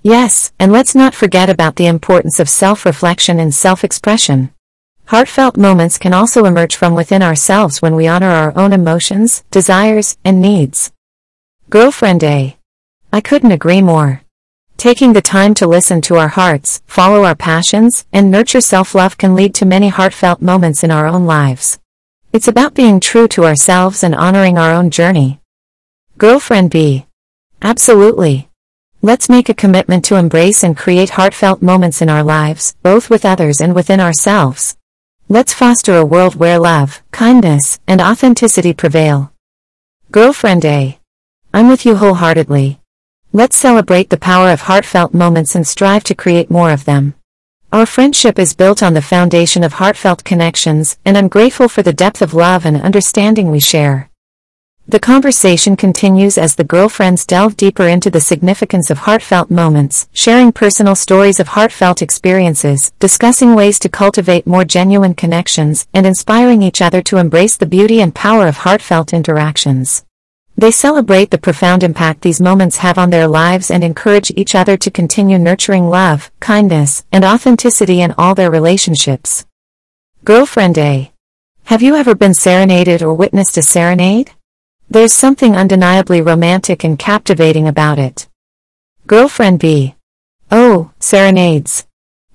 Yes, 0.01 0.51
and 0.59 0.71
let's 0.71 0.95
not 0.95 1.13
forget 1.13 1.51
about 1.51 1.75
the 1.75 1.85
importance 1.85 2.39
of 2.39 2.49
self-reflection 2.49 3.39
and 3.39 3.53
self-expression. 3.53 4.51
Heartfelt 5.05 5.55
moments 5.55 5.99
can 5.99 6.15
also 6.15 6.45
emerge 6.45 6.75
from 6.75 6.95
within 6.95 7.21
ourselves 7.21 7.79
when 7.79 7.95
we 7.95 8.07
honor 8.07 8.31
our 8.31 8.57
own 8.57 8.73
emotions, 8.73 9.43
desires, 9.51 10.17
and 10.25 10.41
needs. 10.41 10.91
Girlfriend 11.69 12.23
A. 12.23 12.57
I 13.13 13.21
couldn't 13.21 13.51
agree 13.51 13.83
more. 13.83 14.23
Taking 14.77 15.13
the 15.13 15.23
time 15.23 15.55
to 15.55 15.65
listen 15.65 16.01
to 16.01 16.17
our 16.17 16.27
hearts, 16.27 16.83
follow 16.85 17.23
our 17.23 17.33
passions, 17.33 18.05
and 18.13 18.29
nurture 18.29 18.61
self-love 18.61 19.17
can 19.17 19.33
lead 19.33 19.55
to 19.55 19.65
many 19.65 19.87
heartfelt 19.87 20.39
moments 20.39 20.83
in 20.83 20.91
our 20.91 21.07
own 21.07 21.25
lives. 21.25 21.79
It's 22.31 22.47
about 22.47 22.75
being 22.75 22.99
true 22.99 23.27
to 23.29 23.43
ourselves 23.43 24.03
and 24.03 24.13
honoring 24.13 24.59
our 24.59 24.71
own 24.71 24.91
journey. 24.91 25.41
Girlfriend 26.19 26.69
B. 26.69 27.07
Absolutely. 27.59 28.49
Let's 29.01 29.29
make 29.29 29.49
a 29.49 29.55
commitment 29.55 30.05
to 30.05 30.15
embrace 30.15 30.63
and 30.63 30.77
create 30.77 31.09
heartfelt 31.09 31.63
moments 31.63 32.03
in 32.03 32.09
our 32.09 32.23
lives, 32.23 32.75
both 32.83 33.09
with 33.09 33.25
others 33.25 33.59
and 33.59 33.73
within 33.73 33.99
ourselves. 33.99 34.77
Let's 35.27 35.53
foster 35.53 35.97
a 35.97 36.05
world 36.05 36.35
where 36.35 36.59
love, 36.59 37.01
kindness, 37.09 37.79
and 37.87 37.99
authenticity 37.99 38.73
prevail. 38.73 39.33
Girlfriend 40.11 40.65
A. 40.65 40.99
I'm 41.51 41.67
with 41.67 41.83
you 41.83 41.95
wholeheartedly. 41.95 42.79
Let's 43.37 43.55
celebrate 43.55 44.09
the 44.09 44.17
power 44.17 44.49
of 44.49 44.61
heartfelt 44.61 45.13
moments 45.13 45.53
and 45.53 45.67
strive 45.67 46.03
to 46.05 46.15
create 46.15 46.49
more 46.49 46.71
of 46.71 46.85
them. 46.85 47.13
Our 47.71 47.85
friendship 47.85 48.39
is 48.39 48.55
built 48.55 48.81
on 48.81 48.95
the 48.95 49.09
foundation 49.13 49.63
of 49.63 49.73
heartfelt 49.73 50.23
connections, 50.23 50.97
and 51.05 51.15
I'm 51.15 51.27
grateful 51.27 51.69
for 51.69 51.83
the 51.83 51.93
depth 51.93 52.23
of 52.23 52.33
love 52.33 52.65
and 52.65 52.81
understanding 52.81 53.51
we 53.51 53.59
share. 53.59 54.09
The 54.87 54.99
conversation 54.99 55.75
continues 55.75 56.39
as 56.39 56.55
the 56.55 56.63
girlfriends 56.63 57.27
delve 57.27 57.55
deeper 57.55 57.87
into 57.87 58.09
the 58.09 58.21
significance 58.21 58.89
of 58.89 58.97
heartfelt 59.05 59.51
moments, 59.51 60.09
sharing 60.13 60.51
personal 60.51 60.95
stories 60.95 61.39
of 61.39 61.49
heartfelt 61.49 62.01
experiences, 62.01 62.91
discussing 62.97 63.53
ways 63.53 63.77
to 63.81 63.87
cultivate 63.87 64.47
more 64.47 64.65
genuine 64.65 65.13
connections, 65.13 65.85
and 65.93 66.07
inspiring 66.07 66.63
each 66.63 66.81
other 66.81 67.03
to 67.03 67.17
embrace 67.17 67.55
the 67.55 67.67
beauty 67.67 68.01
and 68.01 68.15
power 68.15 68.47
of 68.47 68.57
heartfelt 68.57 69.13
interactions. 69.13 70.06
They 70.59 70.71
celebrate 70.71 71.29
the 71.29 71.37
profound 71.37 71.83
impact 71.83 72.21
these 72.21 72.41
moments 72.41 72.77
have 72.77 72.97
on 72.97 73.11
their 73.11 73.27
lives 73.27 73.69
and 73.69 73.83
encourage 73.83 74.31
each 74.31 74.55
other 74.55 74.75
to 74.77 74.89
continue 74.89 75.37
nurturing 75.37 75.87
love, 75.87 76.31
kindness, 76.39 77.05
and 77.11 77.23
authenticity 77.23 78.01
in 78.01 78.15
all 78.17 78.33
their 78.33 78.49
relationships. 78.49 79.45
Girlfriend 80.25 80.79
A. 80.79 81.11
Have 81.65 81.83
you 81.83 81.95
ever 81.95 82.15
been 82.15 82.33
serenaded 82.33 83.03
or 83.03 83.13
witnessed 83.13 83.55
a 83.57 83.61
serenade? 83.61 84.31
There's 84.89 85.13
something 85.13 85.55
undeniably 85.55 86.21
romantic 86.21 86.83
and 86.83 86.97
captivating 86.97 87.67
about 87.67 87.99
it. 87.99 88.27
Girlfriend 89.05 89.59
B. 89.59 89.95
Oh, 90.51 90.91
serenades. 90.99 91.85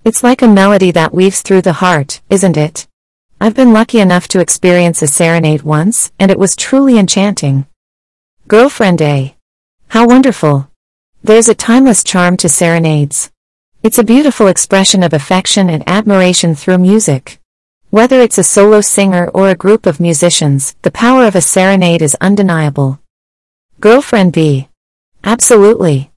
It's 0.04 0.22
like 0.22 0.42
a 0.42 0.48
melody 0.48 0.92
that 0.92 1.12
weaves 1.12 1.42
through 1.42 1.62
the 1.62 1.72
heart, 1.72 2.20
isn't 2.30 2.56
it? 2.56 2.86
I've 3.40 3.56
been 3.56 3.72
lucky 3.72 3.98
enough 3.98 4.28
to 4.28 4.40
experience 4.40 5.02
a 5.02 5.08
serenade 5.08 5.62
once, 5.62 6.12
and 6.20 6.30
it 6.30 6.38
was 6.38 6.54
truly 6.54 6.98
enchanting. 6.98 7.66
Girlfriend 8.52 9.00
A. 9.00 9.34
How 9.88 10.06
wonderful. 10.06 10.68
There's 11.24 11.48
a 11.48 11.54
timeless 11.54 12.04
charm 12.04 12.36
to 12.36 12.50
serenades. 12.50 13.30
It's 13.82 13.96
a 13.96 14.04
beautiful 14.04 14.46
expression 14.46 15.02
of 15.02 15.14
affection 15.14 15.70
and 15.70 15.82
admiration 15.86 16.54
through 16.54 16.76
music. 16.76 17.40
Whether 17.88 18.20
it's 18.20 18.36
a 18.36 18.44
solo 18.44 18.82
singer 18.82 19.30
or 19.32 19.48
a 19.48 19.54
group 19.54 19.86
of 19.86 20.00
musicians, 20.00 20.76
the 20.82 20.90
power 20.90 21.24
of 21.24 21.34
a 21.34 21.40
serenade 21.40 22.02
is 22.02 22.14
undeniable. 22.20 23.00
Girlfriend 23.80 24.34
B. 24.34 24.68
Absolutely. 25.24 26.10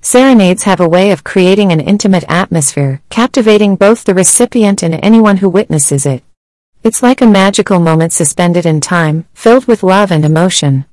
Serenades 0.00 0.62
have 0.62 0.78
a 0.78 0.88
way 0.88 1.10
of 1.10 1.24
creating 1.24 1.72
an 1.72 1.80
intimate 1.80 2.24
atmosphere, 2.28 3.02
captivating 3.10 3.74
both 3.74 4.04
the 4.04 4.14
recipient 4.14 4.84
and 4.84 4.94
anyone 5.02 5.38
who 5.38 5.48
witnesses 5.48 6.06
it. 6.06 6.22
It's 6.84 7.02
like 7.02 7.20
a 7.20 7.26
magical 7.26 7.80
moment 7.80 8.12
suspended 8.12 8.64
in 8.64 8.80
time, 8.80 9.26
filled 9.34 9.66
with 9.66 9.82
love 9.82 10.12
and 10.12 10.24
emotion. 10.24 10.84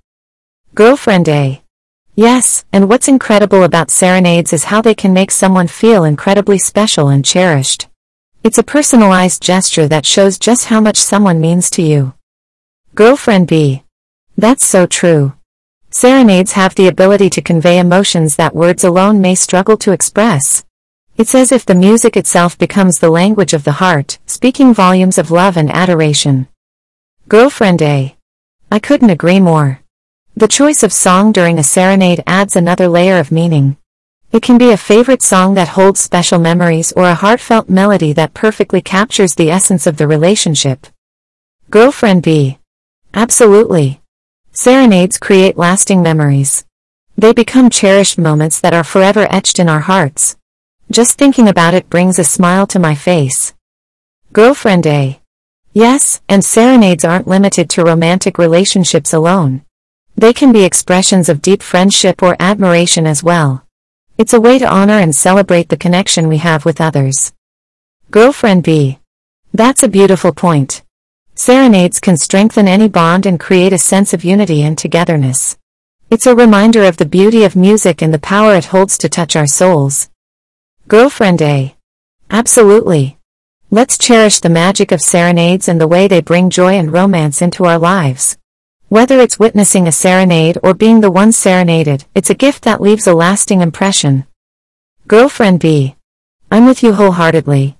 Girlfriend 0.77 1.27
A. 1.27 1.63
Yes, 2.13 2.63
and 2.71 2.87
what's 2.87 3.07
incredible 3.07 3.63
about 3.63 3.89
serenades 3.89 4.53
is 4.53 4.65
how 4.65 4.79
they 4.79 4.93
can 4.93 5.11
make 5.11 5.31
someone 5.31 5.67
feel 5.67 6.03
incredibly 6.03 6.59
special 6.59 7.07
and 7.07 7.25
cherished. 7.25 7.87
It's 8.43 8.59
a 8.59 8.63
personalized 8.75 9.41
gesture 9.41 9.87
that 9.87 10.05
shows 10.05 10.37
just 10.37 10.65
how 10.65 10.79
much 10.79 10.97
someone 10.97 11.41
means 11.41 11.71
to 11.71 11.81
you. 11.81 12.13
Girlfriend 12.93 13.47
B. 13.47 13.85
That's 14.37 14.67
so 14.67 14.85
true. 14.85 15.33
Serenades 15.89 16.51
have 16.51 16.75
the 16.75 16.85
ability 16.85 17.31
to 17.31 17.41
convey 17.41 17.79
emotions 17.79 18.35
that 18.35 18.53
words 18.53 18.83
alone 18.83 19.19
may 19.19 19.33
struggle 19.33 19.77
to 19.77 19.93
express. 19.93 20.63
It's 21.17 21.33
as 21.33 21.51
if 21.51 21.65
the 21.65 21.73
music 21.73 22.15
itself 22.15 22.55
becomes 22.55 22.99
the 22.99 23.09
language 23.09 23.53
of 23.55 23.63
the 23.63 23.79
heart, 23.81 24.19
speaking 24.27 24.75
volumes 24.75 25.17
of 25.17 25.31
love 25.31 25.57
and 25.57 25.71
adoration. 25.71 26.47
Girlfriend 27.27 27.81
A. 27.81 28.15
I 28.71 28.77
couldn't 28.77 29.09
agree 29.09 29.39
more. 29.39 29.81
The 30.37 30.47
choice 30.47 30.83
of 30.83 30.93
song 30.93 31.31
during 31.31 31.57
a 31.57 31.63
serenade 31.63 32.21
adds 32.27 32.55
another 32.55 32.87
layer 32.87 33.17
of 33.17 33.31
meaning. 33.31 33.75
It 34.31 34.43
can 34.43 34.59
be 34.59 34.69
a 34.69 34.77
favorite 34.77 35.23
song 35.23 35.55
that 35.55 35.69
holds 35.69 35.99
special 35.99 36.37
memories 36.37 36.91
or 36.91 37.05
a 37.05 37.15
heartfelt 37.15 37.69
melody 37.69 38.13
that 38.13 38.35
perfectly 38.35 38.79
captures 38.79 39.33
the 39.33 39.49
essence 39.49 39.87
of 39.87 39.97
the 39.97 40.07
relationship. 40.07 40.85
Girlfriend 41.71 42.21
B. 42.21 42.59
Absolutely. 43.15 43.99
Serenades 44.51 45.17
create 45.17 45.57
lasting 45.57 46.03
memories. 46.03 46.65
They 47.17 47.33
become 47.33 47.71
cherished 47.71 48.19
moments 48.19 48.59
that 48.59 48.75
are 48.75 48.83
forever 48.83 49.25
etched 49.31 49.57
in 49.57 49.67
our 49.67 49.79
hearts. 49.79 50.37
Just 50.91 51.17
thinking 51.17 51.47
about 51.47 51.73
it 51.73 51.89
brings 51.89 52.19
a 52.19 52.23
smile 52.23 52.67
to 52.67 52.77
my 52.77 52.93
face. 52.93 53.55
Girlfriend 54.33 54.85
A. 54.85 55.19
Yes, 55.73 56.21
and 56.29 56.45
serenades 56.45 57.03
aren't 57.03 57.27
limited 57.27 57.71
to 57.71 57.83
romantic 57.83 58.37
relationships 58.37 59.13
alone. 59.13 59.63
They 60.19 60.33
can 60.33 60.51
be 60.51 60.63
expressions 60.63 61.29
of 61.29 61.43
deep 61.43 61.61
friendship 61.61 62.23
or 62.23 62.35
admiration 62.39 63.05
as 63.05 63.23
well. 63.23 63.63
It's 64.17 64.33
a 64.33 64.41
way 64.41 64.57
to 64.57 64.67
honor 64.67 64.97
and 64.97 65.15
celebrate 65.15 65.69
the 65.69 65.77
connection 65.77 66.27
we 66.27 66.37
have 66.37 66.65
with 66.65 66.81
others. 66.81 67.33
Girlfriend 68.09 68.63
B. 68.63 68.97
That's 69.53 69.83
a 69.83 69.87
beautiful 69.87 70.33
point. 70.33 70.81
Serenades 71.35 71.99
can 71.99 72.17
strengthen 72.17 72.67
any 72.67 72.87
bond 72.87 73.27
and 73.27 73.39
create 73.39 73.73
a 73.73 73.77
sense 73.77 74.11
of 74.11 74.23
unity 74.23 74.63
and 74.63 74.75
togetherness. 74.75 75.55
It's 76.09 76.25
a 76.25 76.35
reminder 76.35 76.83
of 76.85 76.97
the 76.97 77.05
beauty 77.05 77.43
of 77.43 77.55
music 77.55 78.01
and 78.01 78.11
the 78.11 78.17
power 78.17 78.55
it 78.55 78.65
holds 78.65 78.97
to 78.99 79.09
touch 79.09 79.35
our 79.35 79.45
souls. 79.45 80.09
Girlfriend 80.87 81.43
A. 81.43 81.75
Absolutely. 82.31 83.19
Let's 83.69 83.99
cherish 83.99 84.39
the 84.39 84.49
magic 84.49 84.91
of 84.91 84.99
serenades 84.99 85.67
and 85.67 85.79
the 85.79 85.87
way 85.87 86.07
they 86.07 86.21
bring 86.21 86.49
joy 86.49 86.73
and 86.73 86.91
romance 86.91 87.39
into 87.39 87.65
our 87.65 87.77
lives. 87.77 88.35
Whether 88.89 89.19
it's 89.19 89.37
witnessing 89.37 89.85
a 89.85 89.91
serenade 89.91 90.57
or 90.63 90.73
being 90.73 91.01
the 91.01 91.11
one 91.11 91.33
serenaded, 91.33 92.05
it's 92.15 92.29
a 92.29 92.33
gift 92.33 92.63
that 92.63 92.79
leaves 92.79 93.05
a 93.05 93.13
lasting 93.13 93.59
impression. 93.59 94.25
Girlfriend 95.09 95.59
B. 95.59 95.97
I'm 96.49 96.65
with 96.65 96.81
you 96.81 96.93
wholeheartedly. 96.93 97.77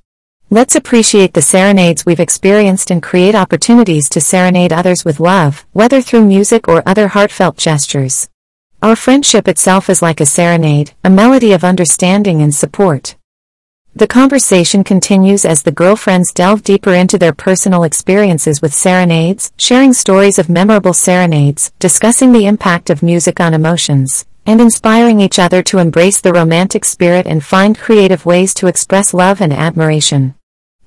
Let's 0.49 0.76
appreciate 0.76 1.34
the 1.34 1.41
serenades 1.41 2.05
we've 2.05 2.20
experienced 2.20 2.91
and 2.91 3.01
create 3.01 3.36
opportunities 3.36 4.10
to 4.10 4.20
serenade 4.20 4.74
others 4.74 5.05
with 5.05 5.22
love, 5.22 5.66
whether 5.72 6.01
through 6.01 6.26
music 6.26 6.68
or 6.68 6.84
other 6.86 7.08
heartfelt 7.08 7.55
gestures. 7.55 8.28
Our 8.82 8.97
friendship 8.97 9.47
itself 9.47 9.89
is 9.89 10.01
like 10.01 10.20
a 10.20 10.26
serenade, 10.26 10.91
a 11.05 11.10
melody 11.10 11.53
of 11.53 11.64
understanding 11.64 12.41
and 12.41 12.53
support. 12.53 13.16
The 13.97 14.05
conversation 14.05 14.83
continues 14.83 15.43
as 15.43 15.63
the 15.63 15.71
girlfriends 15.71 16.31
delve 16.31 16.61
deeper 16.61 16.93
into 16.93 17.17
their 17.17 17.33
personal 17.33 17.81
experiences 17.81 18.61
with 18.61 18.71
serenades, 18.71 19.51
sharing 19.57 19.91
stories 19.91 20.37
of 20.37 20.49
memorable 20.49 20.93
serenades, 20.93 21.71
discussing 21.79 22.31
the 22.31 22.45
impact 22.45 22.91
of 22.91 23.01
music 23.01 23.39
on 23.39 23.55
emotions, 23.55 24.27
and 24.45 24.61
inspiring 24.61 25.19
each 25.19 25.39
other 25.39 25.63
to 25.63 25.79
embrace 25.79 26.21
the 26.21 26.31
romantic 26.31 26.85
spirit 26.85 27.25
and 27.25 27.43
find 27.43 27.79
creative 27.79 28.23
ways 28.23 28.53
to 28.53 28.67
express 28.67 29.15
love 29.15 29.41
and 29.41 29.51
admiration. 29.51 30.35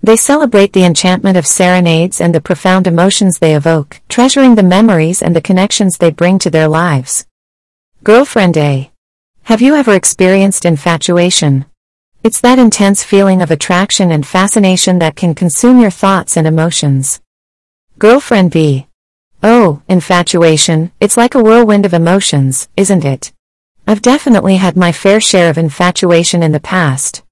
They 0.00 0.16
celebrate 0.16 0.72
the 0.72 0.84
enchantment 0.84 1.36
of 1.36 1.48
serenades 1.48 2.20
and 2.20 2.32
the 2.32 2.40
profound 2.40 2.86
emotions 2.86 3.40
they 3.40 3.56
evoke, 3.56 4.00
treasuring 4.08 4.54
the 4.54 4.62
memories 4.62 5.20
and 5.20 5.34
the 5.34 5.42
connections 5.42 5.98
they 5.98 6.12
bring 6.12 6.38
to 6.38 6.50
their 6.50 6.68
lives. 6.68 7.26
Girlfriend 8.04 8.56
A. 8.56 8.92
Have 9.42 9.60
you 9.60 9.74
ever 9.74 9.94
experienced 9.94 10.64
infatuation? 10.64 11.64
It's 12.22 12.42
that 12.42 12.58
intense 12.58 13.02
feeling 13.02 13.40
of 13.40 13.50
attraction 13.50 14.12
and 14.12 14.26
fascination 14.26 14.98
that 14.98 15.16
can 15.16 15.34
consume 15.34 15.80
your 15.80 15.90
thoughts 15.90 16.36
and 16.36 16.46
emotions. 16.46 17.18
Girlfriend 17.98 18.50
B. 18.50 18.88
Oh, 19.42 19.80
infatuation, 19.88 20.92
it's 21.00 21.16
like 21.16 21.34
a 21.34 21.42
whirlwind 21.42 21.86
of 21.86 21.94
emotions, 21.94 22.68
isn't 22.76 23.06
it? 23.06 23.32
I've 23.86 24.02
definitely 24.02 24.56
had 24.56 24.76
my 24.76 24.92
fair 24.92 25.18
share 25.18 25.48
of 25.48 25.56
infatuation 25.56 26.42
in 26.42 26.52
the 26.52 26.60
past. 26.60 27.22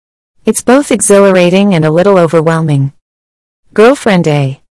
It's 0.47 0.63
both 0.63 0.91
exhilarating 0.91 1.75
and 1.75 1.85
a 1.85 1.91
little 1.91 2.17
overwhelming. 2.17 2.95
Girlfriend 3.75 4.27
A. 4.27 4.63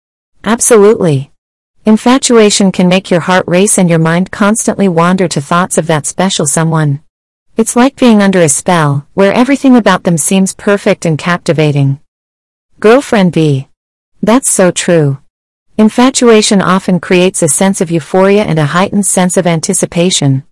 Absolutely. 0.45 1.31
Infatuation 1.85 2.73
can 2.73 2.89
make 2.89 3.11
your 3.11 3.21
heart 3.21 3.45
race 3.47 3.77
and 3.77 3.91
your 3.91 3.99
mind 3.99 4.31
constantly 4.31 4.89
wander 4.89 5.29
to 5.29 5.43
thoughts 5.43 5.77
of 5.77 5.87
that 5.89 6.07
special 6.07 6.47
someone. 6.47 7.03
It's 7.57 7.75
like 7.75 7.97
being 7.97 8.21
under 8.21 8.43
a 8.43 8.51
spell, 8.51 9.07
where 9.15 9.33
everything 9.33 9.77
about 9.77 10.05
them 10.05 10.19
seems 10.19 10.55
perfect 10.55 11.07
and 11.07 11.17
captivating. 11.17 12.01
Girlfriend 12.81 13.33
B. 13.33 13.69
That's 14.23 14.51
so 14.51 14.71
true. 14.71 15.23
Infatuation 15.79 16.61
often 16.61 17.01
creates 17.01 17.43
a 17.43 17.49
sense 17.49 17.81
of 17.81 17.91
euphoria 17.91 18.45
and 18.45 18.59
a 18.59 18.67
heightened 18.67 19.07
sense 19.07 19.39
of 19.39 19.47
anticipation. 19.47 20.45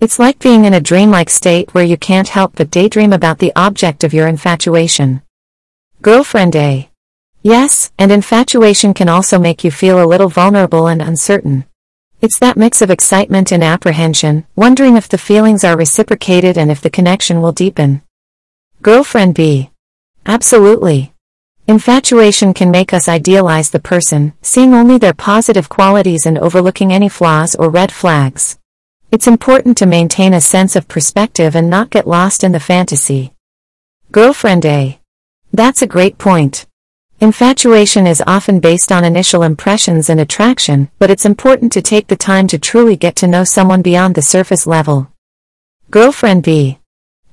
It's 0.00 0.18
like 0.18 0.38
being 0.38 0.64
in 0.64 0.72
a 0.72 0.80
dreamlike 0.80 1.28
state 1.28 1.74
where 1.74 1.84
you 1.84 1.98
can't 1.98 2.28
help 2.28 2.54
but 2.56 2.70
daydream 2.70 3.12
about 3.12 3.38
the 3.38 3.52
object 3.54 4.02
of 4.02 4.14
your 4.14 4.26
infatuation. 4.26 5.20
Girlfriend 6.00 6.56
A. 6.56 6.88
Yes, 7.42 7.92
and 7.98 8.10
infatuation 8.10 8.94
can 8.94 9.10
also 9.10 9.38
make 9.38 9.62
you 9.62 9.70
feel 9.70 10.02
a 10.02 10.08
little 10.08 10.30
vulnerable 10.30 10.86
and 10.86 11.02
uncertain. 11.02 11.66
It's 12.22 12.38
that 12.38 12.56
mix 12.56 12.80
of 12.80 12.90
excitement 12.90 13.52
and 13.52 13.62
apprehension, 13.62 14.46
wondering 14.56 14.96
if 14.96 15.08
the 15.08 15.18
feelings 15.18 15.64
are 15.64 15.76
reciprocated 15.76 16.56
and 16.56 16.70
if 16.70 16.80
the 16.80 16.88
connection 16.88 17.42
will 17.42 17.52
deepen. 17.52 18.02
Girlfriend 18.80 19.34
B. 19.34 19.70
Absolutely. 20.24 21.12
Infatuation 21.68 22.54
can 22.54 22.70
make 22.70 22.94
us 22.94 23.08
idealize 23.08 23.70
the 23.70 23.80
person, 23.80 24.32
seeing 24.40 24.72
only 24.72 24.98
their 24.98 25.12
positive 25.12 25.68
qualities 25.68 26.24
and 26.24 26.38
overlooking 26.38 26.92
any 26.92 27.08
flaws 27.08 27.54
or 27.54 27.68
red 27.68 27.92
flags. 27.92 28.58
It's 29.10 29.26
important 29.26 29.76
to 29.78 29.86
maintain 29.86 30.32
a 30.32 30.40
sense 30.40 30.74
of 30.74 30.88
perspective 30.88 31.54
and 31.54 31.68
not 31.68 31.90
get 31.90 32.08
lost 32.08 32.42
in 32.42 32.52
the 32.52 32.60
fantasy. 32.60 33.34
Girlfriend 34.10 34.64
A. 34.64 35.00
That's 35.52 35.82
a 35.82 35.86
great 35.86 36.18
point. 36.18 36.65
Infatuation 37.18 38.06
is 38.06 38.22
often 38.26 38.60
based 38.60 38.92
on 38.92 39.02
initial 39.02 39.42
impressions 39.42 40.10
and 40.10 40.20
attraction, 40.20 40.90
but 40.98 41.10
it's 41.10 41.24
important 41.24 41.72
to 41.72 41.80
take 41.80 42.08
the 42.08 42.16
time 42.16 42.46
to 42.46 42.58
truly 42.58 42.94
get 42.94 43.16
to 43.16 43.26
know 43.26 43.42
someone 43.42 43.80
beyond 43.80 44.14
the 44.14 44.20
surface 44.20 44.66
level. 44.66 45.10
Girlfriend 45.90 46.42
B. 46.42 46.78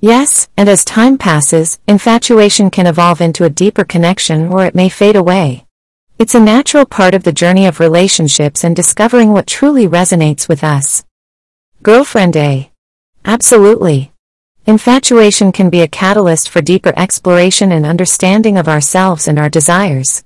Yes, 0.00 0.48
and 0.56 0.70
as 0.70 0.86
time 0.86 1.18
passes, 1.18 1.78
infatuation 1.86 2.70
can 2.70 2.86
evolve 2.86 3.20
into 3.20 3.44
a 3.44 3.50
deeper 3.50 3.84
connection 3.84 4.48
or 4.48 4.64
it 4.64 4.74
may 4.74 4.88
fade 4.88 5.16
away. 5.16 5.66
It's 6.18 6.34
a 6.34 6.40
natural 6.40 6.86
part 6.86 7.12
of 7.12 7.24
the 7.24 7.32
journey 7.32 7.66
of 7.66 7.78
relationships 7.78 8.64
and 8.64 8.74
discovering 8.74 9.34
what 9.34 9.46
truly 9.46 9.86
resonates 9.86 10.48
with 10.48 10.64
us. 10.64 11.04
Girlfriend 11.82 12.38
A. 12.38 12.70
Absolutely. 13.26 14.13
Infatuation 14.66 15.52
can 15.52 15.68
be 15.68 15.82
a 15.82 15.88
catalyst 15.88 16.48
for 16.48 16.62
deeper 16.62 16.94
exploration 16.96 17.70
and 17.70 17.84
understanding 17.84 18.56
of 18.56 18.66
ourselves 18.66 19.28
and 19.28 19.38
our 19.38 19.50
desires. 19.50 20.24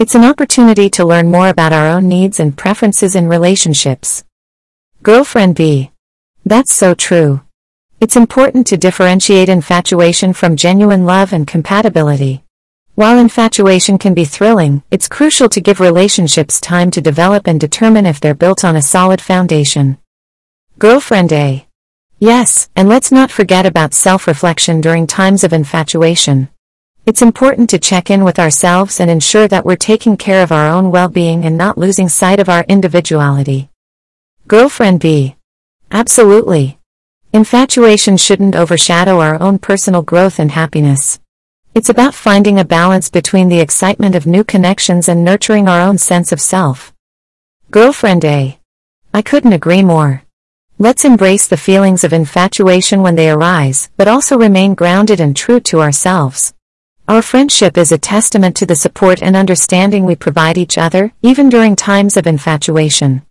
It's 0.00 0.16
an 0.16 0.24
opportunity 0.24 0.90
to 0.90 1.04
learn 1.04 1.30
more 1.30 1.48
about 1.48 1.72
our 1.72 1.86
own 1.86 2.08
needs 2.08 2.40
and 2.40 2.58
preferences 2.58 3.14
in 3.14 3.28
relationships. 3.28 4.24
Girlfriend 5.04 5.54
B. 5.54 5.92
That's 6.44 6.74
so 6.74 6.94
true. 6.94 7.42
It's 8.00 8.16
important 8.16 8.66
to 8.66 8.76
differentiate 8.76 9.48
infatuation 9.48 10.32
from 10.32 10.56
genuine 10.56 11.06
love 11.06 11.32
and 11.32 11.46
compatibility. 11.46 12.42
While 12.96 13.18
infatuation 13.18 13.98
can 13.98 14.14
be 14.14 14.24
thrilling, 14.24 14.82
it's 14.90 15.06
crucial 15.06 15.48
to 15.50 15.60
give 15.60 15.78
relationships 15.78 16.60
time 16.60 16.90
to 16.90 17.00
develop 17.00 17.46
and 17.46 17.60
determine 17.60 18.04
if 18.04 18.18
they're 18.18 18.34
built 18.34 18.64
on 18.64 18.74
a 18.74 18.82
solid 18.82 19.20
foundation. 19.20 19.98
Girlfriend 20.80 21.32
A. 21.32 21.65
Yes, 22.18 22.70
and 22.74 22.88
let's 22.88 23.12
not 23.12 23.30
forget 23.30 23.66
about 23.66 23.92
self-reflection 23.92 24.80
during 24.80 25.06
times 25.06 25.44
of 25.44 25.52
infatuation. 25.52 26.48
It's 27.04 27.20
important 27.20 27.68
to 27.70 27.78
check 27.78 28.10
in 28.10 28.24
with 28.24 28.38
ourselves 28.38 29.00
and 29.00 29.10
ensure 29.10 29.46
that 29.48 29.66
we're 29.66 29.76
taking 29.76 30.16
care 30.16 30.42
of 30.42 30.50
our 30.50 30.66
own 30.66 30.90
well-being 30.90 31.44
and 31.44 31.58
not 31.58 31.76
losing 31.76 32.08
sight 32.08 32.40
of 32.40 32.48
our 32.48 32.64
individuality. 32.68 33.68
Girlfriend 34.48 35.00
B. 35.00 35.36
Absolutely. 35.90 36.78
Infatuation 37.34 38.16
shouldn't 38.16 38.56
overshadow 38.56 39.20
our 39.20 39.40
own 39.40 39.58
personal 39.58 40.00
growth 40.00 40.38
and 40.38 40.52
happiness. 40.52 41.20
It's 41.74 41.90
about 41.90 42.14
finding 42.14 42.58
a 42.58 42.64
balance 42.64 43.10
between 43.10 43.50
the 43.50 43.60
excitement 43.60 44.14
of 44.14 44.26
new 44.26 44.42
connections 44.42 45.06
and 45.06 45.22
nurturing 45.22 45.68
our 45.68 45.82
own 45.82 45.98
sense 45.98 46.32
of 46.32 46.40
self. 46.40 46.94
Girlfriend 47.70 48.24
A. 48.24 48.58
I 49.12 49.20
couldn't 49.20 49.52
agree 49.52 49.82
more. 49.82 50.22
Let's 50.78 51.06
embrace 51.06 51.46
the 51.46 51.56
feelings 51.56 52.04
of 52.04 52.12
infatuation 52.12 53.00
when 53.00 53.14
they 53.14 53.30
arise, 53.30 53.88
but 53.96 54.08
also 54.08 54.36
remain 54.36 54.74
grounded 54.74 55.20
and 55.20 55.34
true 55.34 55.58
to 55.60 55.80
ourselves. 55.80 56.52
Our 57.08 57.22
friendship 57.22 57.78
is 57.78 57.92
a 57.92 57.98
testament 57.98 58.56
to 58.56 58.66
the 58.66 58.76
support 58.76 59.22
and 59.22 59.34
understanding 59.34 60.04
we 60.04 60.16
provide 60.16 60.58
each 60.58 60.76
other, 60.76 61.14
even 61.22 61.48
during 61.48 61.76
times 61.76 62.18
of 62.18 62.26
infatuation. 62.26 63.22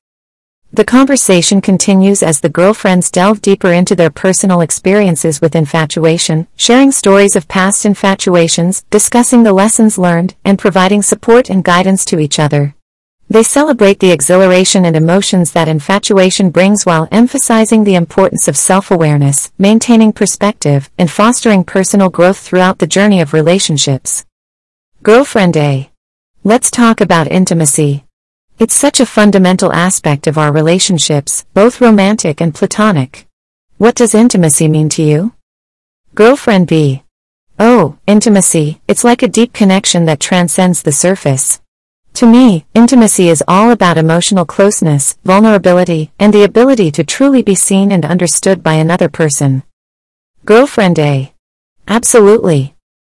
The 0.73 0.85
conversation 0.85 1.61
continues 1.61 2.23
as 2.23 2.39
the 2.39 2.49
girlfriends 2.49 3.11
delve 3.11 3.41
deeper 3.41 3.71
into 3.71 3.95
their 3.95 4.09
personal 4.09 4.61
experiences 4.61 5.39
with 5.39 5.55
infatuation, 5.55 6.47
sharing 6.55 6.91
stories 6.91 7.35
of 7.35 7.47
past 7.47 7.85
infatuations, 7.85 8.83
discussing 8.89 9.43
the 9.43 9.53
lessons 9.53 9.99
learned, 9.99 10.33
and 10.43 10.57
providing 10.57 11.03
support 11.03 11.51
and 11.51 11.63
guidance 11.63 12.05
to 12.05 12.19
each 12.19 12.39
other. 12.39 12.74
They 13.35 13.43
celebrate 13.43 13.99
the 13.99 14.11
exhilaration 14.11 14.85
and 14.85 14.95
emotions 14.95 15.51
that 15.51 15.67
infatuation 15.67 16.51
brings 16.51 16.85
while 16.85 17.09
emphasizing 17.11 17.83
the 17.83 17.95
importance 17.95 18.47
of 18.47 18.55
self-awareness, 18.55 19.51
maintaining 19.57 20.13
perspective, 20.13 20.89
and 20.97 21.11
fostering 21.11 21.65
personal 21.65 22.09
growth 22.09 22.37
throughout 22.37 22.79
the 22.79 22.87
journey 22.87 23.19
of 23.19 23.33
relationships. 23.33 24.25
Girlfriend 25.03 25.57
A. 25.57 25.91
Let's 26.45 26.71
talk 26.71 27.01
about 27.01 27.27
intimacy. 27.27 28.05
It's 28.57 28.73
such 28.73 29.01
a 29.01 29.05
fundamental 29.05 29.73
aspect 29.73 30.27
of 30.27 30.37
our 30.37 30.53
relationships, 30.53 31.45
both 31.53 31.81
romantic 31.81 32.39
and 32.39 32.55
platonic. 32.55 33.27
What 33.77 33.95
does 33.95 34.15
intimacy 34.15 34.69
mean 34.69 34.87
to 34.91 35.03
you? 35.03 35.33
Girlfriend 36.13 36.67
B. 36.67 37.03
Oh, 37.59 37.97
intimacy, 38.07 38.79
it's 38.87 39.03
like 39.03 39.23
a 39.23 39.27
deep 39.27 39.51
connection 39.51 40.05
that 40.05 40.21
transcends 40.21 40.83
the 40.83 40.93
surface. 40.93 41.59
To 42.15 42.25
me, 42.25 42.65
intimacy 42.73 43.27
is 43.27 43.43
all 43.45 43.71
about 43.71 43.97
emotional 43.97 44.45
closeness, 44.45 45.17
vulnerability, 45.25 46.13
and 46.17 46.33
the 46.33 46.43
ability 46.43 46.89
to 46.91 47.03
truly 47.03 47.43
be 47.43 47.55
seen 47.55 47.91
and 47.91 48.05
understood 48.05 48.63
by 48.63 48.75
another 48.75 49.09
person. 49.09 49.63
Girlfriend 50.45 50.97
A. 50.97 51.33
Absolutely. 51.89 52.73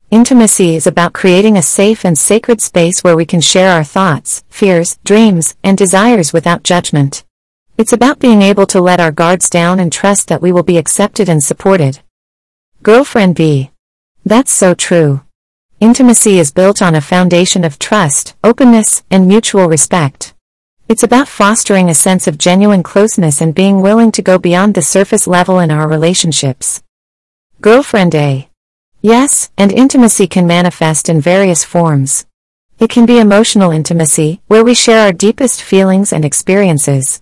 Intimacy 0.10 0.74
is 0.74 0.88
about 0.88 1.14
creating 1.14 1.58
a 1.58 1.62
safe 1.62 2.06
and 2.06 2.18
sacred 2.18 2.60
space 2.60 3.04
where 3.04 3.16
we 3.16 3.24
can 3.24 3.40
share 3.40 3.70
our 3.70 3.84
thoughts, 3.84 4.44
fears, 4.50 4.98
dreams, 5.04 5.56
and 5.64 5.78
desires 5.78 6.34
without 6.34 6.64
judgment. 6.64 7.24
It's 7.78 7.94
about 7.94 8.18
being 8.18 8.42
able 8.42 8.66
to 8.66 8.82
let 8.82 9.00
our 9.00 9.12
guards 9.12 9.48
down 9.48 9.80
and 9.80 9.94
trust 9.94 10.28
that 10.30 10.42
we 10.42 10.52
will 10.52 10.64
be 10.64 10.80
accepted 10.80 11.30
and 11.30 11.44
supported. 11.44 12.00
Girlfriend 12.82 13.36
B. 13.36 13.70
That's 14.26 14.52
so 14.52 14.74
true. 14.74 15.22
Intimacy 15.80 16.40
is 16.40 16.50
built 16.52 16.82
on 16.82 16.96
a 16.96 17.02
foundation 17.02 17.64
of 17.64 17.78
trust, 17.78 18.36
openness, 18.44 19.04
and 19.12 19.28
mutual 19.28 19.68
respect. 19.68 20.34
It's 20.90 21.04
about 21.04 21.28
fostering 21.28 21.88
a 21.88 21.94
sense 21.94 22.26
of 22.26 22.40
genuine 22.40 22.82
closeness 22.82 23.42
and 23.42 23.54
being 23.54 23.84
willing 23.84 24.12
to 24.14 24.24
go 24.24 24.40
beyond 24.40 24.74
the 24.74 24.82
surface 24.82 25.28
level 25.28 25.60
in 25.60 25.70
our 25.70 25.88
relationships. 25.88 26.82
Girlfriend 27.62 28.16
A. 28.16 28.50
Yes, 29.02 29.52
and 29.56 29.72
intimacy 29.72 30.26
can 30.26 30.48
manifest 30.48 31.10
in 31.10 31.22
various 31.22 31.64
forms. 31.64 32.26
It 32.80 32.90
can 32.90 33.06
be 33.06 33.20
emotional 33.20 33.70
intimacy, 33.70 34.42
where 34.48 34.64
we 34.64 34.74
share 34.74 35.06
our 35.06 35.14
deepest 35.14 35.62
feelings 35.62 36.12
and 36.12 36.26
experiences. 36.26 37.22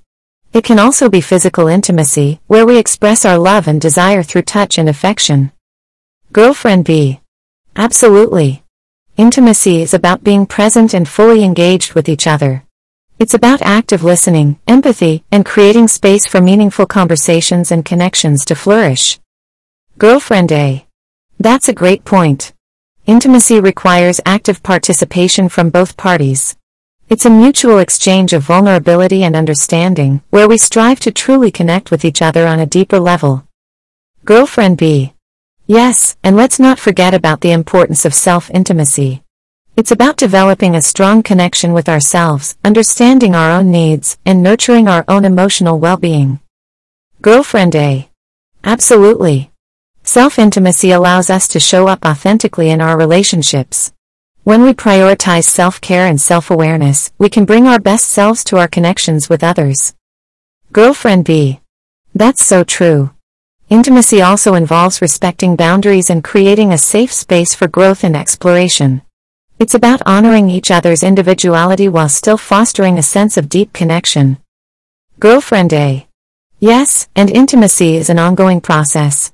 It 0.53 0.63
can 0.63 0.79
also 0.79 1.09
be 1.09 1.19
physical 1.19 1.67
intimacy, 1.67 2.39
where 2.47 2.65
we 2.65 2.77
express 2.77 3.25
our 3.25 3.37
love 3.37 3.67
and 3.67 3.81
desire 3.81 4.23
through 4.23 4.43
touch 4.43 4.77
and 4.77 4.87
affection. 4.87 5.51
Girlfriend 6.31 6.85
B. 6.85 7.19
Absolutely. 7.77 8.63
Intimacy 9.17 9.81
is 9.81 9.93
about 9.93 10.23
being 10.23 10.45
present 10.45 10.93
and 10.93 11.07
fully 11.07 11.43
engaged 11.43 11.93
with 11.93 12.07
each 12.07 12.25
other. 12.25 12.63
It's 13.19 13.33
about 13.33 13.61
active 13.61 14.01
listening, 14.01 14.59
empathy, 14.65 15.25
and 15.29 15.45
creating 15.45 15.89
space 15.89 16.25
for 16.25 16.39
meaningful 16.39 16.85
conversations 16.85 17.71
and 17.71 17.83
connections 17.83 18.45
to 18.45 18.55
flourish. 18.55 19.19
Girlfriend 19.97 20.53
A. 20.53 20.85
That's 21.37 21.67
a 21.67 21.73
great 21.73 22.05
point. 22.05 22.53
Intimacy 23.07 23.59
requires 23.59 24.21
active 24.25 24.63
participation 24.63 25.49
from 25.49 25.69
both 25.69 25.97
parties. 25.97 26.55
It's 27.09 27.25
a 27.25 27.29
mutual 27.29 27.79
exchange 27.79 28.31
of 28.31 28.43
vulnerability 28.43 29.23
and 29.23 29.35
understanding, 29.35 30.21
where 30.29 30.47
we 30.47 30.57
strive 30.57 31.01
to 31.01 31.11
truly 31.11 31.51
connect 31.51 31.91
with 31.91 32.05
each 32.05 32.21
other 32.21 32.47
on 32.47 32.59
a 32.59 32.65
deeper 32.65 32.99
level. 32.99 33.45
Girlfriend 34.23 34.77
B. 34.77 35.14
Yes, 35.67 36.15
and 36.23 36.35
let's 36.35 36.59
not 36.59 36.77
forget 36.77 37.15
about 37.15 37.41
the 37.41 37.51
importance 37.51 38.05
of 38.05 38.13
self-intimacy. 38.13 39.23
It's 39.75 39.89
about 39.89 40.15
developing 40.15 40.75
a 40.75 40.81
strong 40.81 41.23
connection 41.23 41.73
with 41.73 41.89
ourselves, 41.89 42.55
understanding 42.63 43.33
our 43.33 43.51
own 43.51 43.71
needs, 43.71 44.19
and 44.25 44.43
nurturing 44.43 44.87
our 44.87 45.03
own 45.07 45.25
emotional 45.25 45.79
well-being. 45.79 46.39
Girlfriend 47.23 47.75
A. 47.75 48.09
Absolutely. 48.63 49.51
Self-intimacy 50.03 50.91
allows 50.91 51.31
us 51.31 51.47
to 51.47 51.59
show 51.59 51.87
up 51.87 52.05
authentically 52.05 52.69
in 52.69 52.79
our 52.79 52.95
relationships. 52.95 53.91
When 54.43 54.61
we 54.61 54.73
prioritize 54.73 55.45
self-care 55.45 56.05
and 56.05 56.21
self-awareness, 56.21 57.11
we 57.17 57.27
can 57.27 57.45
bring 57.45 57.65
our 57.65 57.79
best 57.79 58.05
selves 58.05 58.43
to 58.45 58.57
our 58.57 58.67
connections 58.67 59.29
with 59.29 59.43
others. 59.43 59.95
Girlfriend 60.71 61.25
B. 61.25 61.59
That's 62.13 62.45
so 62.45 62.63
true. 62.63 63.14
Intimacy 63.69 64.21
also 64.21 64.53
involves 64.53 65.01
respecting 65.01 65.55
boundaries 65.55 66.11
and 66.11 66.23
creating 66.23 66.71
a 66.71 66.77
safe 66.77 67.11
space 67.11 67.55
for 67.55 67.67
growth 67.67 68.03
and 68.03 68.15
exploration. 68.15 69.01
It's 69.57 69.73
about 69.73 70.03
honoring 70.05 70.51
each 70.51 70.69
other's 70.69 71.01
individuality 71.01 71.87
while 71.87 72.09
still 72.09 72.37
fostering 72.37 72.99
a 72.99 73.03
sense 73.03 73.37
of 73.37 73.49
deep 73.49 73.73
connection. 73.73 74.37
Girlfriend 75.19 75.73
A. 75.73 76.07
Yes, 76.59 77.07
and 77.15 77.31
intimacy 77.31 77.95
is 77.95 78.11
an 78.11 78.19
ongoing 78.19 78.61
process. 78.61 79.33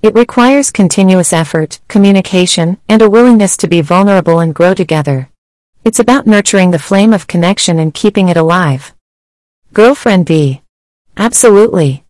It 0.00 0.14
requires 0.14 0.70
continuous 0.70 1.32
effort, 1.32 1.80
communication, 1.88 2.78
and 2.88 3.02
a 3.02 3.10
willingness 3.10 3.56
to 3.58 3.66
be 3.66 3.80
vulnerable 3.80 4.38
and 4.38 4.54
grow 4.54 4.74
together. 4.74 5.28
It's 5.84 5.98
about 5.98 6.26
nurturing 6.28 6.70
the 6.70 6.78
flame 6.78 7.12
of 7.12 7.26
connection 7.26 7.80
and 7.80 7.92
keeping 7.92 8.28
it 8.28 8.36
alive. 8.36 8.94
Girlfriend 9.72 10.26
B. 10.26 10.62
Absolutely. 11.16 12.01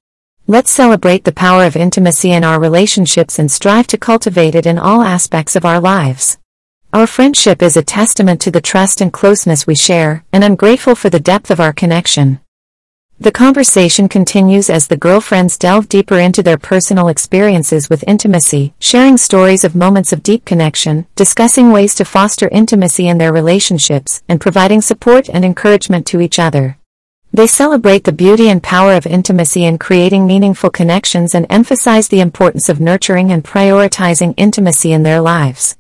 Let's 0.53 0.71
celebrate 0.71 1.25
the 1.25 1.33
power 1.33 1.65
of 1.65 1.77
intimacy 1.77 2.31
in 2.31 2.45
our 2.45 2.61
relationships 2.61 3.39
and 3.39 3.51
strive 3.51 3.87
to 3.87 3.97
cultivate 3.97 4.55
it 4.55 4.67
in 4.67 4.79
all 4.79 5.01
aspects 5.01 5.57
of 5.57 5.65
our 5.65 5.81
lives. 5.81 6.37
Our 6.93 7.07
friendship 7.07 7.63
is 7.63 7.75
a 7.75 7.83
testament 7.83 8.39
to 8.43 8.51
the 8.51 8.61
trust 8.61 9.01
and 9.01 9.11
closeness 9.11 9.67
we 9.67 9.75
share, 9.75 10.27
and 10.31 10.45
I'm 10.45 10.55
grateful 10.55 10.95
for 10.95 11.09
the 11.09 11.19
depth 11.19 11.51
of 11.51 11.59
our 11.59 11.73
connection. 11.73 12.39
The 13.19 13.33
conversation 13.33 14.11
continues 14.11 14.69
as 14.69 14.89
the 14.89 14.99
girlfriends 14.99 15.57
delve 15.57 15.89
deeper 15.89 16.19
into 16.19 16.43
their 16.43 16.59
personal 16.59 17.09
experiences 17.09 17.89
with 17.89 18.05
intimacy, 18.07 18.75
sharing 18.79 19.17
stories 19.17 19.65
of 19.65 19.75
moments 19.75 20.13
of 20.13 20.23
deep 20.23 20.45
connection, 20.45 21.07
discussing 21.17 21.73
ways 21.73 21.95
to 21.95 22.05
foster 22.05 22.49
intimacy 22.49 23.09
in 23.09 23.17
their 23.17 23.33
relationships, 23.33 24.23
and 24.29 24.39
providing 24.39 24.83
support 24.83 25.31
and 25.31 25.47
encouragement 25.47 26.07
to 26.09 26.21
each 26.21 26.39
other. 26.39 26.77
They 27.35 27.47
celebrate 27.47 28.05
the 28.05 28.13
beauty 28.13 28.51
and 28.51 28.63
power 28.63 28.93
of 28.93 29.07
intimacy 29.07 29.65
in 29.65 29.79
creating 29.79 30.27
meaningful 30.27 30.69
connections 30.69 31.35
and 31.35 31.47
emphasize 31.49 32.09
the 32.09 32.21
importance 32.21 32.69
of 32.69 32.79
nurturing 32.79 33.33
and 33.33 33.43
prioritizing 33.43 34.35
intimacy 34.37 34.93
in 34.93 35.03
their 35.03 35.23
lives. 35.23 35.79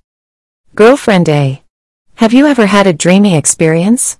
Girlfriend 0.75 1.29
A. 1.29 1.63
Have 2.15 2.33
you 2.33 2.47
ever 2.47 2.65
had 2.65 2.87
a 2.87 2.95
dreamy 2.95 3.37
experience? 3.37 4.19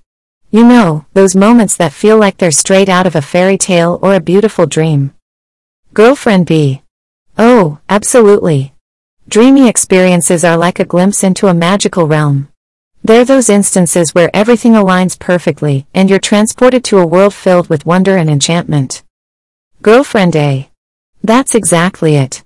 You 0.51 0.63
know, 0.63 1.07
those 1.13 1.35
moments 1.35 1.75
that 1.77 1.91
feel 1.91 2.19
like 2.19 2.37
they're 2.37 2.51
straight 2.51 2.87
out 2.87 3.07
of 3.07 3.15
a 3.15 3.21
fairy 3.23 3.57
tale 3.57 3.97
or 4.03 4.13
a 4.13 4.19
beautiful 4.19 4.67
dream. 4.67 5.15
Girlfriend 5.95 6.45
B. 6.45 6.83
Oh, 7.39 7.79
absolutely. 7.89 8.75
Dreamy 9.27 9.67
experiences 9.67 10.43
are 10.43 10.57
like 10.57 10.79
a 10.79 10.85
glimpse 10.85 11.23
into 11.23 11.47
a 11.47 11.53
magical 11.55 12.05
realm. 12.05 12.49
They're 13.05 13.25
those 13.25 13.49
instances 13.49 14.15
where 14.15 14.31
everything 14.33 14.73
aligns 14.73 15.19
perfectly, 15.19 15.85
and 15.93 16.09
you're 16.09 16.19
transported 16.19 16.85
to 16.85 16.99
a 16.99 17.05
world 17.05 17.33
filled 17.33 17.67
with 17.67 17.85
wonder 17.85 18.15
and 18.15 18.29
enchantment. 18.29 19.03
Girlfriend 19.81 20.37
A. 20.37 20.69
That's 21.21 21.53
exactly 21.53 22.15
it. 22.15 22.43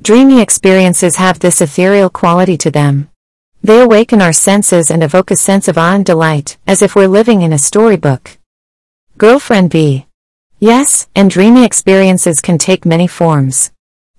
Dreamy 0.00 0.40
experiences 0.40 1.16
have 1.16 1.40
this 1.40 1.60
ethereal 1.60 2.08
quality 2.08 2.56
to 2.56 2.70
them. 2.70 3.10
They 3.62 3.82
awaken 3.82 4.22
our 4.22 4.32
senses 4.32 4.90
and 4.90 5.02
evoke 5.02 5.30
a 5.30 5.36
sense 5.36 5.68
of 5.68 5.76
awe 5.76 5.94
and 5.94 6.06
delight, 6.06 6.56
as 6.66 6.80
if 6.80 6.94
we're 6.94 7.06
living 7.06 7.42
in 7.42 7.52
a 7.52 7.58
storybook. 7.58 8.38
Girlfriend 9.18 9.70
B. 9.70 10.06
Yes, 10.58 11.06
and 11.14 11.30
dreamy 11.30 11.64
experiences 11.64 12.40
can 12.40 12.56
take 12.56 12.86
many 12.86 13.06
forms. 13.06 13.72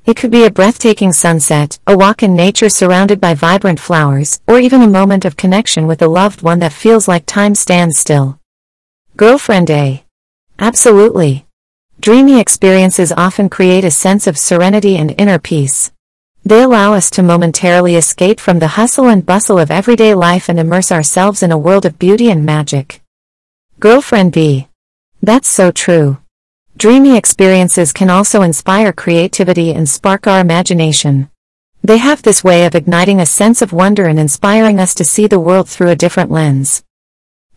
It 0.09 0.17
could 0.17 0.31
be 0.31 0.45
a 0.45 0.49
breathtaking 0.49 1.13
sunset, 1.13 1.77
a 1.85 1.95
walk 1.95 2.23
in 2.23 2.35
nature 2.35 2.67
surrounded 2.67 3.21
by 3.21 3.35
vibrant 3.35 3.79
flowers, 3.79 4.41
or 4.47 4.59
even 4.59 4.81
a 4.81 4.87
moment 4.87 5.23
of 5.23 5.37
connection 5.37 5.85
with 5.85 6.01
a 6.01 6.07
loved 6.07 6.41
one 6.41 6.57
that 6.61 6.73
feels 6.73 7.07
like 7.07 7.27
time 7.27 7.53
stands 7.53 7.99
still. 7.99 8.39
Girlfriend 9.17 9.69
A. 9.69 10.03
Absolutely. 10.57 11.45
Dreamy 11.99 12.39
experiences 12.39 13.11
often 13.11 13.49
create 13.49 13.85
a 13.85 13.91
sense 13.91 14.25
of 14.25 14.35
serenity 14.35 14.97
and 14.97 15.13
inner 15.19 15.37
peace. 15.37 15.91
They 16.43 16.63
allow 16.63 16.95
us 16.95 17.11
to 17.11 17.21
momentarily 17.21 17.95
escape 17.95 18.39
from 18.39 18.57
the 18.57 18.79
hustle 18.79 19.09
and 19.09 19.23
bustle 19.23 19.59
of 19.59 19.69
everyday 19.69 20.15
life 20.15 20.49
and 20.49 20.59
immerse 20.59 20.91
ourselves 20.91 21.43
in 21.43 21.51
a 21.51 21.57
world 21.65 21.85
of 21.85 21.99
beauty 21.99 22.31
and 22.31 22.43
magic. 22.43 23.03
Girlfriend 23.79 24.33
B. 24.33 24.69
That's 25.21 25.47
so 25.47 25.69
true. 25.69 26.17
Dreamy 26.77 27.17
experiences 27.17 27.91
can 27.91 28.09
also 28.09 28.41
inspire 28.41 28.93
creativity 28.93 29.73
and 29.73 29.89
spark 29.89 30.27
our 30.27 30.39
imagination. 30.39 31.29
They 31.83 31.97
have 31.97 32.21
this 32.21 32.43
way 32.43 32.65
of 32.65 32.75
igniting 32.75 33.19
a 33.19 33.25
sense 33.25 33.61
of 33.61 33.73
wonder 33.73 34.05
and 34.05 34.19
inspiring 34.19 34.79
us 34.79 34.93
to 34.95 35.03
see 35.03 35.27
the 35.27 35.39
world 35.39 35.67
through 35.67 35.89
a 35.89 35.95
different 35.95 36.31
lens. 36.31 36.83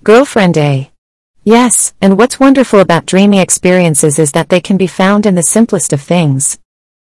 Girlfriend 0.03 0.57
A. 0.57 0.91
Yes, 1.45 1.93
and 2.01 2.17
what's 2.17 2.41
wonderful 2.41 2.81
about 2.81 3.07
dreamy 3.07 3.41
experiences 3.41 4.19
is 4.19 4.33
that 4.33 4.49
they 4.49 4.61
can 4.61 4.77
be 4.77 4.87
found 4.87 5.27
in 5.27 5.35
the 5.35 5.43
simplest 5.43 5.93
of 5.93 6.01
things. 6.01 6.59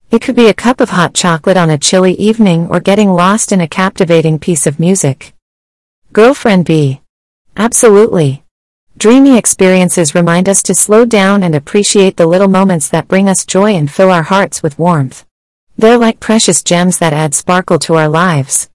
It 0.10 0.22
could 0.22 0.36
be 0.36 0.48
a 0.48 0.54
cup 0.54 0.82
of 0.82 0.90
hot 0.90 1.14
chocolate 1.14 1.58
on 1.58 1.70
a 1.70 1.78
chilly 1.78 2.14
evening 2.14 2.68
or 2.68 2.80
getting 2.80 3.10
lost 3.10 3.52
in 3.52 3.62
a 3.62 3.68
captivating 3.68 4.40
piece 4.40 4.68
of 4.68 4.80
music. 4.80 5.34
Girlfriend 6.12 6.66
B. 6.66 7.02
Absolutely. 7.56 8.44
Dreamy 8.98 9.38
experiences 9.38 10.14
remind 10.14 10.50
us 10.50 10.62
to 10.64 10.76
slow 10.76 11.06
down 11.06 11.44
and 11.44 11.56
appreciate 11.56 12.18
the 12.18 12.28
little 12.28 12.48
moments 12.48 12.90
that 12.90 13.08
bring 13.08 13.30
us 13.30 13.46
joy 13.46 13.72
and 13.72 13.90
fill 13.90 14.12
our 14.12 14.24
hearts 14.24 14.62
with 14.62 14.78
warmth. 14.78 15.26
They're 15.78 15.98
like 15.98 16.20
precious 16.20 16.62
gems 16.62 17.00
that 17.00 17.14
add 17.14 17.34
sparkle 17.34 17.80
to 17.80 17.96
our 17.96 18.10
lives. 18.10 18.70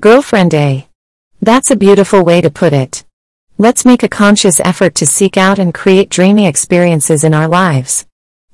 Girlfriend 0.00 0.54
A. 0.54 0.88
That's 1.40 1.70
a 1.70 1.76
beautiful 1.76 2.24
way 2.24 2.40
to 2.40 2.50
put 2.50 2.72
it. 2.72 3.04
Let's 3.58 3.84
make 3.84 4.02
a 4.02 4.08
conscious 4.08 4.58
effort 4.60 4.96
to 4.96 5.06
seek 5.06 5.36
out 5.36 5.60
and 5.60 5.72
create 5.72 6.08
dreamy 6.08 6.46
experiences 6.46 7.22
in 7.22 7.34
our 7.34 7.46
lives. 7.46 8.06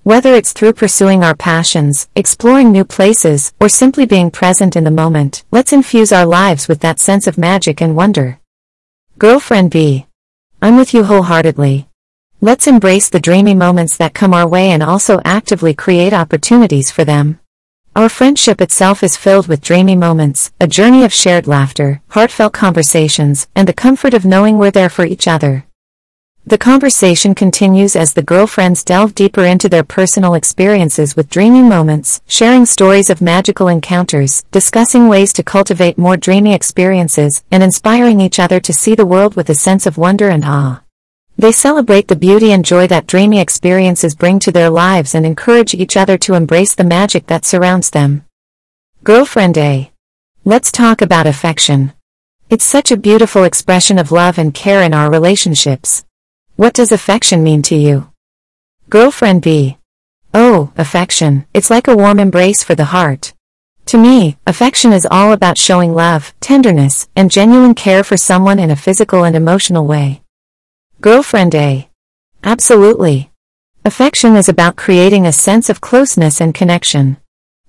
Whether 0.03 0.35
it's 0.35 0.53
through 0.53 0.75
pursuing 0.75 1.23
our 1.23 1.35
passions, 1.35 2.09
exploring 2.15 2.73
new 2.73 2.85
places, 2.85 3.53
or 3.61 3.69
simply 3.69 4.07
being 4.07 4.31
present 4.31 4.77
in 4.77 4.85
the 4.85 4.91
moment, 4.91 5.45
let's 5.51 5.73
infuse 5.73 6.13
our 6.13 6.27
lives 6.27 6.69
with 6.69 6.81
that 6.81 6.99
sense 6.99 7.27
of 7.27 7.39
magic 7.39 7.81
and 7.81 7.97
wonder. 7.97 8.41
Girlfriend 9.19 9.71
B. 9.71 10.07
I'm 10.63 10.77
with 10.77 10.93
you 10.93 11.05
wholeheartedly. 11.05 11.89
Let's 12.43 12.67
embrace 12.67 13.09
the 13.09 13.19
dreamy 13.19 13.55
moments 13.55 13.97
that 13.97 14.13
come 14.13 14.35
our 14.35 14.47
way 14.47 14.73
and 14.73 14.83
also 14.83 15.23
actively 15.25 15.73
create 15.73 16.13
opportunities 16.13 16.91
for 16.91 17.03
them. 17.03 17.41
Our 17.97 18.11
friendship 18.11 18.61
itself 18.61 19.03
is 19.03 19.17
filled 19.17 19.49
with 19.49 19.63
dreamy 19.63 19.97
moments, 19.97 20.53
a 20.61 20.67
journey 20.67 21.03
of 21.03 21.15
shared 21.15 21.47
laughter, 21.47 22.03
heartfelt 22.09 22.53
conversations, 22.53 23.49
and 23.57 23.67
the 23.67 23.73
comfort 23.73 24.13
of 24.13 24.27
knowing 24.27 24.59
we're 24.59 24.71
there 24.71 24.91
for 24.91 25.07
each 25.07 25.27
other. 25.27 25.65
The 26.47 26.57
conversation 26.57 27.35
continues 27.35 27.95
as 27.95 28.15
the 28.15 28.23
girlfriends 28.23 28.83
delve 28.83 29.15
deeper 29.15 29.45
into 29.45 29.69
their 29.69 29.85
personal 29.85 30.33
experiences 30.33 31.15
with 31.15 31.29
dreamy 31.29 31.61
moments, 31.61 32.23
sharing 32.27 32.65
stories 32.65 33.11
of 33.11 33.21
magical 33.21 33.69
encounters, 33.69 34.43
discussing 34.51 35.07
ways 35.07 35.35
to 35.35 35.43
cultivate 35.43 35.99
more 35.99 36.17
dreamy 36.17 36.55
experiences, 36.55 37.45
and 37.53 37.63
inspiring 37.63 38.21
each 38.21 38.41
other 38.41 38.59
to 38.59 38.73
see 38.73 38.95
the 38.95 39.07
world 39.07 39.37
with 39.37 39.51
a 39.51 39.55
sense 39.55 39.85
of 39.85 39.99
wonder 39.99 40.31
and 40.31 40.45
awe. 40.45 40.83
They 41.37 41.53
celebrate 41.53 42.09
the 42.09 42.17
beauty 42.17 42.53
and 42.53 42.65
joy 42.65 42.87
that 42.87 43.07
dreamy 43.07 43.39
experiences 43.39 44.15
bring 44.15 44.39
to 44.41 44.51
their 44.51 44.71
lives 44.71 45.15
and 45.15 45.27
encourage 45.27 45.75
each 45.75 45.97
other 45.97 46.17
to 46.19 46.35
embrace 46.35 46.75
the 46.75 46.85
magic 46.85 47.27
that 47.27 47.45
surrounds 47.45 47.91
them. 47.91 48.25
Girlfriend 49.05 49.59
A. 49.59 49.93
Let's 50.45 50.73
talk 50.73 51.03
about 51.03 51.27
affection. 51.27 51.93
It's 52.49 52.65
such 52.65 52.91
a 52.91 52.97
beautiful 52.97 53.45
expression 53.45 53.99
of 53.99 54.11
love 54.11 54.39
and 54.39 54.55
care 54.55 54.83
in 54.83 54.95
our 54.95 55.11
relationships. 55.11 56.03
What 56.61 56.75
does 56.75 56.93
affection 56.93 57.43
mean 57.43 57.63
to 57.63 57.75
you? 57.75 58.13
Girlfriend 58.91 59.41
B. 59.41 59.79
Oh, 60.35 60.71
affection, 60.77 61.47
it's 61.55 61.71
like 61.71 61.89
a 61.89 61.97
warm 61.97 62.21
embrace 62.21 62.63
for 62.63 62.75
the 62.75 62.93
heart. 62.93 63.33
To 63.87 63.97
me, 63.97 64.37
affection 64.47 64.93
is 64.93 65.09
all 65.11 65.33
about 65.33 65.57
showing 65.57 65.95
love, 65.95 66.35
tenderness, 66.39 67.09
and 67.17 67.31
genuine 67.31 67.75
care 67.75 68.05
for 68.05 68.19
someone 68.19 68.59
in 68.59 68.71
a 68.71 68.77
physical 68.77 69.25
and 69.25 69.35
emotional 69.35 69.87
way. 69.87 70.21
Girlfriend 71.01 71.55
A. 71.55 71.89
Absolutely. 72.45 73.31
Affection 73.87 74.37
is 74.37 74.51
about 74.51 74.77
creating 74.77 75.25
a 75.25 75.33
sense 75.33 75.71
of 75.71 75.81
closeness 75.81 76.43
and 76.43 76.55
connection. 76.55 77.17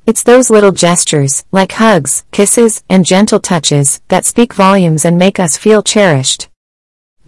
It's 0.05 0.23
those 0.23 0.49
little 0.49 0.73
gestures, 0.73 1.45
like 1.53 1.71
hugs, 1.71 2.25
kisses, 2.33 2.83
and 2.89 3.05
gentle 3.05 3.39
touches, 3.39 4.01
that 4.09 4.25
speak 4.25 4.53
volumes 4.53 5.05
and 5.05 5.17
make 5.17 5.39
us 5.39 5.55
feel 5.55 5.81
cherished. 5.81 6.49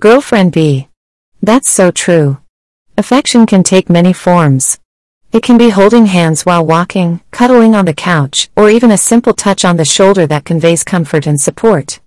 Girlfriend 0.01 0.51
B. 0.51 0.89
That's 1.43 1.69
so 1.69 1.91
true. 1.91 2.37
Affection 2.97 3.45
can 3.45 3.63
take 3.63 3.89
many 3.89 4.13
forms. 4.13 4.79
It 5.33 5.43
can 5.43 5.57
be 5.57 5.71
holding 5.71 6.05
hands 6.05 6.45
while 6.45 6.65
walking, 6.65 7.19
cuddling 7.31 7.75
on 7.75 7.83
the 7.83 7.93
couch, 7.93 8.49
or 8.55 8.69
even 8.69 8.91
a 8.91 8.97
simple 8.97 9.33
touch 9.33 9.65
on 9.65 9.75
the 9.75 9.83
shoulder 9.83 10.25
that 10.27 10.45
conveys 10.45 10.85
comfort 10.85 11.27
and 11.27 11.41
support. 11.41 11.99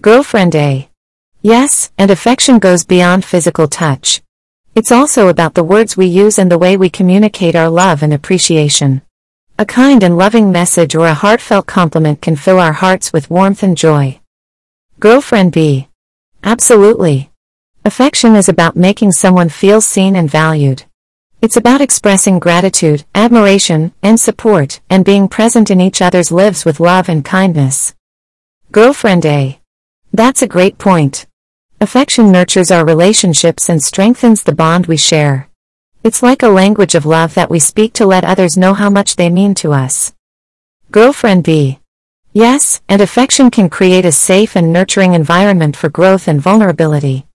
Girlfriend 0.00 0.54
A. 0.54 0.88
Yes, 1.42 1.92
and 1.98 2.10
affection 2.10 2.58
goes 2.58 2.86
beyond 2.86 3.26
physical 3.26 3.68
touch. 3.68 4.22
It's 4.74 4.90
also 4.90 5.28
about 5.28 5.52
the 5.52 5.62
words 5.62 5.94
we 5.94 6.06
use 6.06 6.38
and 6.38 6.50
the 6.50 6.56
way 6.56 6.78
we 6.78 6.88
communicate 6.88 7.54
our 7.54 7.68
love 7.68 8.02
and 8.02 8.14
appreciation. 8.14 9.02
A 9.58 9.66
kind 9.66 10.02
and 10.02 10.16
loving 10.16 10.50
message 10.50 10.94
or 10.94 11.06
a 11.06 11.12
heartfelt 11.12 11.66
compliment 11.66 12.22
can 12.22 12.34
fill 12.34 12.58
our 12.58 12.72
hearts 12.72 13.12
with 13.12 13.30
warmth 13.30 13.62
and 13.62 13.76
joy. 13.76 14.20
Girlfriend 15.00 15.52
B. 15.52 15.88
Absolutely. 16.42 17.30
Affection 17.86 18.34
is 18.34 18.48
about 18.48 18.76
making 18.76 19.12
someone 19.12 19.50
feel 19.50 19.82
seen 19.82 20.16
and 20.16 20.30
valued. 20.30 20.84
It's 21.42 21.58
about 21.58 21.82
expressing 21.82 22.38
gratitude, 22.38 23.04
admiration, 23.14 23.92
and 24.02 24.18
support, 24.18 24.80
and 24.88 25.04
being 25.04 25.28
present 25.28 25.70
in 25.70 25.82
each 25.82 26.00
other's 26.00 26.32
lives 26.32 26.64
with 26.64 26.80
love 26.80 27.10
and 27.10 27.22
kindness. 27.22 27.94
Girlfriend 28.72 29.26
A. 29.26 29.60
That's 30.14 30.40
a 30.40 30.48
great 30.48 30.78
point. 30.78 31.26
Affection 31.78 32.32
nurtures 32.32 32.70
our 32.70 32.86
relationships 32.86 33.68
and 33.68 33.82
strengthens 33.82 34.44
the 34.44 34.54
bond 34.54 34.86
we 34.86 34.96
share. 34.96 35.50
It's 36.02 36.22
like 36.22 36.42
a 36.42 36.48
language 36.48 36.94
of 36.94 37.04
love 37.04 37.34
that 37.34 37.50
we 37.50 37.58
speak 37.58 37.92
to 37.94 38.06
let 38.06 38.24
others 38.24 38.56
know 38.56 38.72
how 38.72 38.88
much 38.88 39.16
they 39.16 39.28
mean 39.28 39.54
to 39.56 39.74
us. 39.74 40.14
Girlfriend 40.90 41.44
B. 41.44 41.80
Yes, 42.32 42.80
and 42.88 43.02
affection 43.02 43.50
can 43.50 43.68
create 43.68 44.06
a 44.06 44.10
safe 44.10 44.56
and 44.56 44.72
nurturing 44.72 45.12
environment 45.12 45.76
for 45.76 45.90
growth 45.90 46.28
and 46.28 46.40
vulnerability. 46.40 47.26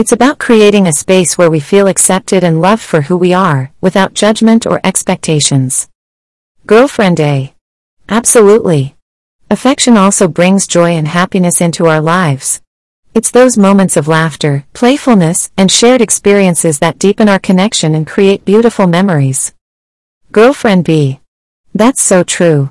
It's 0.00 0.12
about 0.12 0.38
creating 0.38 0.86
a 0.86 0.94
space 0.94 1.36
where 1.36 1.50
we 1.50 1.60
feel 1.60 1.86
accepted 1.86 2.42
and 2.42 2.62
loved 2.62 2.80
for 2.80 3.02
who 3.02 3.18
we 3.18 3.34
are, 3.34 3.70
without 3.82 4.14
judgment 4.14 4.64
or 4.64 4.80
expectations. 4.82 5.90
Girlfriend 6.64 7.20
A. 7.20 7.52
Absolutely. 8.08 8.96
Affection 9.50 9.98
also 9.98 10.26
brings 10.26 10.66
joy 10.66 10.92
and 10.92 11.06
happiness 11.06 11.60
into 11.60 11.84
our 11.84 12.00
lives. 12.00 12.62
It's 13.12 13.30
those 13.30 13.58
moments 13.58 13.98
of 13.98 14.08
laughter, 14.08 14.64
playfulness, 14.72 15.50
and 15.58 15.70
shared 15.70 16.00
experiences 16.00 16.78
that 16.78 16.98
deepen 16.98 17.28
our 17.28 17.38
connection 17.38 17.94
and 17.94 18.06
create 18.06 18.46
beautiful 18.46 18.86
memories. 18.86 19.52
Girlfriend 20.32 20.86
B. 20.86 21.20
That's 21.74 22.02
so 22.02 22.22
true. 22.22 22.70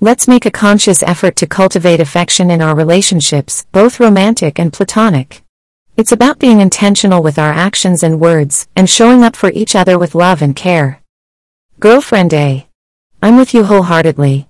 Let's 0.00 0.26
make 0.26 0.46
a 0.46 0.50
conscious 0.50 1.02
effort 1.02 1.36
to 1.36 1.46
cultivate 1.46 2.00
affection 2.00 2.50
in 2.50 2.62
our 2.62 2.74
relationships, 2.74 3.66
both 3.72 4.00
romantic 4.00 4.58
and 4.58 4.72
platonic. 4.72 5.41
It's 5.94 6.12
about 6.12 6.38
being 6.38 6.60
intentional 6.60 7.22
with 7.22 7.38
our 7.38 7.52
actions 7.52 8.02
and 8.02 8.18
words, 8.18 8.66
and 8.74 8.88
showing 8.88 9.22
up 9.22 9.36
for 9.36 9.50
each 9.50 9.76
other 9.76 9.98
with 9.98 10.14
love 10.14 10.40
and 10.40 10.56
care. 10.56 11.02
Girlfriend 11.80 12.32
A. 12.32 12.66
I'm 13.20 13.36
with 13.36 13.52
you 13.52 13.64
wholeheartedly. 13.64 14.48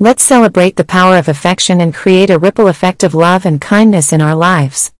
Let's 0.00 0.24
celebrate 0.24 0.74
the 0.74 0.84
power 0.84 1.16
of 1.16 1.28
affection 1.28 1.80
and 1.80 1.94
create 1.94 2.28
a 2.28 2.40
ripple 2.40 2.66
effect 2.66 3.04
of 3.04 3.14
love 3.14 3.46
and 3.46 3.60
kindness 3.60 4.12
in 4.12 4.20
our 4.20 4.34
lives. 4.34 4.92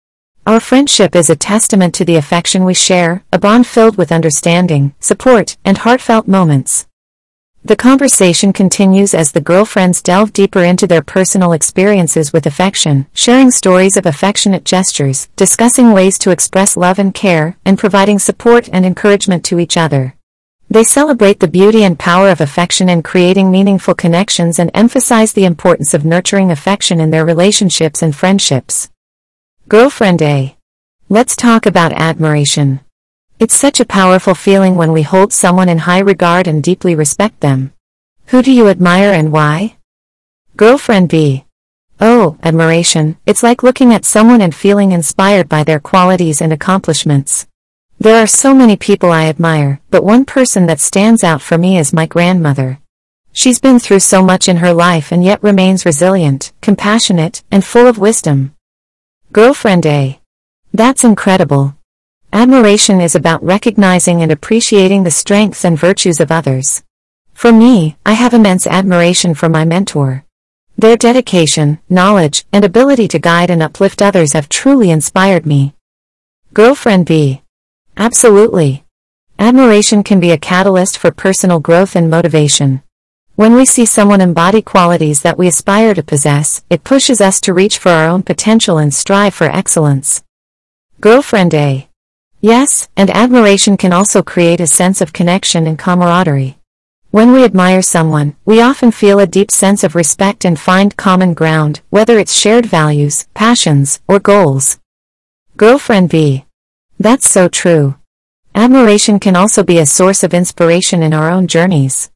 Our 0.46 0.60
friendship 0.60 1.16
is 1.16 1.28
a 1.28 1.34
testament 1.34 1.94
to 1.96 2.04
the 2.04 2.16
affection 2.16 2.64
we 2.64 2.74
share, 2.74 3.24
a 3.32 3.38
bond 3.38 3.66
filled 3.66 3.96
with 3.96 4.12
understanding, 4.12 4.94
support, 5.00 5.56
and 5.64 5.78
heartfelt 5.78 6.28
moments. 6.28 6.86
The 7.62 7.76
conversation 7.76 8.54
continues 8.54 9.12
as 9.12 9.32
the 9.32 9.40
girlfriends 9.42 10.00
delve 10.00 10.32
deeper 10.32 10.64
into 10.64 10.86
their 10.86 11.02
personal 11.02 11.52
experiences 11.52 12.32
with 12.32 12.46
affection, 12.46 13.06
sharing 13.12 13.50
stories 13.50 13.98
of 13.98 14.06
affectionate 14.06 14.64
gestures, 14.64 15.28
discussing 15.36 15.92
ways 15.92 16.18
to 16.20 16.30
express 16.30 16.74
love 16.74 16.98
and 16.98 17.12
care, 17.12 17.58
and 17.66 17.78
providing 17.78 18.18
support 18.18 18.70
and 18.72 18.86
encouragement 18.86 19.44
to 19.44 19.58
each 19.58 19.76
other. 19.76 20.16
They 20.70 20.84
celebrate 20.84 21.40
the 21.40 21.48
beauty 21.48 21.84
and 21.84 21.98
power 21.98 22.30
of 22.30 22.40
affection 22.40 22.88
in 22.88 23.02
creating 23.02 23.50
meaningful 23.50 23.94
connections 23.94 24.58
and 24.58 24.70
emphasize 24.72 25.34
the 25.34 25.44
importance 25.44 25.92
of 25.92 26.04
nurturing 26.04 26.50
affection 26.50 26.98
in 26.98 27.10
their 27.10 27.26
relationships 27.26 28.00
and 28.00 28.16
friendships. 28.16 28.88
Girlfriend 29.68 30.22
A. 30.22 30.56
Let's 31.10 31.36
talk 31.36 31.66
about 31.66 31.92
admiration. 31.92 32.80
It's 33.40 33.56
such 33.56 33.80
a 33.80 33.86
powerful 33.86 34.34
feeling 34.34 34.76
when 34.76 34.92
we 34.92 35.00
hold 35.00 35.32
someone 35.32 35.70
in 35.70 35.78
high 35.78 36.00
regard 36.00 36.46
and 36.46 36.62
deeply 36.62 36.94
respect 36.94 37.40
them. 37.40 37.72
Who 38.26 38.42
do 38.42 38.52
you 38.52 38.68
admire 38.68 39.14
and 39.14 39.32
why? 39.32 39.78
Girlfriend 40.58 41.08
B. 41.08 41.46
Oh, 41.98 42.36
admiration, 42.42 43.16
it's 43.24 43.42
like 43.42 43.62
looking 43.62 43.94
at 43.94 44.04
someone 44.04 44.42
and 44.42 44.54
feeling 44.54 44.92
inspired 44.92 45.48
by 45.48 45.64
their 45.64 45.80
qualities 45.80 46.42
and 46.42 46.52
accomplishments. 46.52 47.46
There 47.98 48.22
are 48.22 48.26
so 48.26 48.52
many 48.54 48.76
people 48.76 49.10
I 49.10 49.24
admire, 49.24 49.80
but 49.88 50.04
one 50.04 50.26
person 50.26 50.66
that 50.66 50.78
stands 50.78 51.24
out 51.24 51.40
for 51.40 51.56
me 51.56 51.78
is 51.78 51.94
my 51.94 52.04
grandmother. 52.04 52.78
She's 53.32 53.58
been 53.58 53.78
through 53.78 54.00
so 54.00 54.22
much 54.22 54.50
in 54.50 54.58
her 54.58 54.74
life 54.74 55.12
and 55.12 55.24
yet 55.24 55.42
remains 55.42 55.86
resilient, 55.86 56.52
compassionate, 56.60 57.42
and 57.50 57.64
full 57.64 57.86
of 57.86 57.96
wisdom. 57.96 58.54
Girlfriend 59.32 59.86
A. 59.86 60.20
That's 60.74 61.04
incredible. 61.04 61.74
Admiration 62.32 63.00
is 63.00 63.16
about 63.16 63.42
recognizing 63.42 64.22
and 64.22 64.30
appreciating 64.30 65.02
the 65.02 65.10
strengths 65.10 65.64
and 65.64 65.76
virtues 65.76 66.20
of 66.20 66.30
others. 66.30 66.84
For 67.34 67.50
me, 67.50 67.96
I 68.06 68.12
have 68.12 68.32
immense 68.32 68.68
admiration 68.68 69.34
for 69.34 69.48
my 69.48 69.64
mentor. 69.64 70.24
Their 70.78 70.96
dedication, 70.96 71.80
knowledge, 71.88 72.44
and 72.52 72.64
ability 72.64 73.08
to 73.08 73.18
guide 73.18 73.50
and 73.50 73.60
uplift 73.60 74.00
others 74.00 74.34
have 74.34 74.48
truly 74.48 74.90
inspired 74.90 75.44
me. 75.44 75.74
Girlfriend 76.54 77.06
B. 77.06 77.42
Absolutely. 77.96 78.84
Admiration 79.40 80.04
can 80.04 80.20
be 80.20 80.30
a 80.30 80.38
catalyst 80.38 80.98
for 80.98 81.10
personal 81.10 81.58
growth 81.58 81.96
and 81.96 82.08
motivation. 82.08 82.84
When 83.34 83.54
we 83.54 83.66
see 83.66 83.86
someone 83.86 84.20
embody 84.20 84.62
qualities 84.62 85.22
that 85.22 85.36
we 85.36 85.48
aspire 85.48 85.94
to 85.94 86.02
possess, 86.04 86.62
it 86.70 86.84
pushes 86.84 87.20
us 87.20 87.40
to 87.40 87.52
reach 87.52 87.78
for 87.78 87.88
our 87.88 88.08
own 88.08 88.22
potential 88.22 88.78
and 88.78 88.94
strive 88.94 89.34
for 89.34 89.46
excellence. 89.46 90.22
Girlfriend 91.00 91.54
A. 91.54 91.89
Yes, 92.42 92.88
and 92.96 93.10
admiration 93.10 93.76
can 93.76 93.92
also 93.92 94.22
create 94.22 94.60
a 94.60 94.66
sense 94.66 95.02
of 95.02 95.12
connection 95.12 95.66
and 95.66 95.78
camaraderie. 95.78 96.56
When 97.10 97.32
we 97.32 97.44
admire 97.44 97.82
someone, 97.82 98.34
we 98.46 98.62
often 98.62 98.92
feel 98.92 99.18
a 99.18 99.26
deep 99.26 99.50
sense 99.50 99.84
of 99.84 99.94
respect 99.94 100.46
and 100.46 100.58
find 100.58 100.96
common 100.96 101.34
ground, 101.34 101.82
whether 101.90 102.18
it's 102.18 102.32
shared 102.32 102.64
values, 102.64 103.26
passions, 103.34 104.00
or 104.08 104.20
goals. 104.20 104.78
Girlfriend 105.58 106.08
B. 106.08 106.46
That's 106.98 107.28
so 107.28 107.48
true. 107.48 107.96
Admiration 108.54 109.20
can 109.20 109.36
also 109.36 109.62
be 109.62 109.78
a 109.78 109.84
source 109.84 110.24
of 110.24 110.32
inspiration 110.32 111.02
in 111.02 111.12
our 111.12 111.30
own 111.30 111.46
journeys. 111.46 112.10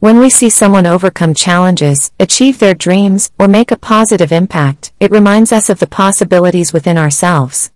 When 0.00 0.18
we 0.18 0.28
see 0.28 0.50
someone 0.50 0.86
overcome 0.86 1.34
challenges, 1.34 2.10
achieve 2.18 2.58
their 2.58 2.74
dreams, 2.74 3.30
or 3.38 3.46
make 3.46 3.70
a 3.70 3.76
positive 3.76 4.32
impact, 4.32 4.92
it 4.98 5.12
reminds 5.12 5.52
us 5.52 5.70
of 5.70 5.78
the 5.78 5.86
possibilities 5.86 6.72
within 6.72 6.98
ourselves. 6.98 7.70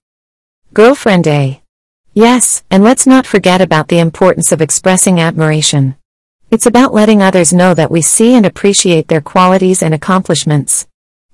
Girlfriend 0.72 1.28
A. 1.28 1.61
Yes, 2.14 2.62
and 2.70 2.84
let's 2.84 3.06
not 3.06 3.26
forget 3.26 3.62
about 3.62 3.88
the 3.88 3.98
importance 3.98 4.52
of 4.52 4.60
expressing 4.60 5.18
admiration. 5.18 5.96
It's 6.50 6.66
about 6.66 6.92
letting 6.92 7.22
others 7.22 7.54
know 7.54 7.72
that 7.72 7.90
we 7.90 8.02
see 8.02 8.34
and 8.34 8.44
appreciate 8.44 9.08
their 9.08 9.22
qualities 9.22 9.82
and 9.82 9.94
accomplishments. 9.94 10.86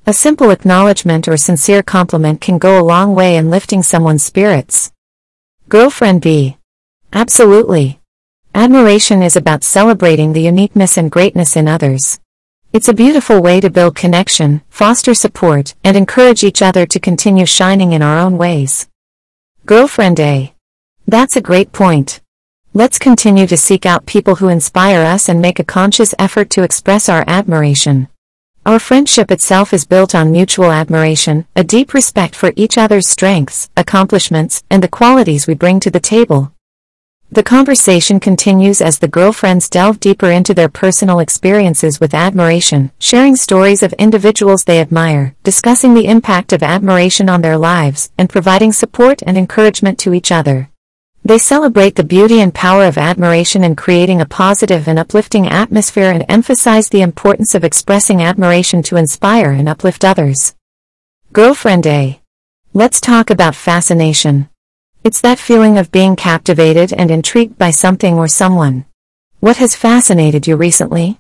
A 0.06 0.12
simple 0.12 0.50
acknowledgement 0.50 1.26
or 1.26 1.36
sincere 1.36 1.82
compliment 1.82 2.40
can 2.40 2.58
go 2.58 2.80
a 2.80 2.86
long 2.86 3.16
way 3.16 3.36
in 3.36 3.50
lifting 3.50 3.82
someone's 3.82 4.22
spirits. 4.22 4.92
Girlfriend 5.68 6.22
B. 6.22 6.58
Absolutely. 7.12 8.00
Admiration 8.54 9.20
is 9.20 9.34
about 9.34 9.64
celebrating 9.64 10.32
the 10.32 10.42
uniqueness 10.42 10.96
and 10.96 11.10
greatness 11.10 11.56
in 11.56 11.66
others. 11.66 12.20
It's 12.72 12.88
a 12.88 12.94
beautiful 12.94 13.42
way 13.42 13.60
to 13.60 13.68
build 13.68 13.96
connection, 13.96 14.62
foster 14.70 15.14
support, 15.14 15.74
and 15.82 15.96
encourage 15.96 16.44
each 16.44 16.62
other 16.62 16.86
to 16.86 17.00
continue 17.00 17.46
shining 17.46 17.92
in 17.92 18.02
our 18.02 18.18
own 18.18 18.38
ways. 18.38 18.88
Girlfriend 19.66 20.20
A. 20.20 20.54
That's 21.08 21.36
a 21.36 21.40
great 21.40 21.72
point. 21.72 22.20
Let's 22.74 22.98
continue 22.98 23.46
to 23.46 23.56
seek 23.56 23.86
out 23.86 24.04
people 24.04 24.34
who 24.34 24.48
inspire 24.48 25.00
us 25.00 25.30
and 25.30 25.40
make 25.40 25.58
a 25.58 25.64
conscious 25.64 26.14
effort 26.18 26.50
to 26.50 26.62
express 26.62 27.08
our 27.08 27.24
admiration. 27.26 28.08
Our 28.66 28.78
friendship 28.78 29.30
itself 29.30 29.72
is 29.72 29.86
built 29.86 30.14
on 30.14 30.30
mutual 30.30 30.70
admiration, 30.70 31.46
a 31.56 31.64
deep 31.64 31.94
respect 31.94 32.34
for 32.34 32.52
each 32.56 32.76
other's 32.76 33.08
strengths, 33.08 33.70
accomplishments, 33.74 34.62
and 34.68 34.82
the 34.82 34.88
qualities 34.88 35.46
we 35.46 35.54
bring 35.54 35.80
to 35.80 35.90
the 35.90 35.98
table. 35.98 36.52
The 37.32 37.42
conversation 37.42 38.20
continues 38.20 38.82
as 38.82 38.98
the 38.98 39.08
girlfriends 39.08 39.70
delve 39.70 40.00
deeper 40.00 40.30
into 40.30 40.52
their 40.52 40.68
personal 40.68 41.20
experiences 41.20 42.00
with 42.00 42.12
admiration, 42.12 42.92
sharing 42.98 43.34
stories 43.34 43.82
of 43.82 43.94
individuals 43.94 44.64
they 44.64 44.78
admire, 44.78 45.34
discussing 45.42 45.94
the 45.94 46.06
impact 46.06 46.52
of 46.52 46.62
admiration 46.62 47.30
on 47.30 47.40
their 47.40 47.56
lives, 47.56 48.10
and 48.18 48.28
providing 48.28 48.72
support 48.72 49.22
and 49.26 49.38
encouragement 49.38 49.98
to 50.00 50.12
each 50.12 50.30
other. 50.30 50.68
They 51.28 51.36
celebrate 51.36 51.94
the 51.96 52.04
beauty 52.04 52.40
and 52.40 52.54
power 52.54 52.86
of 52.86 52.96
admiration 52.96 53.62
in 53.62 53.76
creating 53.76 54.22
a 54.22 54.24
positive 54.24 54.88
and 54.88 54.98
uplifting 54.98 55.46
atmosphere 55.46 56.10
and 56.10 56.24
emphasize 56.26 56.88
the 56.88 57.02
importance 57.02 57.54
of 57.54 57.64
expressing 57.64 58.22
admiration 58.22 58.82
to 58.84 58.96
inspire 58.96 59.50
and 59.50 59.68
uplift 59.68 60.06
others. 60.06 60.54
Girlfriend 61.34 61.86
A. 61.86 62.22
Let's 62.72 62.98
talk 62.98 63.28
about 63.28 63.54
fascination. 63.54 64.48
It's 65.04 65.20
that 65.20 65.38
feeling 65.38 65.76
of 65.76 65.92
being 65.92 66.16
captivated 66.16 66.94
and 66.94 67.10
intrigued 67.10 67.58
by 67.58 67.72
something 67.72 68.14
or 68.14 68.26
someone. 68.26 68.86
What 69.40 69.58
has 69.58 69.76
fascinated 69.76 70.46
you 70.46 70.56
recently? 70.56 71.18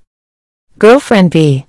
Girlfriend 0.78 1.32
B. 1.32 1.66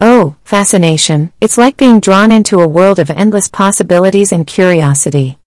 Oh, 0.00 0.34
fascination. 0.42 1.32
It's 1.40 1.56
like 1.56 1.76
being 1.76 2.00
drawn 2.00 2.32
into 2.32 2.58
a 2.58 2.66
world 2.66 2.98
of 2.98 3.10
endless 3.10 3.46
possibilities 3.46 4.32
and 4.32 4.44
curiosity. 4.44 5.38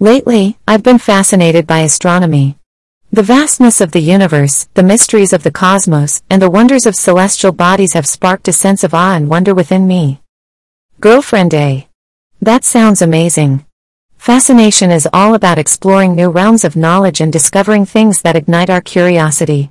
Lately, 0.00 0.58
I've 0.66 0.82
been 0.82 0.98
fascinated 0.98 1.68
by 1.68 1.78
astronomy. 1.80 2.58
The 3.12 3.22
vastness 3.22 3.80
of 3.80 3.92
the 3.92 4.00
universe, 4.00 4.68
the 4.74 4.82
mysteries 4.82 5.32
of 5.32 5.44
the 5.44 5.52
cosmos, 5.52 6.20
and 6.28 6.42
the 6.42 6.50
wonders 6.50 6.84
of 6.84 6.96
celestial 6.96 7.52
bodies 7.52 7.92
have 7.92 8.04
sparked 8.04 8.48
a 8.48 8.52
sense 8.52 8.82
of 8.82 8.92
awe 8.92 9.14
and 9.14 9.30
wonder 9.30 9.54
within 9.54 9.86
me. 9.86 10.20
Girlfriend 10.98 11.54
A. 11.54 11.86
That 12.42 12.64
sounds 12.64 13.02
amazing. 13.02 13.64
Fascination 14.18 14.90
is 14.90 15.08
all 15.12 15.34
about 15.34 15.58
exploring 15.58 16.16
new 16.16 16.28
realms 16.28 16.64
of 16.64 16.74
knowledge 16.74 17.20
and 17.20 17.32
discovering 17.32 17.86
things 17.86 18.22
that 18.22 18.36
ignite 18.36 18.70
our 18.70 18.80
curiosity. 18.80 19.70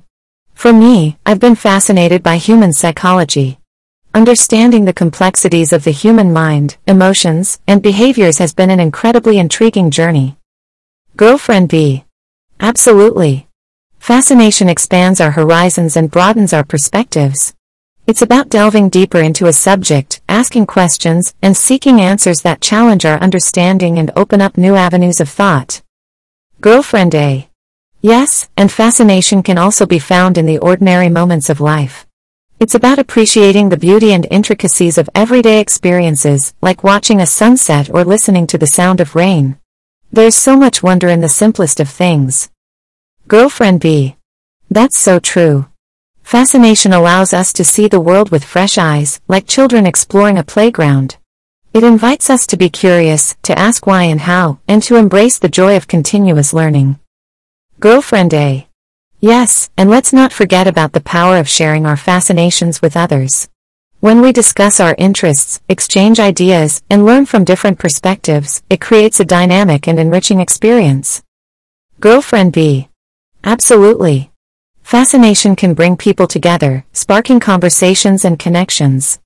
For 0.54 0.72
me, 0.72 1.18
I've 1.26 1.40
been 1.40 1.54
fascinated 1.54 2.22
by 2.22 2.38
human 2.38 2.72
psychology. 2.72 3.58
Understanding 4.14 4.84
the 4.84 4.92
complexities 4.92 5.72
of 5.72 5.82
the 5.82 5.90
human 5.90 6.32
mind, 6.32 6.76
emotions, 6.86 7.58
and 7.66 7.82
behaviors 7.82 8.38
has 8.38 8.54
been 8.54 8.70
an 8.70 8.78
incredibly 8.78 9.38
intriguing 9.38 9.90
journey. 9.90 10.36
Girlfriend 11.16 11.68
B. 11.68 12.04
Absolutely. 12.60 13.48
Fascination 13.98 14.68
expands 14.68 15.20
our 15.20 15.32
horizons 15.32 15.96
and 15.96 16.12
broadens 16.12 16.52
our 16.52 16.62
perspectives. 16.62 17.54
It's 18.06 18.22
about 18.22 18.50
delving 18.50 18.88
deeper 18.88 19.18
into 19.18 19.48
a 19.48 19.52
subject, 19.52 20.22
asking 20.28 20.66
questions, 20.66 21.34
and 21.42 21.56
seeking 21.56 22.00
answers 22.00 22.42
that 22.42 22.60
challenge 22.60 23.04
our 23.04 23.18
understanding 23.18 23.98
and 23.98 24.12
open 24.14 24.40
up 24.40 24.56
new 24.56 24.76
avenues 24.76 25.20
of 25.20 25.28
thought. 25.28 25.82
Girlfriend 26.60 27.16
A. 27.16 27.48
Yes, 28.00 28.48
and 28.56 28.70
fascination 28.70 29.42
can 29.42 29.58
also 29.58 29.86
be 29.86 29.98
found 29.98 30.38
in 30.38 30.46
the 30.46 30.58
ordinary 30.58 31.08
moments 31.08 31.50
of 31.50 31.60
life. 31.60 32.03
It's 32.60 32.74
about 32.74 32.98
appreciating 32.98 33.68
the 33.68 33.76
beauty 33.76 34.12
and 34.12 34.26
intricacies 34.30 34.96
of 34.96 35.10
everyday 35.14 35.60
experiences, 35.60 36.54
like 36.62 36.84
watching 36.84 37.20
a 37.20 37.26
sunset 37.26 37.90
or 37.90 38.04
listening 38.04 38.46
to 38.46 38.58
the 38.58 38.66
sound 38.66 39.00
of 39.00 39.16
rain. 39.16 39.58
There's 40.12 40.36
so 40.36 40.56
much 40.56 40.82
wonder 40.82 41.08
in 41.08 41.20
the 41.20 41.28
simplest 41.28 41.80
of 41.80 41.90
things. 41.90 42.50
Girlfriend 43.26 43.80
B. 43.80 44.16
That's 44.70 44.96
so 44.96 45.18
true. 45.18 45.66
Fascination 46.22 46.92
allows 46.92 47.34
us 47.34 47.52
to 47.54 47.64
see 47.64 47.88
the 47.88 48.00
world 48.00 48.30
with 48.30 48.44
fresh 48.44 48.78
eyes, 48.78 49.20
like 49.28 49.46
children 49.46 49.84
exploring 49.86 50.38
a 50.38 50.44
playground. 50.44 51.16
It 51.72 51.82
invites 51.82 52.30
us 52.30 52.46
to 52.46 52.56
be 52.56 52.70
curious, 52.70 53.34
to 53.42 53.58
ask 53.58 53.86
why 53.86 54.04
and 54.04 54.20
how, 54.20 54.60
and 54.68 54.80
to 54.84 54.96
embrace 54.96 55.38
the 55.38 55.48
joy 55.48 55.76
of 55.76 55.88
continuous 55.88 56.54
learning. 56.54 57.00
Girlfriend 57.80 58.32
A. 58.32 58.68
Yes, 59.24 59.70
and 59.78 59.88
let's 59.88 60.12
not 60.12 60.34
forget 60.34 60.66
about 60.66 60.92
the 60.92 61.00
power 61.00 61.38
of 61.38 61.48
sharing 61.48 61.86
our 61.86 61.96
fascinations 61.96 62.82
with 62.82 62.94
others. 62.94 63.48
When 64.00 64.20
we 64.20 64.32
discuss 64.32 64.80
our 64.80 64.94
interests, 64.98 65.62
exchange 65.66 66.20
ideas, 66.20 66.82
and 66.90 67.06
learn 67.06 67.24
from 67.24 67.42
different 67.42 67.78
perspectives, 67.78 68.62
it 68.68 68.82
creates 68.82 69.20
a 69.20 69.24
dynamic 69.24 69.88
and 69.88 69.98
enriching 69.98 70.40
experience. 70.40 71.22
Girlfriend 72.00 72.52
B. 72.52 72.90
Absolutely. 73.42 74.30
Fascination 74.82 75.56
can 75.56 75.72
bring 75.72 75.96
people 75.96 76.26
together, 76.26 76.84
sparking 76.92 77.40
conversations 77.40 78.26
and 78.26 78.38
connections. 78.38 79.20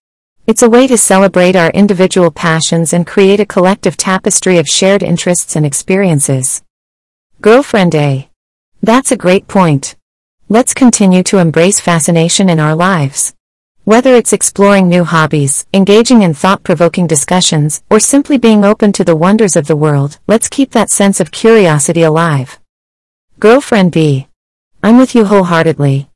It's 0.47 0.63
a 0.63 0.71
way 0.71 0.87
to 0.87 0.97
celebrate 0.97 1.57
our 1.57 1.71
individual 1.71 2.31
passions 2.31 2.93
and 2.93 3.05
create 3.05 3.41
a 3.41 3.47
collective 3.47 3.97
tapestry 3.97 4.59
of 4.59 4.69
shared 4.69 5.03
interests 5.03 5.57
and 5.57 5.67
experiences. 5.67 6.63
Girlfriend 7.41 7.97
A. 7.97 8.28
That's 8.83 9.11
a 9.11 9.17
great 9.17 9.49
point. 9.49 9.97
Let's 10.49 10.73
continue 10.73 11.23
to 11.25 11.39
embrace 11.39 11.81
fascination 11.81 12.49
in 12.49 12.61
our 12.61 12.77
lives. 12.77 13.35
Whether 13.85 14.15
it's 14.15 14.33
exploring 14.33 14.89
new 14.89 15.03
hobbies, 15.03 15.67
engaging 15.75 16.23
in 16.23 16.33
thought-provoking 16.33 17.07
discussions, 17.07 17.83
or 17.91 17.99
simply 17.99 18.39
being 18.39 18.65
open 18.65 18.93
to 18.93 19.05
the 19.05 19.17
wonders 19.17 19.57
of 19.57 19.67
the 19.67 19.77
world, 19.77 20.19
let's 20.27 20.49
keep 20.49 20.71
that 20.73 20.91
sense 20.91 21.21
of 21.21 21.33
curiosity 21.33 22.03
alive. 22.03 22.61
Girlfriend 23.41 23.93
B. 23.93 24.29
I'm 24.83 24.97
with 24.97 25.15
you 25.15 25.25
wholeheartedly. 25.25 26.09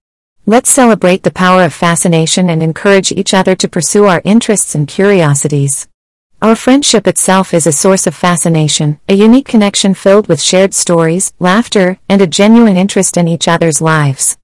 Let's 0.46 0.70
celebrate 0.70 1.24
the 1.24 1.30
power 1.30 1.64
of 1.64 1.74
fascination 1.74 2.48
and 2.48 2.62
encourage 2.62 3.10
each 3.10 3.34
other 3.34 3.56
to 3.56 3.68
pursue 3.68 4.04
our 4.04 4.22
interests 4.24 4.74
and 4.74 4.86
curiosities. 4.86 5.88
Our 6.42 6.56
friendship 6.56 7.06
itself 7.06 7.54
is 7.54 7.68
a 7.68 7.70
source 7.70 8.08
of 8.08 8.16
fascination, 8.16 8.98
a 9.08 9.14
unique 9.14 9.46
connection 9.46 9.94
filled 9.94 10.26
with 10.26 10.42
shared 10.42 10.74
stories, 10.74 11.32
laughter, 11.38 12.00
and 12.08 12.20
a 12.20 12.26
genuine 12.26 12.76
interest 12.76 13.16
in 13.16 13.28
each 13.28 13.46
other's 13.46 13.80
lives. 13.80 14.36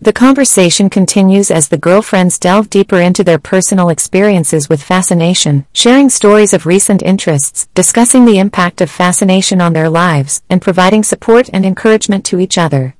The 0.00 0.14
conversation 0.14 0.88
continues 0.88 1.50
as 1.50 1.68
the 1.68 1.76
girlfriends 1.76 2.38
delve 2.38 2.70
deeper 2.70 2.98
into 2.98 3.22
their 3.22 3.38
personal 3.38 3.90
experiences 3.90 4.70
with 4.70 4.82
fascination, 4.82 5.66
sharing 5.74 6.08
stories 6.08 6.54
of 6.54 6.64
recent 6.64 7.02
interests, 7.02 7.68
discussing 7.74 8.24
the 8.24 8.38
impact 8.38 8.80
of 8.80 8.90
fascination 8.90 9.60
on 9.60 9.74
their 9.74 9.90
lives, 9.90 10.42
and 10.48 10.62
providing 10.62 11.02
support 11.02 11.50
and 11.52 11.66
encouragement 11.66 12.24
to 12.24 12.40
each 12.40 12.56
other. 12.56 12.94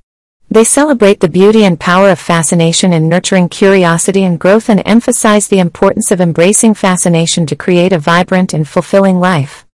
They 0.50 0.64
celebrate 0.64 1.20
the 1.20 1.28
beauty 1.28 1.64
and 1.64 1.78
power 1.78 2.08
of 2.08 2.18
fascination 2.18 2.94
in 2.94 3.08
nurturing 3.08 3.50
curiosity 3.50 4.24
and 4.24 4.40
growth 4.40 4.70
and 4.70 4.82
emphasize 4.86 5.48
the 5.48 5.58
importance 5.58 6.10
of 6.10 6.22
embracing 6.22 6.72
fascination 6.72 7.44
to 7.46 7.56
create 7.56 7.92
a 7.92 7.98
vibrant 7.98 8.54
and 8.54 8.66
fulfilling 8.66 9.20
life. 9.20 9.66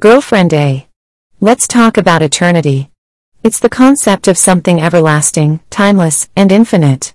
Girlfriend 0.00 0.52
A. 0.52 0.86
Let's 1.40 1.66
talk 1.66 1.96
about 1.96 2.20
eternity. 2.20 2.90
It's 3.42 3.58
the 3.58 3.70
concept 3.70 4.28
of 4.28 4.36
something 4.36 4.78
everlasting, 4.78 5.60
timeless, 5.70 6.28
and 6.36 6.52
infinite. 6.52 7.14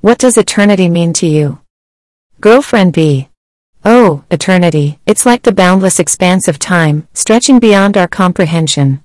What 0.00 0.18
does 0.18 0.36
eternity 0.36 0.88
mean 0.88 1.12
to 1.14 1.26
you? 1.26 1.60
Girlfriend 2.40 2.92
B. 2.92 3.28
Oh, 3.84 4.22
eternity, 4.30 5.00
it's 5.06 5.26
like 5.26 5.42
the 5.42 5.52
boundless 5.52 5.98
expanse 5.98 6.46
of 6.46 6.60
time, 6.60 7.08
stretching 7.14 7.58
beyond 7.58 7.96
our 7.96 8.08
comprehension. 8.08 9.02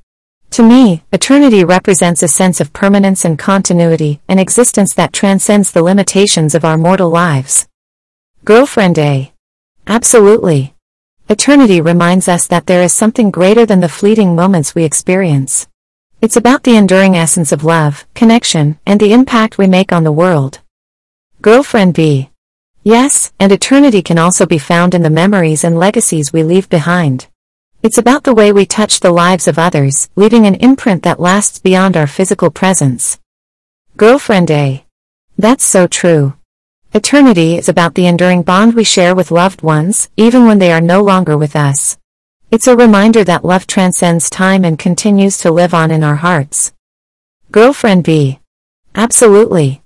To 0.54 0.62
me, 0.62 1.02
eternity 1.12 1.64
represents 1.64 2.22
a 2.22 2.28
sense 2.28 2.62
of 2.62 2.74
permanence 2.74 3.26
and 3.26 3.40
continuity, 3.40 4.22
an 4.28 4.38
existence 4.38 4.94
that 4.94 5.12
transcends 5.12 5.72
the 5.72 5.82
limitations 5.82 6.54
of 6.54 6.64
our 6.64 6.78
mortal 6.78 7.10
lives. 7.10 7.68
Girlfriend 8.46 9.00
A. 9.00 9.34
Absolutely. 9.88 10.76
Eternity 11.28 11.82
reminds 11.82 12.28
us 12.28 12.46
that 12.46 12.68
there 12.68 12.84
is 12.84 12.94
something 12.94 13.32
greater 13.32 13.66
than 13.66 13.80
the 13.80 13.90
fleeting 13.90 14.36
moments 14.36 14.76
we 14.76 14.84
experience. 14.84 15.66
It's 16.22 16.38
about 16.38 16.62
the 16.62 16.78
enduring 16.78 17.16
essence 17.16 17.52
of 17.52 17.64
love, 17.64 18.06
connection, 18.14 18.78
and 18.86 19.00
the 19.00 19.12
impact 19.12 19.58
we 19.58 19.66
make 19.66 19.92
on 19.92 20.04
the 20.04 20.12
world. 20.12 20.60
Girlfriend 21.42 21.96
B. 21.96 22.30
Yes, 22.84 23.34
and 23.40 23.52
eternity 23.52 24.04
can 24.04 24.20
also 24.20 24.46
be 24.46 24.60
found 24.60 24.94
in 24.94 25.02
the 25.02 25.10
memories 25.10 25.64
and 25.64 25.80
legacies 25.80 26.32
we 26.32 26.44
leave 26.44 26.70
behind. 26.70 27.26
It's 27.84 27.98
about 27.98 28.24
the 28.24 28.34
way 28.34 28.54
we 28.54 28.66
touch 28.66 29.02
the 29.02 29.12
lives 29.12 29.46
of 29.46 29.60
others, 29.60 30.10
leaving 30.16 30.46
an 30.46 30.56
imprint 30.56 31.04
that 31.04 31.20
lasts 31.20 31.60
beyond 31.60 31.98
our 31.98 32.08
physical 32.08 32.50
presence. 32.50 33.20
Girlfriend 33.98 34.50
A. 34.52 34.86
That's 35.38 35.66
so 35.66 35.86
true. 35.88 36.36
Eternity 36.94 37.58
is 37.58 37.68
about 37.68 37.96
the 37.96 38.06
enduring 38.06 38.44
bond 38.44 38.74
we 38.74 38.86
share 38.86 39.14
with 39.14 39.32
loved 39.32 39.64
ones, 39.64 40.10
even 40.16 40.46
when 40.46 40.60
they 40.60 40.72
are 40.72 40.80
no 40.80 41.04
longer 41.04 41.38
with 41.38 41.58
us. 41.58 41.98
It's 42.52 42.68
a 42.68 42.78
reminder 42.78 43.26
that 43.26 43.44
love 43.44 43.68
transcends 43.68 44.30
time 44.30 44.64
and 44.64 44.80
continues 44.80 45.38
to 45.40 45.52
live 45.52 45.74
on 45.74 45.92
in 45.92 46.06
our 46.06 46.16
hearts. 46.16 46.72
Girlfriend 47.52 48.06
B. 48.06 48.40
Absolutely. 48.96 49.82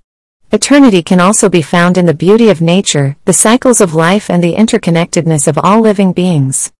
Eternity 0.52 1.02
can 1.02 1.18
also 1.18 1.48
be 1.48 1.62
found 1.62 1.98
in 1.98 2.06
the 2.06 2.14
beauty 2.14 2.48
of 2.48 2.60
nature, 2.60 3.16
the 3.24 3.32
cycles 3.32 3.80
of 3.80 3.92
life 3.92 4.30
and 4.30 4.40
the 4.40 4.54
interconnectedness 4.54 5.48
of 5.48 5.58
all 5.58 5.80
living 5.80 6.12
beings. 6.12 6.70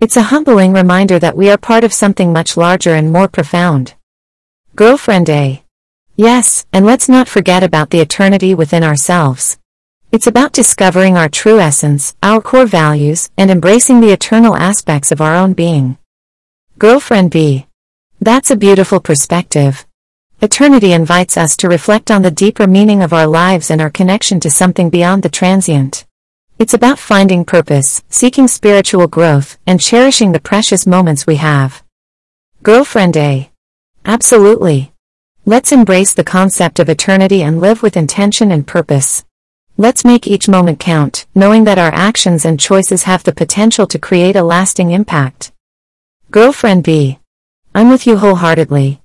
It's 0.00 0.16
a 0.16 0.22
humbling 0.22 0.72
reminder 0.72 1.18
that 1.18 1.36
we 1.36 1.48
are 1.50 1.56
part 1.56 1.84
of 1.84 1.92
something 1.92 2.32
much 2.32 2.56
larger 2.56 2.94
and 2.94 3.12
more 3.12 3.28
profound. 3.28 3.94
Girlfriend 4.76 5.30
A. 5.30 5.62
Yes, 6.16 6.66
and 6.72 6.84
let's 6.84 7.08
not 7.08 7.28
forget 7.28 7.62
about 7.62 7.90
the 7.90 8.00
eternity 8.00 8.54
within 8.54 8.84
ourselves. 8.84 9.58
It's 10.12 10.26
about 10.26 10.52
discovering 10.52 11.16
our 11.16 11.28
true 11.28 11.58
essence, 11.58 12.14
our 12.22 12.40
core 12.40 12.66
values, 12.66 13.30
and 13.36 13.50
embracing 13.50 14.00
the 14.00 14.12
eternal 14.12 14.56
aspects 14.56 15.10
of 15.10 15.20
our 15.20 15.34
own 15.34 15.54
being. 15.54 15.96
Girlfriend 16.78 17.30
B. 17.30 17.66
That's 18.20 18.50
a 18.50 18.56
beautiful 18.56 19.00
perspective. 19.00 19.86
Eternity 20.40 20.92
invites 20.92 21.36
us 21.36 21.56
to 21.56 21.68
reflect 21.68 22.10
on 22.10 22.22
the 22.22 22.30
deeper 22.30 22.66
meaning 22.66 23.02
of 23.02 23.12
our 23.12 23.26
lives 23.26 23.70
and 23.70 23.80
our 23.80 23.90
connection 23.90 24.38
to 24.40 24.50
something 24.50 24.90
beyond 24.90 25.22
the 25.22 25.28
transient. 25.28 26.04
It's 26.56 26.72
about 26.72 27.00
finding 27.00 27.44
purpose, 27.44 28.04
seeking 28.08 28.46
spiritual 28.46 29.08
growth, 29.08 29.58
and 29.66 29.80
cherishing 29.80 30.30
the 30.30 30.38
precious 30.38 30.86
moments 30.86 31.26
we 31.26 31.36
have. 31.36 31.82
Girlfriend 32.62 33.16
A. 33.16 33.50
Absolutely. 34.04 34.92
Let's 35.44 35.72
embrace 35.72 36.14
the 36.14 36.22
concept 36.22 36.78
of 36.78 36.88
eternity 36.88 37.42
and 37.42 37.60
live 37.60 37.82
with 37.82 37.96
intention 37.96 38.52
and 38.52 38.64
purpose. 38.64 39.24
Let's 39.76 40.04
make 40.04 40.28
each 40.28 40.48
moment 40.48 40.78
count, 40.78 41.26
knowing 41.34 41.64
that 41.64 41.78
our 41.78 41.92
actions 41.92 42.44
and 42.44 42.60
choices 42.60 43.02
have 43.02 43.24
the 43.24 43.34
potential 43.34 43.88
to 43.88 43.98
create 43.98 44.36
a 44.36 44.44
lasting 44.44 44.92
impact. 44.92 45.50
Girlfriend 46.30 46.84
B. 46.84 47.18
I'm 47.74 47.90
with 47.90 48.06
you 48.06 48.16
wholeheartedly. 48.18 49.02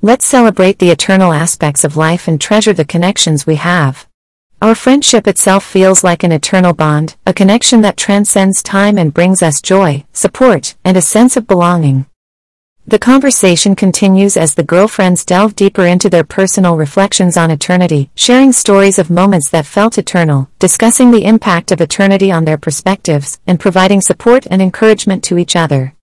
Let's 0.00 0.24
celebrate 0.24 0.78
the 0.78 0.90
eternal 0.90 1.32
aspects 1.32 1.82
of 1.82 1.96
life 1.96 2.28
and 2.28 2.40
treasure 2.40 2.72
the 2.72 2.84
connections 2.84 3.44
we 3.44 3.56
have. 3.56 4.06
Our 4.62 4.76
friendship 4.76 5.26
itself 5.26 5.64
feels 5.64 6.04
like 6.04 6.22
an 6.22 6.30
eternal 6.30 6.72
bond, 6.72 7.16
a 7.26 7.34
connection 7.34 7.80
that 7.80 7.96
transcends 7.96 8.62
time 8.62 8.96
and 8.96 9.12
brings 9.12 9.42
us 9.42 9.60
joy, 9.60 10.04
support, 10.12 10.76
and 10.84 10.96
a 10.96 11.02
sense 11.02 11.36
of 11.36 11.48
belonging. 11.48 12.06
The 12.86 13.00
conversation 13.00 13.74
continues 13.74 14.36
as 14.36 14.54
the 14.54 14.62
girlfriends 14.62 15.24
delve 15.24 15.56
deeper 15.56 15.84
into 15.84 16.08
their 16.08 16.22
personal 16.22 16.76
reflections 16.76 17.36
on 17.36 17.50
eternity, 17.50 18.12
sharing 18.14 18.52
stories 18.52 19.00
of 19.00 19.10
moments 19.10 19.48
that 19.48 19.66
felt 19.66 19.98
eternal, 19.98 20.48
discussing 20.60 21.10
the 21.10 21.24
impact 21.24 21.72
of 21.72 21.80
eternity 21.80 22.30
on 22.30 22.44
their 22.44 22.56
perspectives, 22.56 23.40
and 23.48 23.58
providing 23.58 24.00
support 24.00 24.46
and 24.48 24.62
encouragement 24.62 25.24
to 25.24 25.38
each 25.38 25.56
other. 25.56 25.96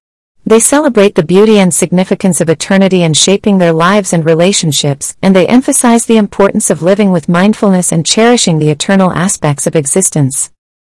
They 0.50 0.60
celebrate 0.60 1.14
the 1.14 1.22
beauty 1.22 1.60
and 1.60 1.72
significance 1.72 2.42
of 2.42 2.50
eternity 2.50 3.04
in 3.04 3.14
shaping 3.14 3.60
their 3.60 3.72
lives 3.72 4.14
and 4.14 4.26
relationships, 4.26 5.16
and 5.22 5.36
they 5.36 5.46
emphasize 5.46 6.08
the 6.08 6.18
importance 6.18 6.72
of 6.72 6.82
living 6.82 7.12
with 7.12 7.30
mindfulness 7.30 7.92
and 7.92 8.04
cherishing 8.04 8.58
the 8.58 8.72
eternal 8.72 9.12
aspects 9.12 9.68
of 9.68 9.76
existence. 9.76 10.50